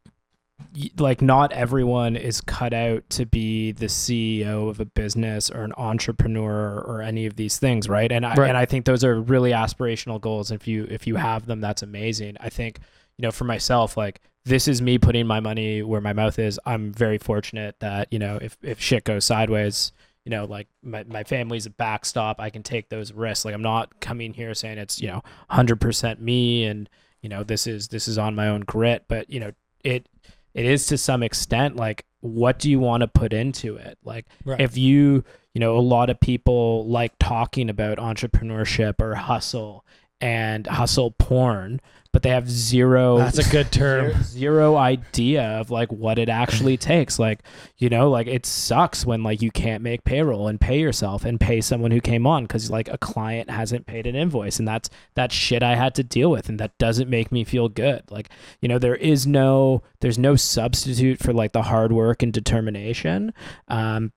[0.99, 5.73] like not everyone is cut out to be the CEO of a business or an
[5.77, 8.11] entrepreneur or any of these things, right?
[8.11, 8.49] And I Right.
[8.49, 10.51] and I think those are really aspirational goals.
[10.51, 12.37] If you if you have them, that's amazing.
[12.41, 12.79] I think
[13.19, 16.59] you know for myself, like this is me putting my money where my mouth is.
[16.65, 19.93] I'm very fortunate that you know if if shit goes sideways.
[20.25, 22.41] You know, like my, my family's a backstop.
[22.41, 23.45] I can take those risks.
[23.45, 26.89] Like I'm not coming here saying it's, you know, hundred percent me and
[27.23, 29.53] you know this is this is on my own grit but you know
[29.85, 30.09] it
[30.55, 34.27] it is to some extent like what do you want to put into it like
[34.45, 34.61] Right.
[34.61, 35.23] if you
[35.55, 39.85] you know a lot of people like talking about entrepreneurship or hustle
[40.21, 41.81] and hustle porn
[42.13, 44.23] but they have zero That's a good term.
[44.23, 47.41] zero idea of like what it actually takes like
[47.79, 51.41] you know like it sucks when like you can't make payroll and pay yourself and
[51.41, 54.91] pay someone who came on because like a client hasn't paid an invoice and that's
[55.15, 58.29] that shit i had to deal with and that doesn't make me feel good like
[58.61, 63.33] you know there is no there's no substitute for like the hard work and determination
[63.69, 64.13] um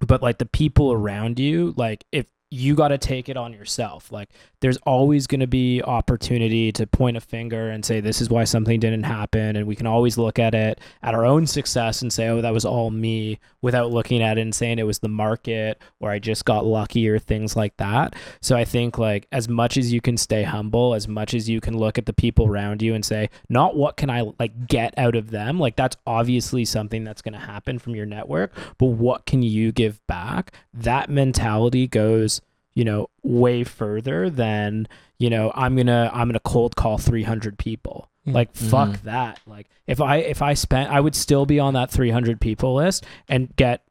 [0.00, 4.12] but like the people around you like if you got to take it on yourself.
[4.12, 4.28] Like
[4.60, 8.44] there's always going to be opportunity to point a finger and say this is why
[8.44, 12.12] something didn't happen and we can always look at it at our own success and
[12.12, 15.08] say oh that was all me without looking at it and saying it was the
[15.08, 18.14] market or I just got lucky or things like that.
[18.40, 21.60] So I think like as much as you can stay humble, as much as you
[21.60, 24.94] can look at the people around you and say not what can I like get
[24.96, 25.58] out of them?
[25.58, 29.72] Like that's obviously something that's going to happen from your network, but what can you
[29.72, 30.54] give back?
[30.72, 32.40] That mentality goes
[32.74, 34.86] you know way further than
[35.18, 38.32] you know i'm gonna i'm gonna cold call 300 people Mm.
[38.32, 39.02] like fuck Mhm.
[39.02, 42.74] that like if i if i spent i would still be on that 300 people
[42.74, 43.82] list and get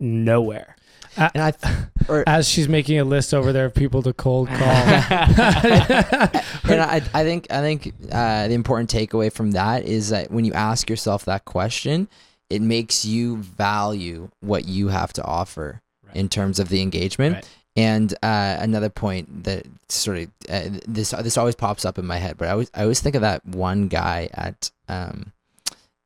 [0.00, 0.76] nowhere
[1.18, 1.52] And I,
[2.08, 4.58] or, As she's making a list over there of people to cold call.
[5.66, 10.44] and I, I think I think uh, the important takeaway from that is that when
[10.44, 12.08] you ask yourself that question,
[12.50, 16.16] it makes you value what you have to offer Right.
[16.16, 17.34] in terms of the engagement.
[17.36, 17.48] Right.
[17.76, 22.16] And uh, another point that sort of uh, this this always pops up in my
[22.16, 25.32] head, but I always I always think of that one guy at um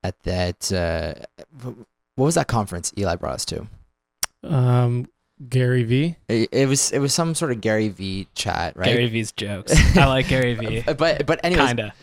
[0.02, 1.14] at that uh,
[2.16, 3.66] what was that conference Eli brought us to?
[4.42, 5.08] um,
[5.48, 6.16] Gary V.
[6.28, 8.86] It, it was it was some sort of Gary V chat, right?
[8.86, 11.94] gary v's jokes i like gary v But but anyways, kinda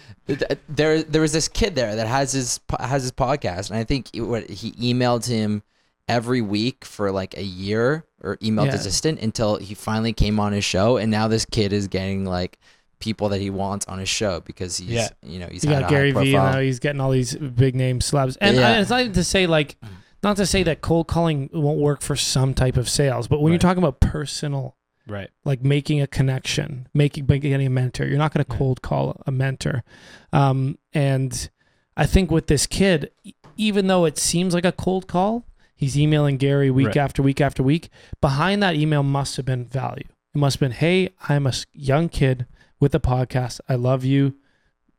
[0.69, 4.09] there there was this kid there that has his has his podcast, and I think
[4.15, 5.61] what he emailed him
[6.07, 8.71] every week for like a year or emailed Yeah.
[8.73, 12.25] his assistant until he finally came on his show, and now this kid is getting
[12.25, 12.57] like
[12.99, 15.09] people that he wants on his show because he's Yeah.
[15.21, 16.35] you know he's You had got a Gary high V.
[16.35, 18.69] And now he's getting all these big name slabs And Yeah.
[18.69, 19.75] I, it's not even to say like,
[20.23, 23.51] not to say that cold calling won't work for some type of sales, but when
[23.53, 24.75] you're talking about personal,
[25.07, 28.81] right like making a connection, making making getting a mentor, you're not going to cold
[28.81, 29.83] call a mentor.
[30.33, 31.49] Um, and
[31.95, 33.11] I think with this kid,
[33.57, 35.45] even though it seems like a cold call,
[35.77, 36.97] he's emailing Gary week Right.
[36.97, 37.89] after week after week.
[38.19, 40.03] Behind that email must have been value.
[40.35, 42.45] It must have been, hey, I'm a young kid
[42.79, 43.61] with a podcast.
[43.69, 44.35] I love you.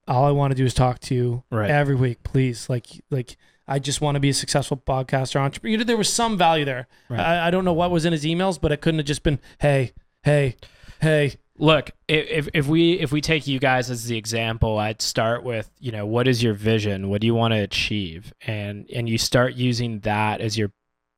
[0.07, 1.71] All I want to do is talk to you Right.
[1.71, 2.71] every week, please.
[2.71, 3.37] Like, like
[3.67, 5.85] I just want to be a successful podcaster, entrepreneur.
[5.85, 6.87] There was some value there.
[7.11, 7.21] Right.
[7.21, 9.39] I, I don't know what was in his emails, but it couldn't have just been,
[9.61, 9.93] hey,
[10.23, 10.57] hey,
[11.03, 11.35] hey.
[11.59, 15.71] Look if if we if we take you guys as the example i'd start with
[15.81, 17.09] you know what is your vision?
[17.09, 18.33] What do you want to achieve?
[18.47, 20.73] And and you start using that as your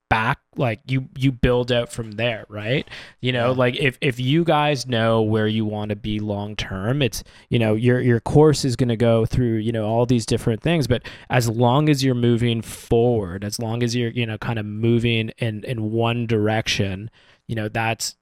[0.09, 2.89] back like you you build out from there right?
[3.21, 3.57] You know Yeah.
[3.59, 7.61] like if if you guys know where you want to be long term it's you
[7.61, 10.89] know your your course is going to go through you know all these different things
[10.89, 14.67] but as long as you're moving forward as long as you're you know kind of
[14.67, 17.09] moving in in one direction
[17.47, 18.17] you know that's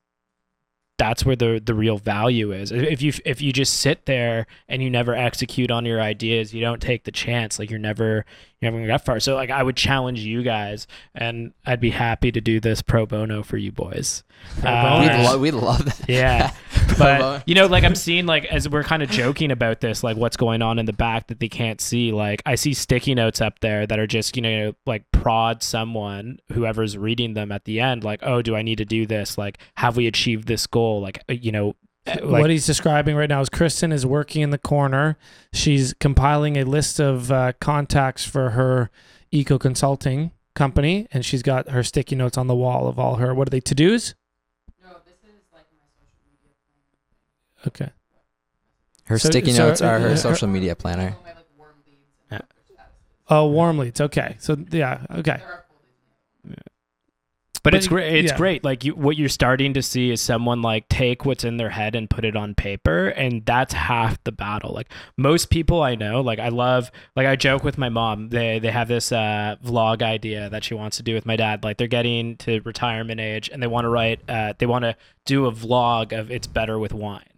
[0.99, 2.70] that's where the the real value is.
[2.73, 6.61] If you if you just sit there and you never execute on your ideas, you
[6.61, 7.59] don't take the chance.
[7.59, 8.25] Like you're never
[8.61, 9.20] you're never gonna get far.
[9.20, 13.07] So like I would challenge you guys, and I'd be happy to do this pro
[13.07, 14.25] bono for you boys.
[14.62, 16.09] Uh, We'd, lo- we'd love that.
[16.09, 16.53] yeah.
[17.20, 20.16] but you know, like I'm seeing, like as we're kind of joking about this, like
[20.16, 22.12] what's going on in the back that they can't see.
[22.12, 26.39] Like I see sticky notes up there that are just, you know, like prod someone,
[26.53, 29.39] whoever's reading them at the end, like, oh, do I need to do this?
[29.39, 31.01] Like, have we achieved this goal?
[31.01, 31.77] Like, uh, you know,
[32.07, 35.16] uh, like, what he's describing right now is Kristen is working in the corner.
[35.53, 38.91] She's compiling a list of uh, contacts for her
[39.31, 43.35] eco consulting company, and she's got her sticky notes on the wall of all her.
[43.35, 44.15] What are they to
[47.66, 47.90] Okay.
[49.05, 51.16] Her So- sticky so, notes are her her- social media planner.
[53.30, 54.01] Oh, warm leads.
[54.01, 54.36] Okay.
[54.39, 55.01] So yeah.
[55.16, 55.39] Okay.
[56.44, 56.62] but,
[57.62, 58.14] but it's great.
[58.14, 58.36] It's yeah.
[58.39, 58.64] great.
[58.64, 61.94] Like you, what you're starting to see is someone like take what's in their head
[61.94, 64.72] and put it on paper, and that's half the battle.
[64.72, 68.30] Like most people I know, like I love, like I joke with my mom.
[68.30, 71.64] They they have this uh, vlog idea that she wants to do with my dad.
[71.64, 74.20] Like they're getting to retirement age, and they want to write.
[74.28, 77.38] Uh, they want to do a vlog of it's better with wine.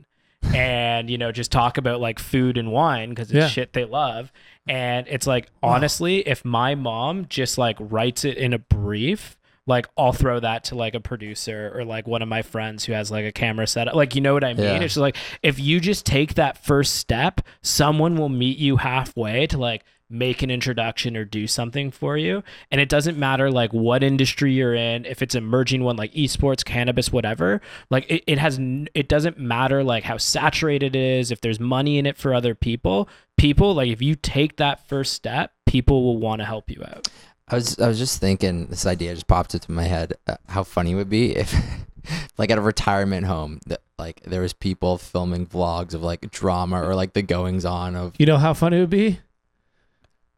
[0.55, 3.49] And you know just talk about like food and wine because it's Yeah.
[3.49, 4.33] shit they love
[4.69, 9.37] and it's like honestly if my mom just like writes it in a brief
[9.67, 12.93] like I'll throw that to like a producer or like one of my friends who
[12.93, 13.95] has like a camera set up.
[13.95, 14.65] Like you know what I mean?
[14.65, 14.75] Yeah.
[14.77, 19.47] It's just like if you just take that first step, someone will meet you halfway
[19.49, 22.43] to like make an introduction or do something for you.
[22.70, 26.65] And it doesn't matter like what industry you're in, if it's emerging one like esports,
[26.65, 27.61] cannabis, whatever.
[27.91, 28.59] Like it, it has
[28.95, 32.55] it doesn't matter like how saturated it is, if there's money in it for other
[32.55, 33.09] people.
[33.39, 37.09] People like if you take that first step, people will want to help you out.
[37.51, 40.15] I was I was just thinking this idea just popped into my head.
[40.27, 41.55] Uh, how funny it would be if,
[42.39, 46.81] like, at a retirement home, that like there was people filming vlogs of like drama
[46.82, 48.15] or like the goings on of.
[48.19, 49.20] You know how funny it would be?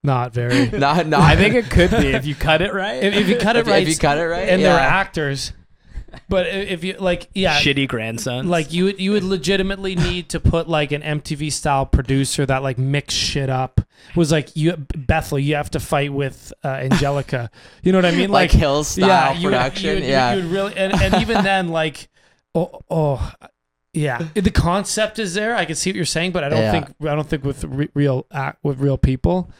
[0.04, 0.68] Not very.
[0.72, 3.02] Not, not, I think it could be if you cut it right.
[3.02, 4.72] if, if you cut it if, right, if you cut it right, and yeah.
[4.72, 5.52] they're actors,
[6.28, 8.48] but if you like, yeah, Shitty grandsons.
[8.48, 12.62] like you would you would legitimately need to put like an MTV style producer that
[12.64, 13.80] like mix shit up.
[14.10, 17.50] It was like you Bethel, you have to fight with uh, Angelica.
[17.84, 18.30] You know what I mean?
[18.30, 19.84] like, Hills style you would- production.
[19.88, 20.34] you would- you- yeah.
[20.34, 22.08] you would really, and, and even then, like,
[22.56, 23.32] oh, oh,
[23.92, 25.54] yeah, the concept is there.
[25.54, 26.72] I can see what you're saying, but I don't Yeah.
[26.72, 29.50] think I don't think with re- real act with real people,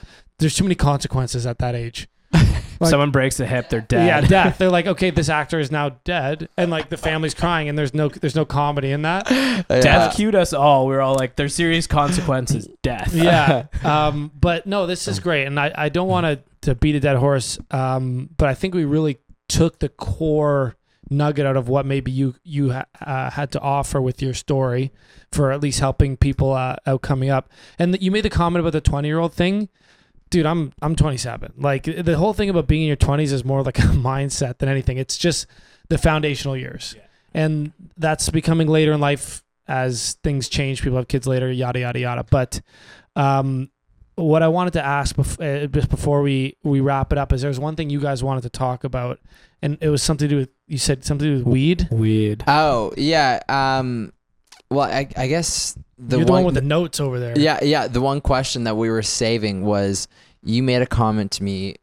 [0.43, 2.09] there's too many consequences at that age.
[2.81, 4.07] like- someone breaks a hip, they're dead.
[4.07, 4.59] Yeah, death.
[4.59, 7.95] They're like, okay, this actor is now dead, and like the family's crying, and there's
[7.95, 9.31] no there's no comedy in that.
[9.31, 9.63] Yeah.
[9.69, 10.87] Death cued us all.
[10.87, 12.69] We are all like, there's serious consequences.
[12.83, 13.15] Death.
[13.15, 13.67] yeah.
[13.85, 17.01] Um, but no, this is great, and I, I don't want to to beat a
[17.01, 17.59] dead horse.
[17.71, 20.77] Um, but I think we really took the core
[21.11, 24.91] nugget out of what maybe you you ha- uh, had to offer with your story
[25.31, 27.51] for at least helping people uh, out coming up.
[27.79, 29.69] And you made the comment about the twenty year old thing.
[30.33, 31.53] Dude, I'm I'm 27.
[31.59, 34.71] Like the whole thing about being in your 20s is more like a mindset than
[34.71, 34.97] anything.
[34.97, 35.47] It's just
[35.91, 36.97] the foundational years,
[37.35, 40.81] and that's becoming later in life as things change.
[40.81, 42.25] People have kids later, yada yada yada.
[42.31, 42.63] But
[43.15, 43.71] um,
[44.15, 47.43] what I wanted to ask bef- uh, just before we we wrap it up is
[47.43, 49.21] there's one thing you guys wanted to talk about,
[49.61, 51.89] and it was something to do with you said something to do with weed.
[51.91, 52.45] Weird.
[52.49, 53.41] Oh yeah.
[53.51, 54.15] Um.
[54.73, 57.39] Well, I, I guess the You're the one, one with the notes over there.
[57.39, 60.09] yeah yeah the one question that we were saving was
[60.43, 61.77] you made a comment to me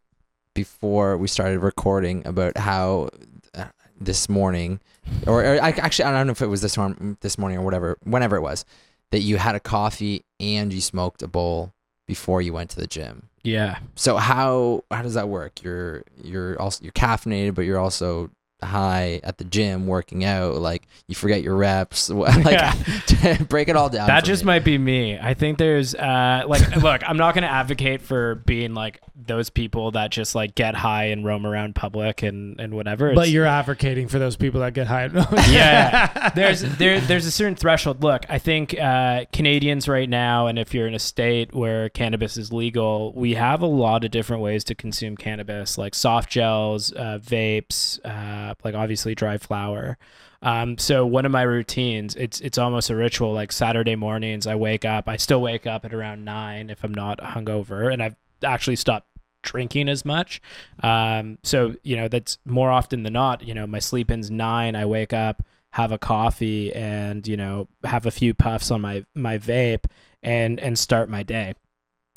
[0.53, 3.09] before we started recording about how
[3.53, 3.65] uh,
[3.99, 4.79] this morning
[5.25, 7.61] or, or I, actually I don't know if it was this morning this morning or
[7.61, 8.65] whatever whenever it was
[9.11, 11.73] that you had a coffee and you smoked a bowl
[12.05, 13.29] before you went to the gym.
[13.43, 13.79] Yeah.
[13.95, 15.63] So how how does that work?
[15.63, 18.29] You're you're also you're caffeinated, but you're also
[18.61, 20.55] high at the gym working out.
[20.55, 22.09] Like you forget your reps.
[22.19, 24.07] Like break it all down.
[24.07, 24.47] That just me.
[24.47, 25.17] might be me.
[25.19, 29.91] I think there's uh like look, I'm not gonna advocate for being like those people
[29.91, 33.09] that just like get high and roam around public and and whatever.
[33.13, 35.09] But It's- you're advocating for those people that get high.
[35.49, 38.03] yeah, there's there there's a certain threshold.
[38.03, 42.37] Look, I think uh, Canadians right now, and if you're in a state where cannabis
[42.37, 46.91] is legal, we have a lot of different ways to consume cannabis, like soft gels,
[46.93, 49.97] uh, vapes, uh, like obviously dry flower.
[50.41, 53.33] Um, so one of my routines, it's it's almost a ritual.
[53.33, 55.09] Like Saturday mornings, I wake up.
[55.09, 59.07] I still wake up at around nine if I'm not hungover, and I've actually stopped
[59.41, 60.41] drinking as much.
[60.81, 63.45] Um, so you know that's more often than not.
[63.45, 64.75] You know, my sleep in's nine.
[64.75, 69.05] I wake up, have a coffee, and you know have a few puffs on my
[69.15, 69.85] my vape,
[70.23, 71.53] and and start my day.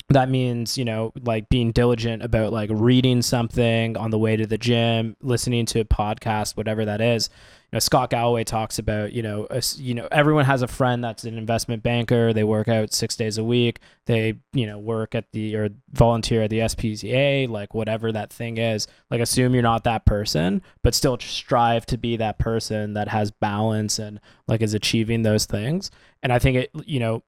[0.09, 4.45] That means you know like being diligent about like reading something on the way to
[4.45, 7.29] the gym, listening to a podcast, whatever that is.
[7.71, 11.03] You know, Scott Galloway talks about you know a you know everyone has a friend
[11.03, 12.31] that's an investment banker.
[12.31, 13.79] They work out six days a week.
[14.05, 18.57] They you know work at the or volunteer at the SPCA, like whatever that thing
[18.57, 18.87] is.
[19.09, 23.31] Like assume you're not that person, but still strive to be that person that has
[23.31, 25.89] balance and like is achieving those things.
[26.21, 27.23] And I think it you know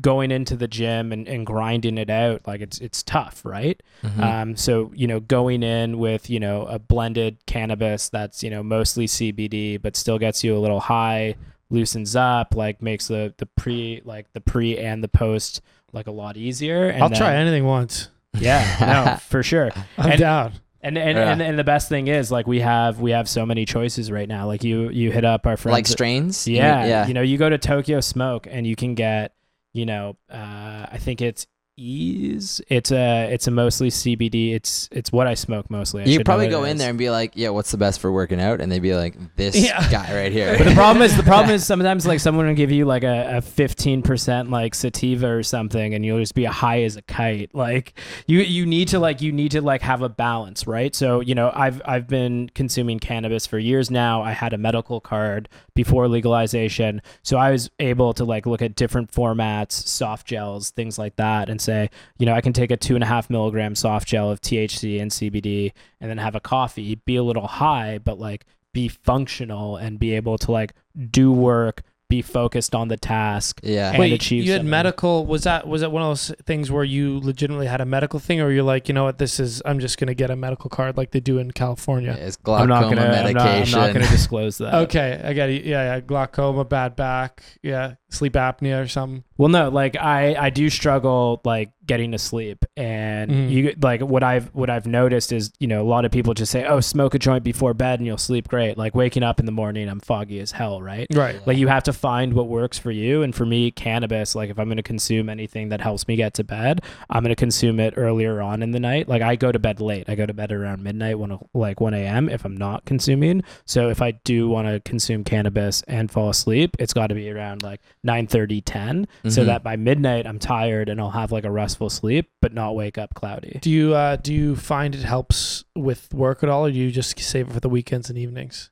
[0.00, 4.20] going into the gym and, and grinding it out like it's it's tough right Mhm.
[4.20, 8.62] um, so you know, going in with you know a blended cannabis that's you know
[8.62, 11.34] mostly CBD, but still gets you a little high,
[11.70, 15.60] loosens up, like makes the the pre like the pre and the post
[15.92, 16.88] like a lot easier.
[16.88, 18.08] And I'll then- try anything once.
[18.38, 19.70] Yeah, no, for sure.
[19.96, 20.52] I'm And- down.
[20.82, 21.32] And and, Yeah.
[21.32, 24.28] and and the best thing is like we have we have so many choices right
[24.28, 24.46] now.
[24.46, 26.46] Like you you hit up our friends like strains.
[26.46, 27.06] You- yeah, yeah.
[27.08, 29.32] You know, you go to Tokyo Smoke and you can get,
[29.76, 31.46] you know, uh, I think it's
[31.78, 32.62] Ease.
[32.68, 34.54] It's a it's a mostly CBD.
[34.54, 36.04] It's it's what I smoke mostly.
[36.04, 38.40] I you probably go in there and be like, "Yeah, what's the best for working
[38.40, 39.86] out?" And they'd be like, "This Yeah.
[39.90, 42.72] guy right here." But the problem is the problem is sometimes like someone will give
[42.72, 46.82] you like a fifteen percent like sativa or something, and you'll just be a high
[46.82, 47.54] as a kite.
[47.54, 47.92] Like
[48.26, 50.94] you you need to like you need to like have a balance, right?
[50.94, 54.22] So you know I've I've been consuming cannabis for years now.
[54.22, 58.76] I had a medical card before legalization, so I was able to like look at
[58.76, 62.76] different formats, soft gels, things like that, and say you know I can take a
[62.76, 66.40] two and a half milligram soft gel of THC and CBD, and then have a
[66.40, 70.74] coffee, be a little high, but like be functional and be able to like
[71.10, 73.58] do work, be focused on the task.
[73.64, 73.90] yeah.
[73.90, 74.70] And Wait, achieve you had something.
[74.70, 75.26] medical.
[75.26, 78.40] Was that was that one of those things where you legitimately had a medical thing,
[78.40, 80.96] or you're like, you know what, this is I'm just gonna get a medical card
[80.96, 82.12] like they do in California.
[82.12, 83.00] It's I'm glaucoma not gonna.
[83.00, 84.74] I'm not, I'm not gonna disclose that.
[84.86, 85.64] Okay, I got it.
[85.64, 87.42] Yeah, yeah, glaucoma, bad back.
[87.62, 89.24] Yeah, sleep apnea or something.
[89.36, 93.50] Well, no, like I I do struggle like getting to sleep, and Mhm.
[93.50, 96.50] you like what I've what I've noticed is you know a lot of people just
[96.50, 98.78] say oh smoke a joint before bed and you'll sleep great.
[98.78, 101.06] Like waking up in the morning, I'm foggy as hell, right?
[101.12, 101.44] Right.
[101.46, 104.34] Like you have to find what works for you, and for me, cannabis.
[104.34, 106.80] Like if I'm going to consume anything that helps me get to bed,
[107.10, 109.08] I'm going to consume it earlier on in the night.
[109.08, 110.08] Like I go to bed late.
[110.08, 112.28] I go to bed around midnight, one o- like 1 a.m.
[112.28, 116.76] If I'm not consuming, so if I do want to consume cannabis and fall asleep,
[116.78, 119.46] it's got to be around like 9:30, 10, so Mhm.
[119.46, 122.96] that by midnight I'm tired and I'll have like a restful sleep, but not wake
[122.96, 123.58] up cloudy.
[123.60, 126.90] Do you uh, do you find it helps with work at all, or do you
[126.90, 128.70] just save it for the weekends and evenings?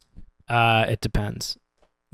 [0.48, 1.58] Uh, it depends.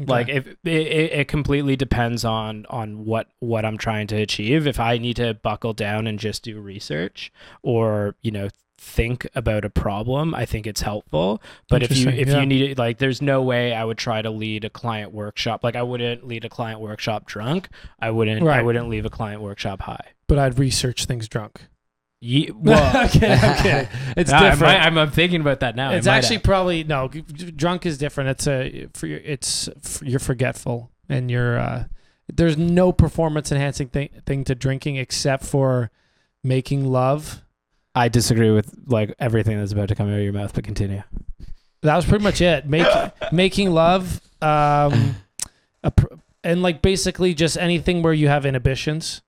[0.01, 0.11] Okay.
[0.11, 4.67] like if it, it, it completely depends on on what what i'm trying to achieve
[4.67, 7.31] if i need to buckle down and just do research
[7.63, 8.49] or you know
[8.83, 12.41] think about a problem i think it's helpful but if you if yeah.
[12.41, 15.63] you need it like there's no way i would try to lead a client workshop
[15.63, 17.69] like i wouldn't lead a client workshop drunk
[18.01, 21.63] i wouldn't i wouldn't leave a client workshop high but I'd research things drunk.
[22.21, 24.85] Ye- well okay, okay, it's I- I different.
[24.85, 26.45] I'm, I'm thinking about that now it's actually have.
[26.45, 27.09] probably no.
[27.09, 28.31] Drunk is different.
[28.31, 29.69] It's a for your, it's
[30.03, 31.85] you're forgetful and you're uh,
[32.33, 35.91] there's no performance enhancing thing thing to drinking except for
[36.45, 37.43] making love.
[37.95, 41.03] I disagree with like everything that's about to come out of your mouth but continue
[41.83, 42.67] That was pretty much it.
[42.67, 42.87] Make
[43.33, 45.17] making love, um,
[45.83, 46.13] a pr-
[46.45, 49.23] and like basically just anything where you have inhibitions.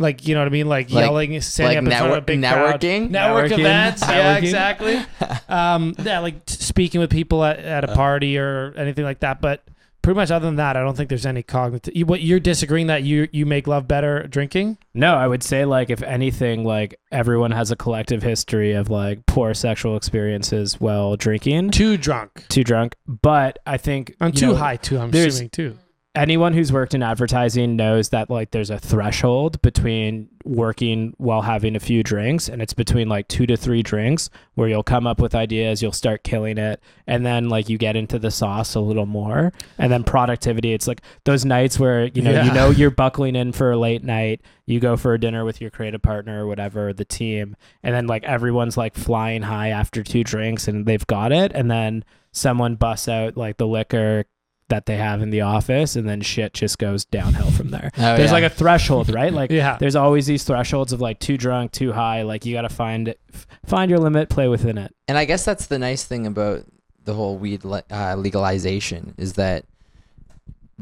[0.00, 2.28] Like you know what I mean, like, Like- yelling, standing like up in front of
[2.28, 2.80] a network- big crowd.
[2.80, 3.10] networking?
[3.10, 3.58] network Networking?
[3.60, 4.02] events.
[4.02, 4.42] Yeah, Networking?
[4.42, 4.96] exactly.
[5.48, 7.94] um, yeah, like speaking with people at, at a Uh.
[7.94, 9.40] party or anything like that.
[9.40, 9.62] But
[10.04, 11.96] pretty much other than that, I don't think there's any cognitive.
[11.96, 14.78] You, what you're disagreeing that you you make love better drinking?
[14.92, 19.24] No, I would say like if anything, like everyone has a collective history of like
[19.26, 22.44] poor sexual experiences while drinking, Too drunk.
[22.48, 22.94] too drunk.
[23.08, 24.98] But I think I'm too know, high too.
[24.98, 25.78] I'm assuming too.
[26.16, 31.74] Anyone who's worked in advertising knows that like there's a threshold between working while having
[31.74, 35.20] a few drinks, and it's between like two to three drinks where you'll come up
[35.20, 38.80] with ideas, you'll start killing it, and then like you get into the sauce a
[38.80, 40.72] little more, and then productivity.
[40.72, 44.04] It's like those nights where you know you know you're buckling in for a late
[44.04, 47.92] night, you go for a dinner with your creative partner or whatever, the team, and
[47.92, 52.04] then like everyone's like flying high after two drinks and they've got it, and then
[52.30, 54.26] someone busts out like the liquor
[54.74, 57.92] that they have in the office and then shit just goes downhill from there.
[57.96, 58.32] Oh, there's yeah.
[58.32, 59.32] like a threshold, right?
[59.44, 59.76] Like Yeah.
[59.78, 63.06] there's always these thresholds of like too drunk, too high, like you got to find
[63.06, 63.20] it,
[63.64, 64.92] find your limit, play within it.
[65.06, 66.64] And I guess that's the nice thing about
[67.04, 69.64] the whole weed le- uh, legalization is that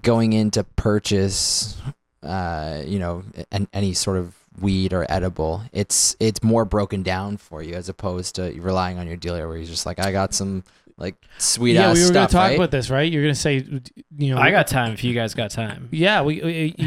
[0.00, 1.76] going in to purchase,
[2.22, 7.36] uh, you know, an, any sort of weed or edible, it's it's more broken down
[7.36, 10.34] for you as opposed to relying on your dealer where he's just like, I got
[10.34, 10.64] some
[11.02, 12.54] like sweet yeah, ass we were gonna talk right?
[12.54, 13.10] about this, right?
[13.10, 13.56] You're going to say,
[14.16, 15.88] you know, I got time if you guys got time.
[15.90, 16.40] Yeah, we,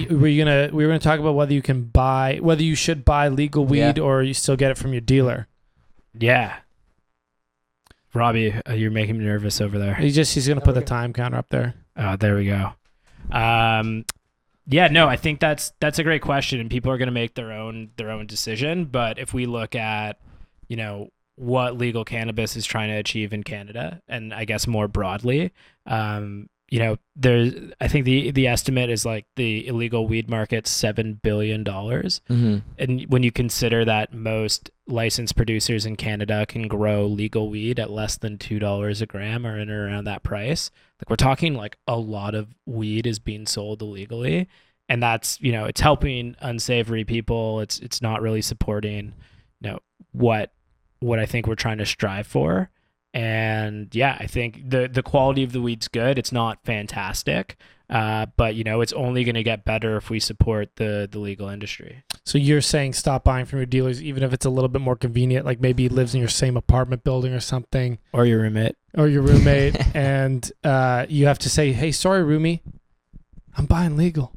[0.09, 2.75] we were you gonna we were gonna talk about whether you can buy whether you
[2.75, 3.89] should buy legal Yeah.
[3.89, 5.47] weed or you still get it from your dealer.
[6.17, 6.55] Yeah.
[8.13, 9.95] Robbie, uh, you're making me nervous over there.
[9.95, 11.73] He just he's gonna put the time counter up there.
[11.97, 12.71] Oh, there we go.
[13.31, 14.05] Um,
[14.67, 17.35] yeah, no, I think that's that's a great question, and people are going to make
[17.35, 18.85] their own their own decision.
[18.85, 20.19] But if we look at,
[20.67, 24.87] you know, what legal cannabis is trying to achieve in Canada, and I guess more
[24.87, 25.51] broadly,
[25.85, 30.65] um, you know, there's I think the the estimate is like the illegal weed market
[30.65, 32.21] seven billion dollars.
[32.27, 37.79] Hmm and when you consider that most licensed producers in Canada can grow legal weed
[37.79, 41.15] at less than two dollars a gram or in or around that price, like we're
[41.15, 44.47] talking like a lot of weed is being sold illegally,
[44.89, 47.59] and that's you know it's helping unsavory people.
[47.59, 49.13] It's it's not really supporting,
[49.61, 49.79] you know
[50.13, 50.51] what
[51.06, 52.69] what I think we're trying to strive for.
[53.14, 56.18] And yeah, I think the the quality of the weed's good.
[56.19, 57.56] It's not fantastic,
[57.90, 61.19] uh, but you know it's only going to get better if we support the the
[61.19, 62.03] legal industry.
[62.26, 64.98] So you're saying stop buying from your dealers even if it's a little bit more
[64.98, 68.76] convenient, like maybe he lives in your same apartment building or something, Or your roommate.
[68.98, 72.60] or your roommate, and uh, you have to say, "Hey, sorry, roomie,
[73.57, 74.34] I'm buying legal."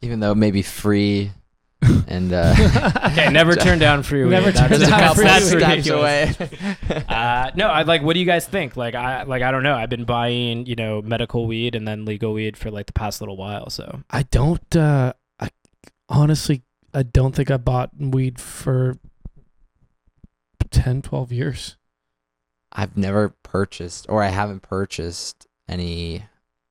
[0.00, 1.32] Even though it may be free
[2.08, 2.54] and uh,
[3.12, 4.30] Okay, never turn down free weed.
[4.30, 5.60] Never turn that's, just a down that's, free that's weed.
[5.60, 6.40] steps ridiculous.
[6.40, 7.04] away.
[7.08, 8.02] Uh, no, I like.
[8.02, 8.76] What do you guys think?
[8.76, 9.42] Like, I like.
[9.42, 9.74] I don't know.
[9.74, 13.20] I've been buying, you know, medical weed and then legal weed for like the past
[13.20, 13.70] little while.
[13.70, 14.76] So I don't.
[14.76, 15.48] Uh, I
[16.08, 16.62] honestly,
[16.94, 18.98] I don't think I bought weed for
[20.70, 21.76] 10, 12 years.
[22.72, 26.24] I've never purchased, or I haven't purchased any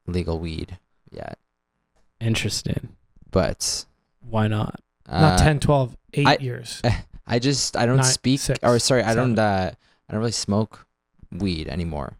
[0.07, 0.77] legal weed
[1.11, 1.39] yet.
[2.19, 2.95] interesting.
[3.31, 3.85] But
[4.21, 4.79] Why not?
[5.07, 6.81] Not uh, 10, 12, 8 I- years.
[7.27, 9.35] I just I don't Nine, speak, six, or sorry, I seven.
[9.35, 9.39] don't.
[9.45, 9.71] Uh,
[10.07, 10.85] I don't really smoke
[11.31, 12.17] weed anymore.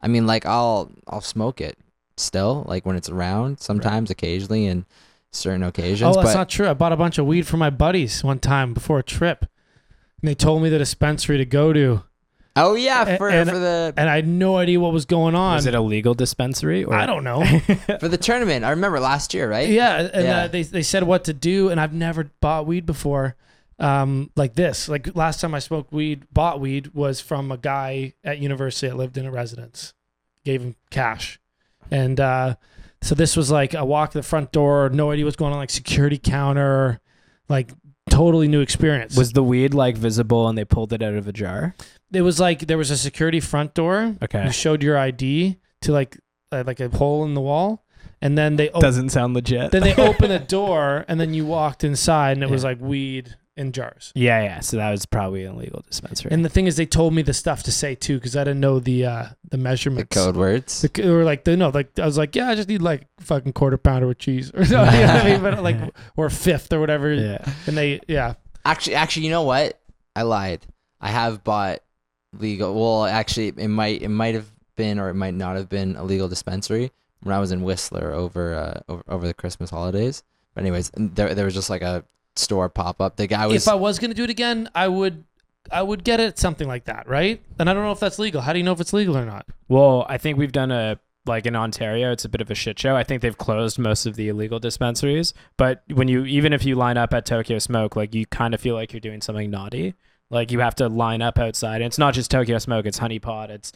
[0.00, 1.78] I mean, like I'll I'll smoke it
[2.16, 4.86] still, like when it's around, sometimes, occasionally, and
[5.30, 6.02] certain occasions.
[6.16, 6.68] Oh, that's but not true.
[6.68, 9.46] I bought a bunch of weed for my buddies one time before a trip.
[10.20, 12.02] And they told me the dispensary to go to.
[12.56, 15.54] Oh yeah, for and- for the And I had no idea what was going on.
[15.56, 16.84] Was it a legal dispensary?
[16.84, 16.94] Or?
[16.94, 17.44] I don't know.
[18.00, 18.64] for the tournament.
[18.64, 19.68] I remember last year, right?
[19.68, 20.08] yeah.
[20.12, 20.38] And Yeah.
[20.44, 21.68] Uh, they, they said what to do.
[21.70, 23.36] And I've never bought weed before
[23.78, 24.88] um, like this.
[24.88, 28.96] Like last time I smoked weed, bought weed, was from a guy at university that
[28.96, 29.94] lived in a residence.
[30.44, 31.40] Gave him cash.
[31.90, 32.56] And uh,
[33.02, 35.58] so this was like a walk to the front door, no idea what's going on,
[35.58, 37.00] like security counter,
[37.48, 37.70] like
[38.10, 39.16] totally new experience.
[39.16, 41.74] Was the weed like visible and they pulled it out of a jar?
[42.12, 44.16] It was like there was a security front door.
[44.22, 44.44] Okay.
[44.44, 46.18] You showed your ID to like
[46.52, 47.84] uh, like a hole in the wall,
[48.20, 49.70] and then they op- Doesn't sound legit.
[49.72, 53.34] then they opened the door, and then you walked inside, and it was like weed
[53.56, 54.10] in jars.
[54.16, 54.58] yeah, yeah.
[54.58, 56.32] So that was probably an illegal dispensary.
[56.32, 58.58] And the thing is, they told me the stuff to say too, because I didn't
[58.58, 60.14] know the uh the The measurements.
[60.16, 60.82] code words.
[60.82, 63.06] The, they were like, they no, like I was like, yeah, I just need like
[63.20, 65.40] fucking quarter pounder with cheese, or something, you know what I mean?
[65.40, 65.76] But like,
[66.16, 67.12] or a fifth or whatever.
[67.14, 67.44] yeah.
[67.68, 69.78] And they, yeah, Actually, actually, you know what?
[70.16, 70.66] I lied.
[71.00, 71.78] I have bought
[72.38, 72.74] legal.
[72.74, 76.04] Well, actually, it might it might have been or it might not have been a
[76.04, 76.90] legal dispensary
[77.22, 80.22] when I was in Whistler over uh, over, over the Christmas holidays.
[80.54, 82.04] But anyways, there there was just like a
[82.36, 83.16] store pop up.
[83.16, 85.24] The guy was if I was gonna do it again, I would,
[85.70, 87.42] I would get it something like that, right?
[87.58, 88.40] And I don't know if that's legal.
[88.40, 89.46] How do you know if it's legal or not?
[89.68, 92.78] Well, I think we've done a like in Ontario, it's a bit of a shit
[92.78, 92.96] show.
[92.96, 95.32] I think they've closed most of the illegal dispensaries.
[95.56, 98.60] But when you even if you line up at Tokyo Smoke, like you kind of
[98.60, 99.94] feel like you're doing something naughty.
[100.34, 101.76] Like you have to line up outside.
[101.76, 103.72] And it's not just Tokyo Smoke, it's Hunny Pot, it's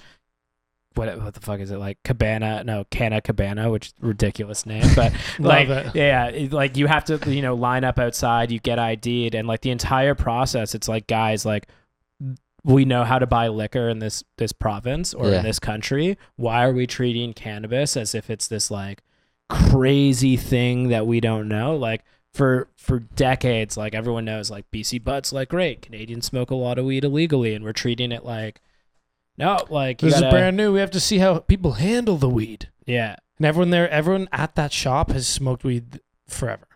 [0.94, 2.64] what what the fuck is it like Cabana?
[2.64, 5.94] No, Canna Cabana, which ridiculous name, but like it.
[5.94, 9.46] yeah, it- like you have to you know line up outside, you get ID'd, and
[9.46, 11.68] like the entire process, it's like guys like
[12.64, 15.38] we know how to buy liquor in this this province or Yeah.
[15.38, 16.18] in this country.
[16.36, 19.02] Why are we treating cannabis as if it's this like
[19.48, 21.76] crazy thing that we don't know?
[21.76, 22.02] Like
[22.34, 25.82] for for decades, like everyone knows, like BC Bud's like great.
[25.82, 28.60] Canadians smoke a lot of weed illegally, and we're treating it like
[29.36, 30.72] no, like you This is gotta- brand new.
[30.72, 32.68] We have to see how people handle the weed.
[32.86, 36.66] Yeah, And everyone there, everyone at that shop has smoked weed forever.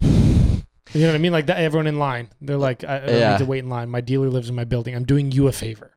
[0.00, 1.32] You know what I mean?
[1.32, 2.28] Like that, everyone in line.
[2.40, 3.30] They're like, I, I Yeah.
[3.32, 3.90] need to wait in line.
[3.90, 4.94] My dealer lives in my building.
[4.94, 5.90] I'm doing you a favor.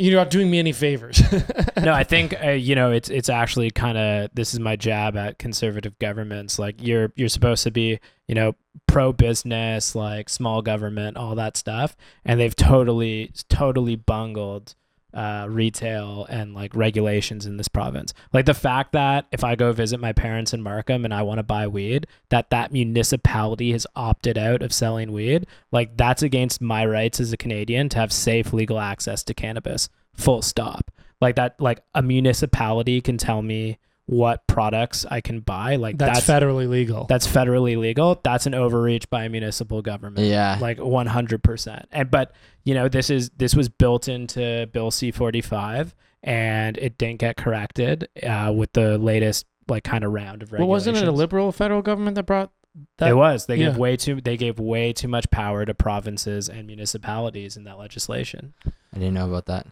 [0.00, 1.20] You're not doing me any favors.
[1.82, 5.14] no, I think uh, you know it's it's actually kind of this is my jab
[5.14, 6.58] at conservative governments.
[6.58, 8.54] Like you're you're supposed to be you know
[8.86, 14.74] pro business, like small government, all that stuff, and they've totally totally bungled
[15.12, 18.14] uh, retail and like regulations in this province.
[18.32, 21.38] Like the fact that if I go visit my parents in Markham and I want
[21.38, 26.60] to buy weed, that that municipality has opted out of selling weed, like that's against
[26.60, 29.88] my rights as a Canadian to have safe legal access to cannabis.
[30.14, 30.90] Full stop.
[31.20, 35.76] Like that like a municipality can tell me what products I can buy.
[35.76, 37.04] Like That's, that's federally legal.
[37.04, 38.20] that's federally legal.
[38.22, 40.58] That's an overreach by a municipal government yeah.
[40.60, 42.32] like 100% and but
[42.64, 48.08] you know this is this was built into bill c45 and it didn't get corrected
[48.22, 50.68] uh, with the latest like kind of round of regulations.
[50.68, 52.50] well, regulations wasn't it a liberal federal government that brought
[52.98, 53.10] that?
[53.10, 53.78] it was they gave yeah.
[53.78, 58.54] way too they gave way too much power to provinces and municipalities in that legislation
[58.66, 59.66] I didn't know about that.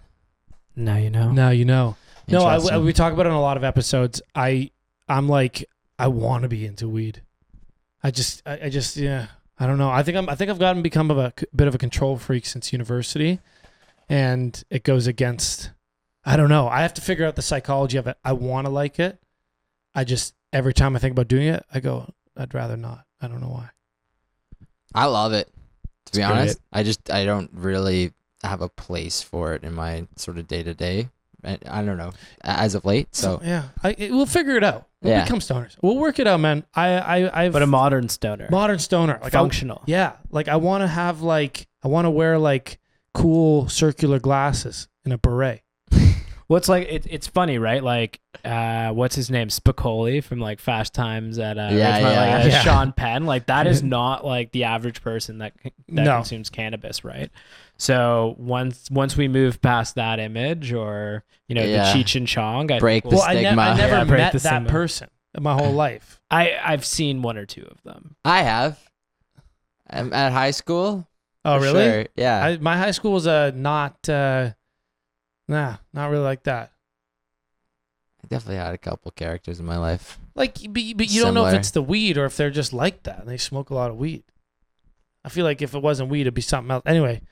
[0.76, 1.96] now you know Now you know.
[2.28, 2.84] No, I, Interesting.
[2.84, 4.20] we talk about it in a lot of episodes.
[4.34, 4.70] I,
[5.08, 5.64] I'm like,
[5.98, 7.22] I want to be into weed.
[8.02, 9.26] I just, I, I just, yeah,
[9.58, 9.90] I don't know.
[9.90, 12.16] I think I'm, I think I've gotten become of a c- bit of a control
[12.18, 13.40] freak since university,
[14.08, 15.70] and it goes against.
[16.24, 16.68] I don't know.
[16.68, 18.16] I have to figure out the psychology of it.
[18.24, 19.18] I want to like it.
[19.94, 23.04] I just every time I think about doing it, I go, I'd rather not.
[23.20, 23.70] I don't know why.
[24.94, 25.48] I love it.
[26.06, 28.12] To be It's honest, I just I don't really
[28.44, 31.08] have a place for it in my sort of day to day.
[31.44, 32.12] I don't know
[32.42, 33.14] as of late.
[33.14, 34.86] So yeah, I, it, we'll figure it out.
[35.02, 35.22] We'll Yeah.
[35.24, 35.76] become stoners.
[35.82, 36.64] We'll work it out, man.
[36.74, 39.18] I, I, I've but a modern stoner modern stoner.
[39.22, 42.78] Like I, functional Yeah, like I want to have like I want to wear like
[43.14, 45.62] cool circular glasses and a beret.
[46.48, 47.82] Well, it's like it, it's funny, right?
[47.84, 52.20] Like, uh, what's his name, Spicoli from like Fast Times at uh, Yeah, Ridgemont, yeah.
[52.36, 52.60] like, uh, Yeah.
[52.62, 53.26] Sean Penn.
[53.26, 56.14] Like that is not like the average person that that No.
[56.16, 57.30] consumes cannabis, right?
[57.76, 61.92] So once once we move past that image, or you know, Yeah.
[61.92, 64.04] the Cheech and Chong, I Break think the we'll- Well, I, ne- I never Yeah,
[64.04, 64.70] met that stigma.
[64.70, 66.18] person in my whole life.
[66.30, 68.16] I I've seen one or two of them.
[68.24, 68.78] I have.
[69.90, 71.06] I'm at high school.
[71.44, 71.84] Oh, really?
[71.84, 72.42] sure, Yeah.
[72.44, 74.50] I, my high school was uh, not, uh,
[75.48, 76.72] nah, not really like that.
[78.22, 80.18] I definitely had a couple characters in my life.
[80.34, 81.54] Like, but, but you don't know if Similar.
[81.54, 83.96] it's the weed or if they're just like that and they smoke a lot of
[83.96, 84.24] weed.
[85.24, 86.82] I feel like if it wasn't weed, it'd be something else.
[86.86, 87.22] Anyway,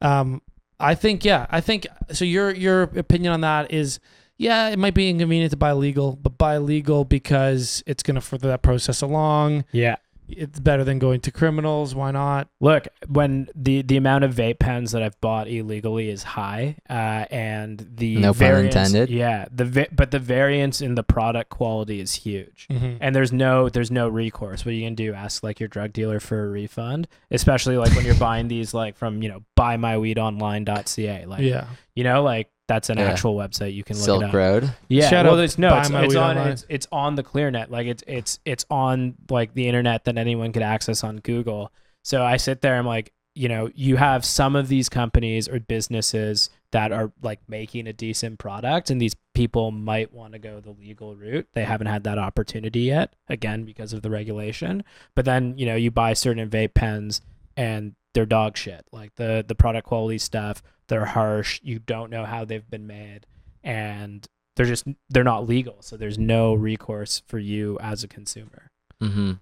[0.00, 0.42] um,
[0.78, 2.24] I think yeah, I think so.
[2.24, 3.98] Your your opinion on that is
[4.38, 8.20] yeah, it might be inconvenient to buy legal, but buy legal because it's going to
[8.20, 9.64] further that process along.
[9.72, 9.96] Yeah.
[10.28, 11.94] It's better than going to criminals.
[11.94, 12.48] Why not?
[12.60, 17.26] Look, when the the amount of vape pens that I've bought illegally is high, uh,
[17.30, 19.10] and the No pun variance, intended.
[19.10, 22.66] Yeah, the va- but the variance in the product quality is huge.
[22.70, 22.96] Mm-hmm.
[23.00, 26.18] and there's no there's no recourse what you can do ask like your drug dealer
[26.20, 31.42] for a refund especially like when you're buying these like from you know buymyweedonline.ca like
[31.42, 31.66] yeah.
[31.96, 33.04] You know like that's an Yeah.
[33.10, 34.34] actual website you can look Silk it up.
[34.34, 34.72] Road.
[34.88, 35.08] yeah.
[35.08, 37.86] Shout well out it's no Buy it's, it's on it's, it's on the clearnet like
[37.88, 41.72] it's it's it's on like the internet that anyone could access on google.
[42.04, 45.58] So i sit there i'm like you know you have some of these companies or
[45.60, 50.58] businesses that are like making a decent product and these people might want to go
[50.60, 51.46] the legal route.
[51.52, 54.82] They haven't had that opportunity yet again because of the regulation.
[55.14, 57.20] But then you know you buy certain vape pens
[57.56, 58.84] and they're dog shit.
[58.92, 63.26] Like the the product quality stuff they're harsh you don't know how they've been made
[63.64, 68.70] and they're just they're not legal so there's no recourse for you as a consumer
[69.02, 69.32] Mm-hmm.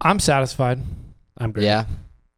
[0.00, 0.80] I'm satisfied.
[1.38, 1.86] i'm great Yeah.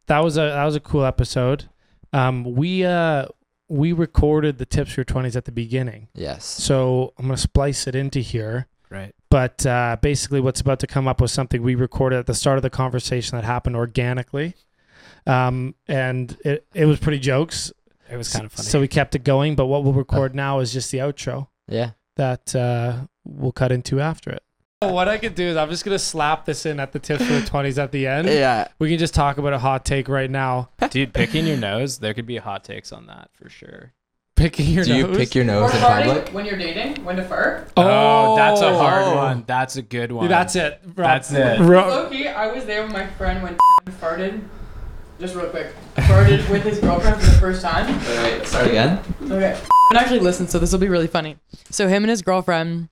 [0.07, 1.67] That was a that was a cool episode.
[2.13, 3.25] Um, we uh
[3.69, 6.45] we recorded the tips for twenties at the beginning, Yes.
[6.45, 8.67] so I'm gonna splice it into here.
[8.91, 12.35] right But uh, basically, what's about to come up was something we recorded at the
[12.35, 14.53] start of the conversation that happened organically,
[15.27, 17.71] um, and it it was pretty jokes.
[18.09, 19.55] it was kind of funny So we kept it going.
[19.55, 21.91] But what we'll record now is just the outro Yeah.
[22.17, 24.41] that uh, we'll cut into after it.
[24.81, 27.33] What I could do is I'm just gonna slap this in at the tips for
[27.33, 28.27] the twenties at the end.
[28.27, 28.67] Yeah.
[28.77, 30.69] We can just talk about a hot take right now.
[30.91, 33.93] dude picking your nose there could be hot takes on that for sure
[34.35, 35.17] Picking your Do you nose.
[35.17, 36.29] pick your Or nose in farting public?
[36.33, 37.71] when you're dating, when to fart.
[37.77, 39.15] oh, that's a hard Oh.
[39.15, 40.79] one that's a good one That's it.
[40.85, 40.95] Rob.
[40.97, 41.59] That's it.
[41.61, 44.41] Ro- Loki, I was there with my friend went when farted.
[45.17, 47.87] Just real quick, farted with his girlfriend for the first time.
[47.99, 48.99] Wait, wait, start again.
[49.23, 49.57] Okay.
[49.89, 51.37] And actually listen, so this will be really funny.
[51.69, 52.89] So him and his girlfriend,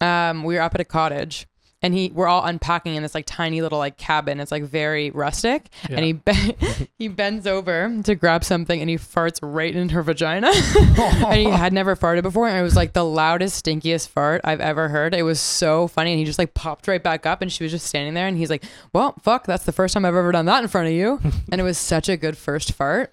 [0.00, 1.46] um, we were up at a cottage.
[1.82, 4.40] And he, we're all unpacking in this like tiny little like cabin.
[4.40, 5.96] It's like very rustic, Yeah.
[5.96, 10.02] and he be- he bends over to grab something, and he farts right in her
[10.02, 10.50] vagina.
[10.76, 14.60] and he had never farted before, and it was like the loudest, stinkiest fart I've
[14.60, 15.14] ever heard.
[15.14, 17.70] It was so funny, and he just like popped right back up, and she was
[17.70, 20.46] just standing there, and he's like, "Well, fuck, that's the first time I've ever done
[20.46, 21.20] that in front of you,"
[21.52, 23.12] and it was such a good first fart.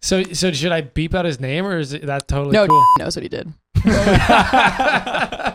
[0.00, 2.84] So, so should I beep out his name, or is it, that totally No, cool?
[2.98, 3.52] knows what he did.
[3.84, 5.54] I,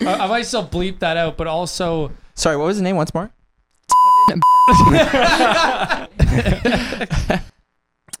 [0.00, 3.30] I might still bleep that out, but also Sorry, what was his name once more?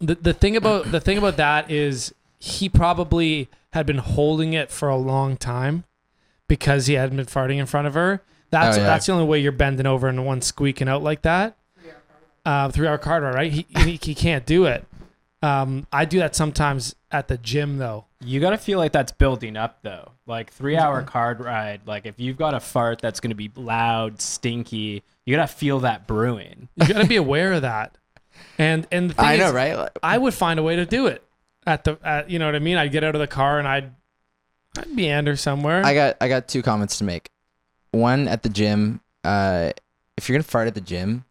[0.00, 4.88] the thing about the thing about that is he probably had been holding it for
[4.88, 5.84] a long time
[6.48, 8.22] because he hadn't been farting in front of her.
[8.50, 8.86] That's Oh, yeah.
[8.86, 11.56] that's the only way you're bending over and one squeaking out like that.
[12.44, 13.52] Uh, three hour card ride, right?
[13.52, 14.84] He, he he can't do it.
[15.42, 18.06] Um, I do that sometimes at the gym though.
[18.20, 20.12] You gotta feel like that's building up though.
[20.26, 21.82] Like three hour card ride.
[21.86, 26.06] Like if you've got a fart that's gonna be loud, stinky, you gotta feel that
[26.06, 26.68] brewing.
[26.76, 27.96] You got to be aware of that.
[28.58, 29.76] And and the thing I know, right?
[29.76, 31.22] Like- I would find a way to do it
[31.66, 32.76] at the at, you know what I mean.
[32.78, 33.92] I'd get out of the car and I'd
[34.78, 35.84] I'd meander somewhere.
[35.84, 37.30] I got I got two comments to make.
[37.92, 39.00] One at the gym.
[39.22, 39.70] Uh,
[40.16, 41.24] if you're gonna fart at the gym,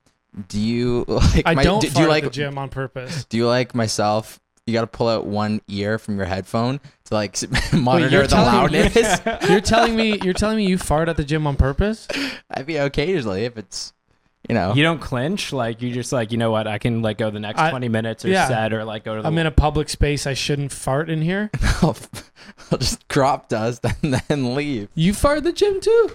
[0.47, 1.43] do you like?
[1.45, 2.23] I my, don't do, do fart you like?
[2.25, 3.25] the gym on purpose.
[3.25, 4.39] Do you like myself?
[4.67, 7.37] You got to pull out one ear from your headphone to like
[7.73, 9.21] monitor you're the telling me- loudness.
[9.49, 12.07] You're telling me you're telling me you fart at the gym on purpose?
[12.49, 13.93] I'd be occasionally if it's,
[14.49, 14.73] you know.
[14.73, 17.39] You don't clinch, like you just like, you know what, I can like go the
[17.39, 18.47] next I- twenty minutes or yeah.
[18.47, 20.25] set or like go to the I'm in a public space.
[20.25, 21.51] I shouldn't fart in here.
[21.83, 21.95] I'll,
[22.71, 24.89] I'll just crop dust and then leave.
[24.95, 26.09] You fart at the gym too?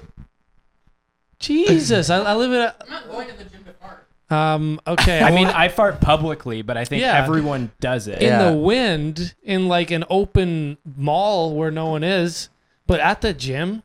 [1.38, 3.99] Jesus, I, I live in I'm not going to the gym to fart.
[4.30, 4.80] A um.
[4.86, 7.22] Okay, I mean, well, I fart publicly, but I think Yeah.
[7.22, 8.18] everyone does it.
[8.20, 8.50] in Yeah.
[8.50, 12.48] the wind in like an open mall where no one is,
[12.86, 13.82] but at the gym,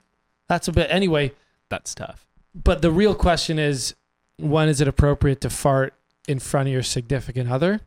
[0.48, 0.88] that's a bit.
[0.92, 1.32] Anyway,
[1.70, 2.28] That's tough.
[2.54, 3.96] but the real question is,
[4.38, 5.94] when is it appropriate to fart
[6.28, 7.82] in front of your significant other?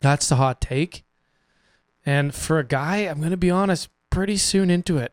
[0.00, 1.04] That's the hot take.
[2.06, 5.12] And for a guy, I'm gonna be honest, pretty soon into it.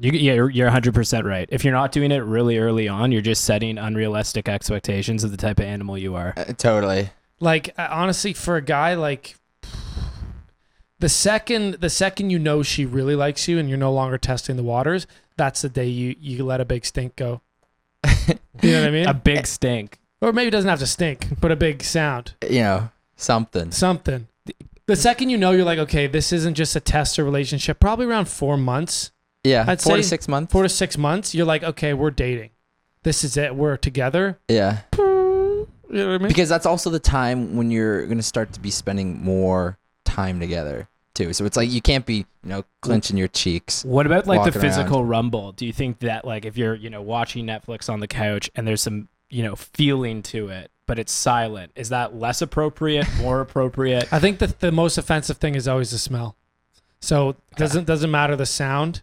[0.00, 1.48] You, yeah, you're, you're 100% right.
[1.52, 5.36] If you're not doing it really early on, you're just setting unrealistic expectations of the
[5.36, 6.32] type of animal you are.
[6.36, 7.10] Uh, totally.
[7.40, 9.36] Like uh, honestly, for a guy, like
[10.98, 14.56] the second the second you know she really likes you and you're no longer testing
[14.56, 15.06] the waters,
[15.36, 17.40] that's the day you you let a big stink go.
[18.62, 19.06] You know what I mean?
[19.08, 19.98] A big stink.
[20.20, 23.72] or maybe it doesn't have to stink, but a big sound, You know, something.
[23.72, 24.28] something.
[24.86, 27.80] The second you know, you're like, okay, this isn't just a test or relationship.
[27.80, 29.10] Probably around four months,
[29.44, 30.52] Yeah, I'd four to say six months.
[30.52, 32.50] four to six months, you're like, okay, we're dating.
[33.02, 33.56] This is it.
[33.56, 34.38] We're together.
[34.48, 36.28] yeah, You know what I mean?
[36.28, 40.88] because that's also the time when you're gonna start to be spending more time together.
[41.14, 41.32] too.
[41.32, 43.84] So it's like you can't be, you know, clenching your cheeks.
[43.84, 44.62] What about like the walking around.
[44.62, 45.52] physical rumble?
[45.52, 48.66] Do you think that like if you're, you know, watching Netflix on the couch and
[48.66, 53.40] there's some, you know, feeling to it, but it's silent, is that less appropriate, more
[53.40, 54.10] appropriate?
[54.12, 56.36] I think that the most offensive thing is always the smell.
[57.00, 59.02] So doesn't doesn't matter the sound.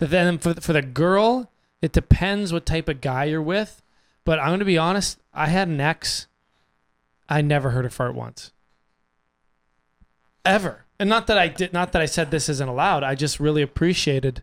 [0.00, 1.52] But then for for the girl,
[1.82, 3.82] it depends what type of guy you're with.
[4.24, 5.18] But I'm gonna be honest.
[5.32, 6.26] I had an ex.
[7.28, 8.52] I never heard a fart once.
[10.44, 11.72] Ever, and not that I did.
[11.74, 13.04] Not that I said this isn't allowed.
[13.04, 14.42] I just really appreciated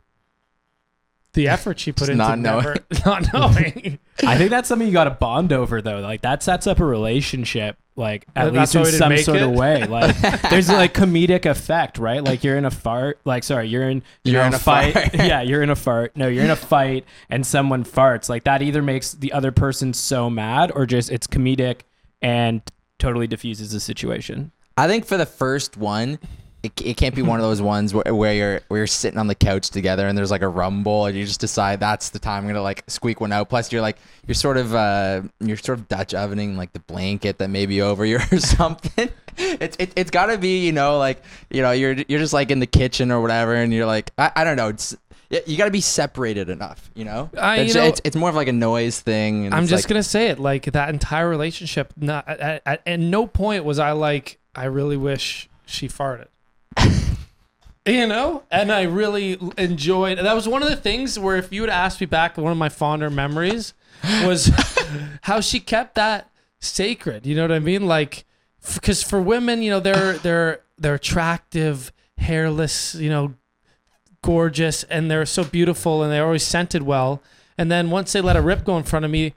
[1.33, 2.63] the effort she put Just into not knowing.
[2.63, 3.99] never not knowing.
[4.23, 5.99] I think that's something you got to bond over though.
[5.99, 9.25] Like that sets up a relationship like at That's least why in we some make
[9.25, 9.57] sort of it?
[9.57, 9.85] way.
[9.89, 10.15] Like
[10.49, 12.23] there's like comedic effect, right?
[12.23, 14.93] Like you're in a fart, like sorry, you're in you You're know, in a fight.
[14.93, 15.13] fart.
[15.15, 16.15] yeah, you're in a fart.
[16.15, 18.29] No, you're in a fight and someone farts.
[18.29, 21.81] Like that either makes the other person so mad or just it's comedic
[22.21, 22.61] and
[22.99, 24.51] totally diffuses the situation.
[24.77, 26.19] I think for the first one,
[26.63, 29.27] it, it can't be one of those ones where, where you're where you're sitting on
[29.27, 32.43] the couch together and there's like a rumble and you just decide that's the time
[32.43, 33.49] I'm gonna like squeak one out.
[33.49, 37.37] Plus you're like you're sort of uh you're sort of Dutch ovening like the blanket
[37.37, 39.09] that may be over you or something.
[39.37, 42.59] It's it, it's gotta be you know like you know you're you're just like in
[42.59, 44.95] the kitchen or whatever and you're like I, I don't know it's.
[45.45, 47.29] You got to be separated enough, you know.
[47.37, 49.45] I- it's, you know- it's, it's more of like a noise thing.
[49.45, 50.39] And I'm just like, gonna say it.
[50.39, 51.91] Like that entire relationship.
[51.97, 56.27] Not at, at, at no point was I like, I really wish she farted.
[57.85, 60.17] you know, and I really enjoyed.
[60.17, 62.57] That was one of the things where if you would ask me back, one of
[62.57, 63.73] my fonder memories
[64.23, 64.51] was
[65.21, 66.29] how she kept that
[66.59, 67.25] sacred.
[67.25, 67.87] You know what I mean?
[67.87, 68.25] Like,
[68.73, 73.33] because for women, you know, they're they're they're attractive, hairless, you know,
[74.21, 77.21] gorgeous, and they're so beautiful, and they're always scented well.
[77.57, 79.33] And then once they let a rip go in front of me,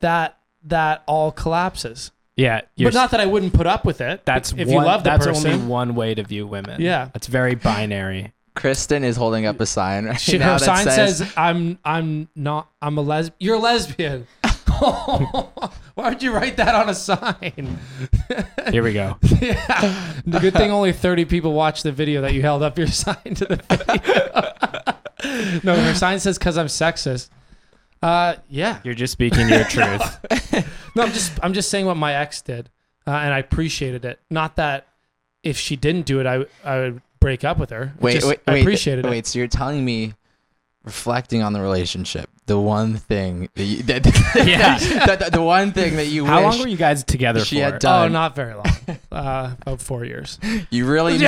[0.00, 2.10] that that all collapses.
[2.40, 4.24] Yeah, but not that I wouldn't put up with it.
[4.24, 5.52] that's if one, you love the that's person.
[5.52, 6.80] only one way to view women.
[6.80, 7.10] Yeah.
[7.14, 8.32] It's very binary.
[8.54, 11.78] Kristen is holding up a sign right She, now her that sign says, says, "I'm
[11.84, 14.26] I'm not I'm a les You're a lesbian."
[15.94, 17.78] Why'd you write that on a sign?
[18.70, 19.18] Here we go.
[19.40, 20.14] yeah.
[20.26, 23.34] The good thing only 30 people watched the video that you held up your sign
[23.34, 23.56] to the
[25.22, 25.60] video.
[25.62, 27.28] no, her sign says "Cause I'm sexist."
[28.02, 28.80] Uh, yeah.
[28.84, 30.18] You're just speaking your truth.
[30.96, 32.70] No, I'm just I'm just saying what my ex did,
[33.06, 34.18] uh, and I appreciated it.
[34.30, 34.86] Not that
[35.42, 37.92] if she didn't do it, I I would break up with her.
[38.00, 39.18] Wait, just- wait, I wait, appreciated wait.
[39.18, 39.26] it.
[39.26, 40.14] So you're telling me,
[40.84, 44.06] reflecting on the relationship, the one thing that you, that,
[44.46, 44.78] Yeah.
[44.78, 47.56] the, the, the one thing that you How wish long were you guys together she
[47.58, 47.64] for?
[47.64, 48.66] had Oh, not very long.
[49.12, 50.38] Uh, about four years.
[50.70, 51.26] you really mi-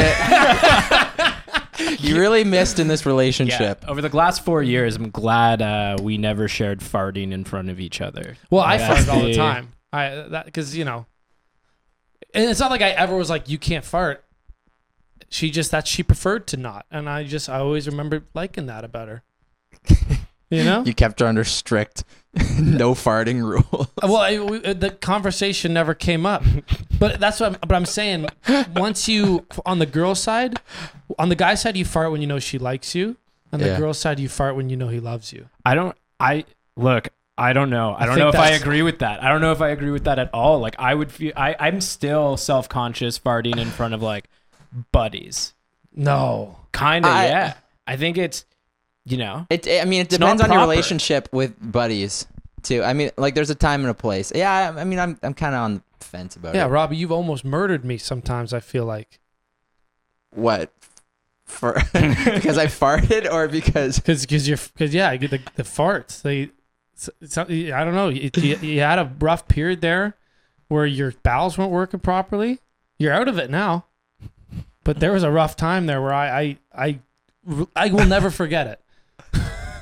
[2.01, 3.81] you really missed in this relationship.
[3.83, 3.91] Yeah.
[3.91, 7.81] Over the last four years, I'm glad uh, we never shared farting in front of
[7.81, 8.37] each other.
[8.51, 9.73] Well, I Like, fart all the the- time.
[9.93, 11.07] I that because you know,
[12.35, 14.25] and it's not like I ever was like you can't fart.
[15.29, 18.85] She just that she preferred to not, and I just I always remember liking that
[18.85, 19.23] about her.
[20.53, 20.85] You know.
[20.85, 22.05] You kept her under strict
[22.61, 23.89] no farting rule.
[24.03, 26.43] well, I, we, uh, the conversation never came up,
[26.99, 27.55] but that's what.
[27.55, 28.27] I'm, but I'm saying,
[28.77, 30.61] once you on the girl side,
[31.19, 33.17] on the guy side, you fart when you know she likes you.
[33.53, 33.79] On the Yeah.
[33.79, 35.49] girl side, you fart when you know he loves you.
[35.67, 35.97] I don't.
[36.21, 36.45] I
[36.77, 37.09] look.
[37.37, 37.93] I don't know.
[37.93, 39.23] I I don't think know if I that's- agree with that.
[39.23, 40.59] I don't know if I agree with that at all.
[40.61, 41.33] Like I would feel.
[41.37, 44.29] I I'm still self conscious farting in front of like
[44.93, 45.55] buddies.
[45.95, 46.57] No.
[46.73, 47.13] Kind of.
[47.13, 47.55] I- Yeah.
[47.87, 48.45] I think it's.
[49.05, 49.47] You know.
[49.51, 50.71] It, I mean, it It's depends on your proper.
[50.71, 52.27] relationship with buddies
[52.63, 52.83] too.
[52.85, 54.31] I mean, like there's a time and a place.
[54.35, 56.69] Yeah, I, I mean, I'm I'm kind of on the fence about Yeah, it.
[56.69, 57.99] Yeah, Robbie, you've almost murdered me.
[57.99, 59.19] Sometimes I feel like
[60.31, 60.73] What?
[61.45, 66.43] For because I farted or because because because you're because yeah, the the farts they.
[66.43, 67.45] it's- it's I
[67.85, 68.09] don't know.
[68.11, 70.15] You, you, you had a rough period there
[70.69, 72.61] where your bowels weren't working properly.
[72.97, 73.87] You're out of it now,
[74.85, 76.99] but there was a rough time there where I I I,
[77.75, 78.79] I will never forget it.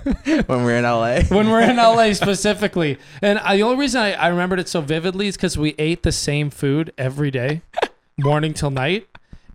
[0.47, 1.23] when we're in LA.
[1.23, 2.99] when we're in LA specifically.
[3.23, 6.03] And I, the only reason I, I remembered it so vividly is because we ate
[6.03, 7.63] the same food every day,
[8.19, 9.07] morning till night,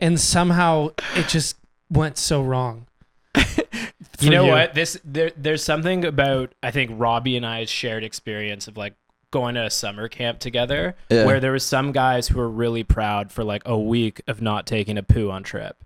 [0.01, 1.57] and somehow it just
[1.89, 2.87] went so wrong.
[4.19, 4.51] you know you.
[4.51, 4.73] what?
[4.73, 8.93] This there, there's something about I think Robbie and I's shared experience of like
[9.31, 11.25] going to a summer camp together Yeah.
[11.25, 14.65] where there was some guys who were really proud for like a week of not
[14.65, 15.83] taking a poo on trip.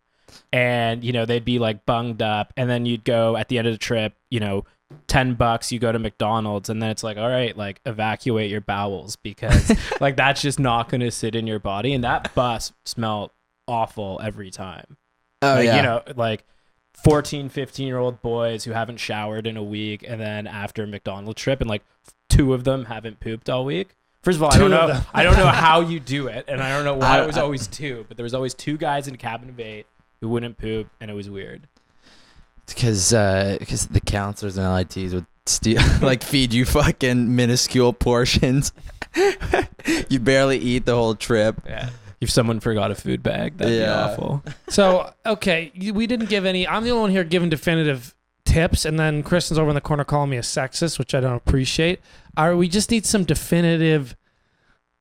[0.51, 3.67] And you know, they'd be like bunged up and then you'd go at the end
[3.67, 4.65] of the trip, you know,
[5.07, 8.61] 10 bucks you go to McDonald's and then it's like, all right, like evacuate your
[8.61, 12.73] bowels because like that's just not going to sit in your body and that bus
[12.85, 13.31] smelled
[13.67, 14.97] awful every time.
[15.41, 15.77] Oh like, yeah.
[15.77, 16.43] you know like
[16.95, 20.87] 14 15 year old boys who haven't showered in a week and then after a
[20.87, 21.83] mcdonald's trip and like
[22.29, 23.95] two of them haven't pooped all week.
[24.21, 26.61] First of all Two i don't know i don't know how you do it and
[26.61, 29.07] i don't know why I- it was always two but there was always two guys
[29.07, 29.85] in a cabin of eight
[30.21, 31.67] who wouldn't poop, and it was weird.
[32.67, 38.71] Because uh, because the counselors and LITs would steal like feed you fucking minuscule portions.
[40.09, 41.61] you barely eat the whole trip.
[41.65, 41.89] Yeah.
[42.21, 43.85] If someone forgot a food bag, that'd Yeah.
[43.85, 44.43] be awful.
[44.69, 46.67] So okay, we didn't give any.
[46.67, 48.13] I'm the only one here giving definitive
[48.45, 51.35] tips, and then Kristen's over in the corner calling me a sexist, which I don't
[51.35, 52.01] appreciate.
[52.37, 54.15] Are we just need some definitive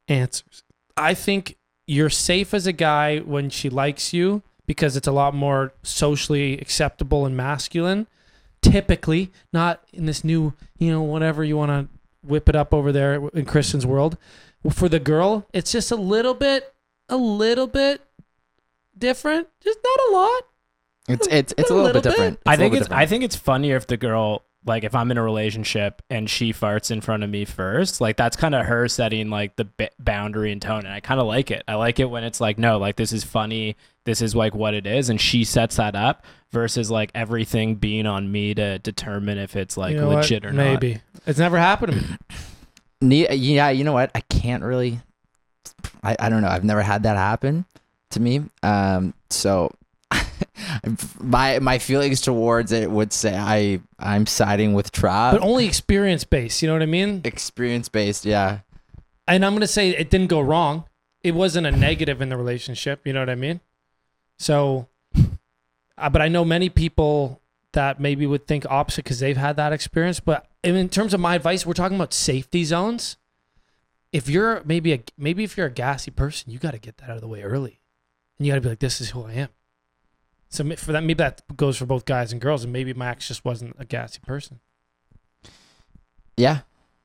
[0.09, 0.63] answers?
[0.97, 5.35] I think you're safe as a guy when she likes you because it's a lot
[5.35, 8.07] more socially acceptable and masculine.
[8.63, 11.89] Typically, not in this new, you know, whatever you want to
[12.27, 14.17] whip it up over there in Kristen's world.
[14.71, 16.75] For the girl, it's just a little bit,
[17.09, 18.03] a little bit
[18.97, 20.43] different, just not a lot.
[21.09, 22.11] It's it's it's a A little, little bit bit.
[22.11, 22.39] different.
[22.47, 25.11] I a think it's bit I think it's funnier if the girl like if I'm
[25.13, 28.67] in a relationship and she farts in front of me first, like that's kind of
[28.67, 31.63] her setting like the b- boundary and tone, and I kind of like it.
[31.69, 33.77] I like it when it's like, no, like this is funny,
[34.09, 38.07] this is like what it is, and she sets that up versus like everything being
[38.07, 40.17] on me to determine if it's like You know what?
[40.17, 40.65] legit or not.
[40.65, 43.29] Maybe it's never happened to me.
[43.37, 44.11] Yeah, you know what?
[44.15, 45.01] I can't really.
[46.03, 46.49] I, I don't know.
[46.49, 47.67] I've never had that happen
[48.13, 48.45] to me.
[48.63, 49.75] Um, so
[51.21, 55.33] my my feelings towards it would say I I'm siding with Trav.
[55.33, 56.63] but only experience based.
[56.63, 57.21] You know what I mean?
[57.25, 58.25] experience based.
[58.25, 58.61] Yeah,
[59.27, 60.85] And I'm gonna say it didn't go wrong.
[61.23, 63.07] It wasn't a negative in the relationship.
[63.07, 63.61] You know what I mean?
[64.39, 64.89] So,
[65.99, 67.41] uh, but I know many people
[67.73, 70.21] that maybe would think opposite because they've had that experience.
[70.21, 73.17] But in in terms of my advice, we're talking about safety zones.
[74.13, 77.11] If you're maybe a maybe if you're a gassy person, you got to get that
[77.11, 77.81] out of the way early,
[78.39, 79.49] and you got to be like, "This is who I am."
[80.49, 83.45] So for that, maybe that goes for both guys and girls, and maybe Max just
[83.45, 84.61] wasn't a gassy person.
[86.39, 86.61] yeah,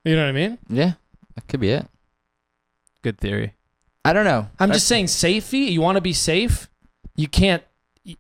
[0.05, 0.57] You know what I mean?
[0.69, 0.93] yeah.
[1.35, 1.87] That could be it.
[3.01, 3.55] Good theory.
[4.05, 4.47] I don't know.
[4.59, 5.57] I'm just saying safety.
[5.59, 6.69] You want to be safe.
[7.15, 7.63] You can't.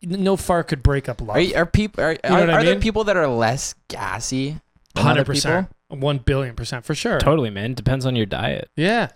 [0.01, 1.31] No fart could break up love.
[1.31, 4.59] Are, you- are people are, know are, are there people that are less gassy?
[4.95, 7.19] Hundred percent, one billion percent for sure.
[7.19, 7.73] Totally, man.
[7.73, 8.69] Depends on your diet.
[8.75, 9.09] Yeah,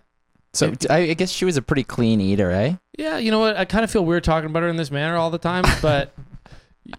[0.53, 2.75] So I, I guess she was a pretty clean eater, eh?
[2.97, 3.17] yeah.
[3.19, 3.55] You know what?
[3.55, 6.13] I kind of feel weird talking about her in this manner all the time, but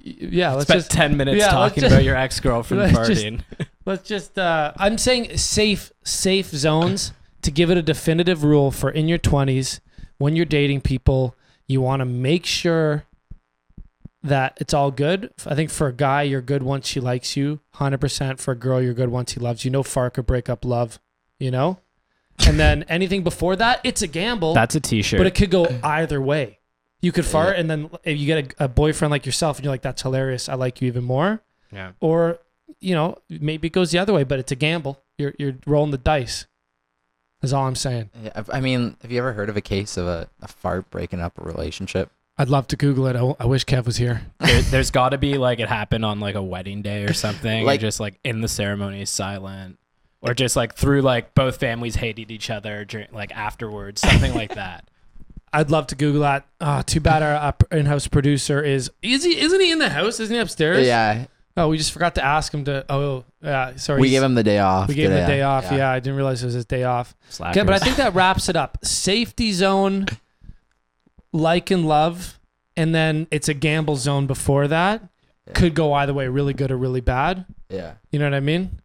[0.02, 3.26] yeah, let's Spent just ten minutes yeah, talking just- about your ex girlfriend let's just-
[3.84, 4.38] let's just.
[4.38, 9.18] Uh, I'm saying safe, safe zones to give it a definitive rule for in your
[9.18, 9.80] 20s
[10.18, 11.34] when you're dating people.
[11.69, 13.05] You want to make sure
[14.23, 15.31] that it's all good.
[15.47, 17.61] I think for a guy, you're good once she likes you.
[17.73, 18.40] Hundred percent.
[18.40, 19.70] For a girl, you're good once he loves you.
[19.70, 20.99] No fart could break up love.
[21.39, 21.78] You know.
[22.47, 24.55] And then anything before that, it's a gamble.
[24.55, 25.19] That's a T-shirt.
[25.19, 26.59] But it could go either way.
[27.01, 29.73] You could fart, and then if you get a, a boyfriend like yourself, and you're
[29.73, 30.49] like, "That's hilarious.
[30.49, 31.43] I like you even more."
[31.73, 31.93] yeah.
[32.01, 32.40] Or,
[32.81, 35.01] you know, maybe it goes the other way, but it's a gamble.
[35.16, 36.47] You're you're rolling the dice.
[37.43, 38.10] Is all I'm saying.
[38.23, 40.90] Yeah, I- I mean, have you ever heard of a case of a, a fart
[40.90, 42.10] breaking up a relationship?
[42.40, 43.16] I'd love to Google it.
[43.16, 44.23] I, I wish Kev was here.
[44.40, 47.65] there, there's got to be like it happened on like a wedding day or something,
[47.65, 49.78] Like- or just like in the ceremony is silent,
[50.20, 54.55] or just like through like both families hated each other during like afterwards, something like
[54.55, 54.89] that.
[55.52, 56.44] I'd love to Google that.
[56.60, 58.90] Oh, too bad our uh, in-house producer is.
[59.01, 59.40] Is he?
[59.40, 60.20] Isn't he in the house?
[60.20, 60.86] Isn't he upstairs?
[60.86, 61.24] Yeah,
[61.59, 62.85] Oh, we just forgot to ask him to.
[62.89, 63.76] Oh, yeah.
[63.76, 64.01] Sorry.
[64.01, 64.89] we gave him the day off.
[64.89, 65.66] We gave him the day off.
[65.70, 65.90] Yeah.
[65.90, 67.14] I didn't realize it was his day off.
[67.40, 68.78] Okay, but I think that wraps it up.
[68.85, 70.06] Safety zone,
[71.32, 72.39] like and love,
[72.76, 75.02] and then it's a gamble zone before that.
[75.47, 75.52] Yeah.
[75.55, 77.44] Could go either way, really good or really bad.
[77.68, 77.94] yeah.
[78.10, 78.80] You know what I mean?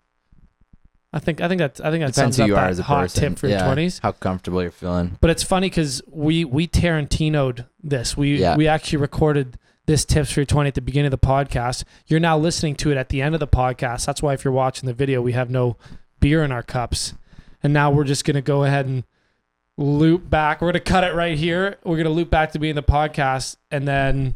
[1.15, 2.71] I think I think that's I think that Depends sums who up you are that
[2.71, 3.29] as a hot person.
[3.29, 3.57] tip for yeah.
[3.57, 3.99] your twenties.
[3.99, 5.17] How comfortable you're feeling.
[5.21, 8.17] But it's funny because we we Tarantinoed this.
[8.17, 8.55] We Yeah.
[8.57, 11.83] we actually recorded this tips for your twenty at the beginning of the podcast.
[12.07, 14.05] You're now listening to it at the end of the podcast.
[14.05, 15.77] That's why if you're watching the video, we have no
[16.19, 17.13] beer in our cups,
[17.61, 19.03] and now we're just gonna go ahead and
[19.77, 20.61] loop back.
[20.61, 21.77] We're gonna cut it right here.
[21.83, 24.35] We're gonna loop back to being the podcast, and then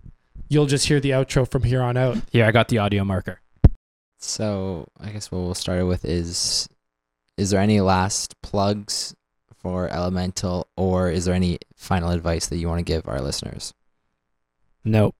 [0.49, 2.17] you'll just hear the outro from here on out.
[2.31, 3.39] Here, I got the audio marker.
[4.17, 6.67] So I guess what we'll start with is:
[7.37, 9.15] is there any last plugs
[9.55, 13.73] for Elemental, or is there any final advice that you want to give our listeners?
[14.83, 15.15] Nope.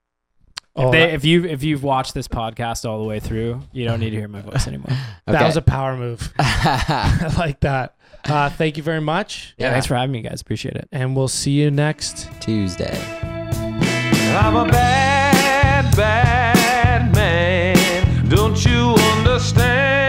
[0.78, 3.86] Oh, if, they, if you if you've watched this podcast all the way through, you
[3.86, 4.96] don't need to hear my voice anymore.
[5.26, 6.32] that was a power move.
[6.40, 7.96] I like that.
[8.26, 10.42] Uh, thank you very much, Yeah, thanks for having me, guys.
[10.42, 10.88] Appreciate it.
[10.92, 13.00] and we'll see you next Tuesday.
[14.36, 18.28] I'm a bad, bad man.
[18.28, 20.07] Don't you understand?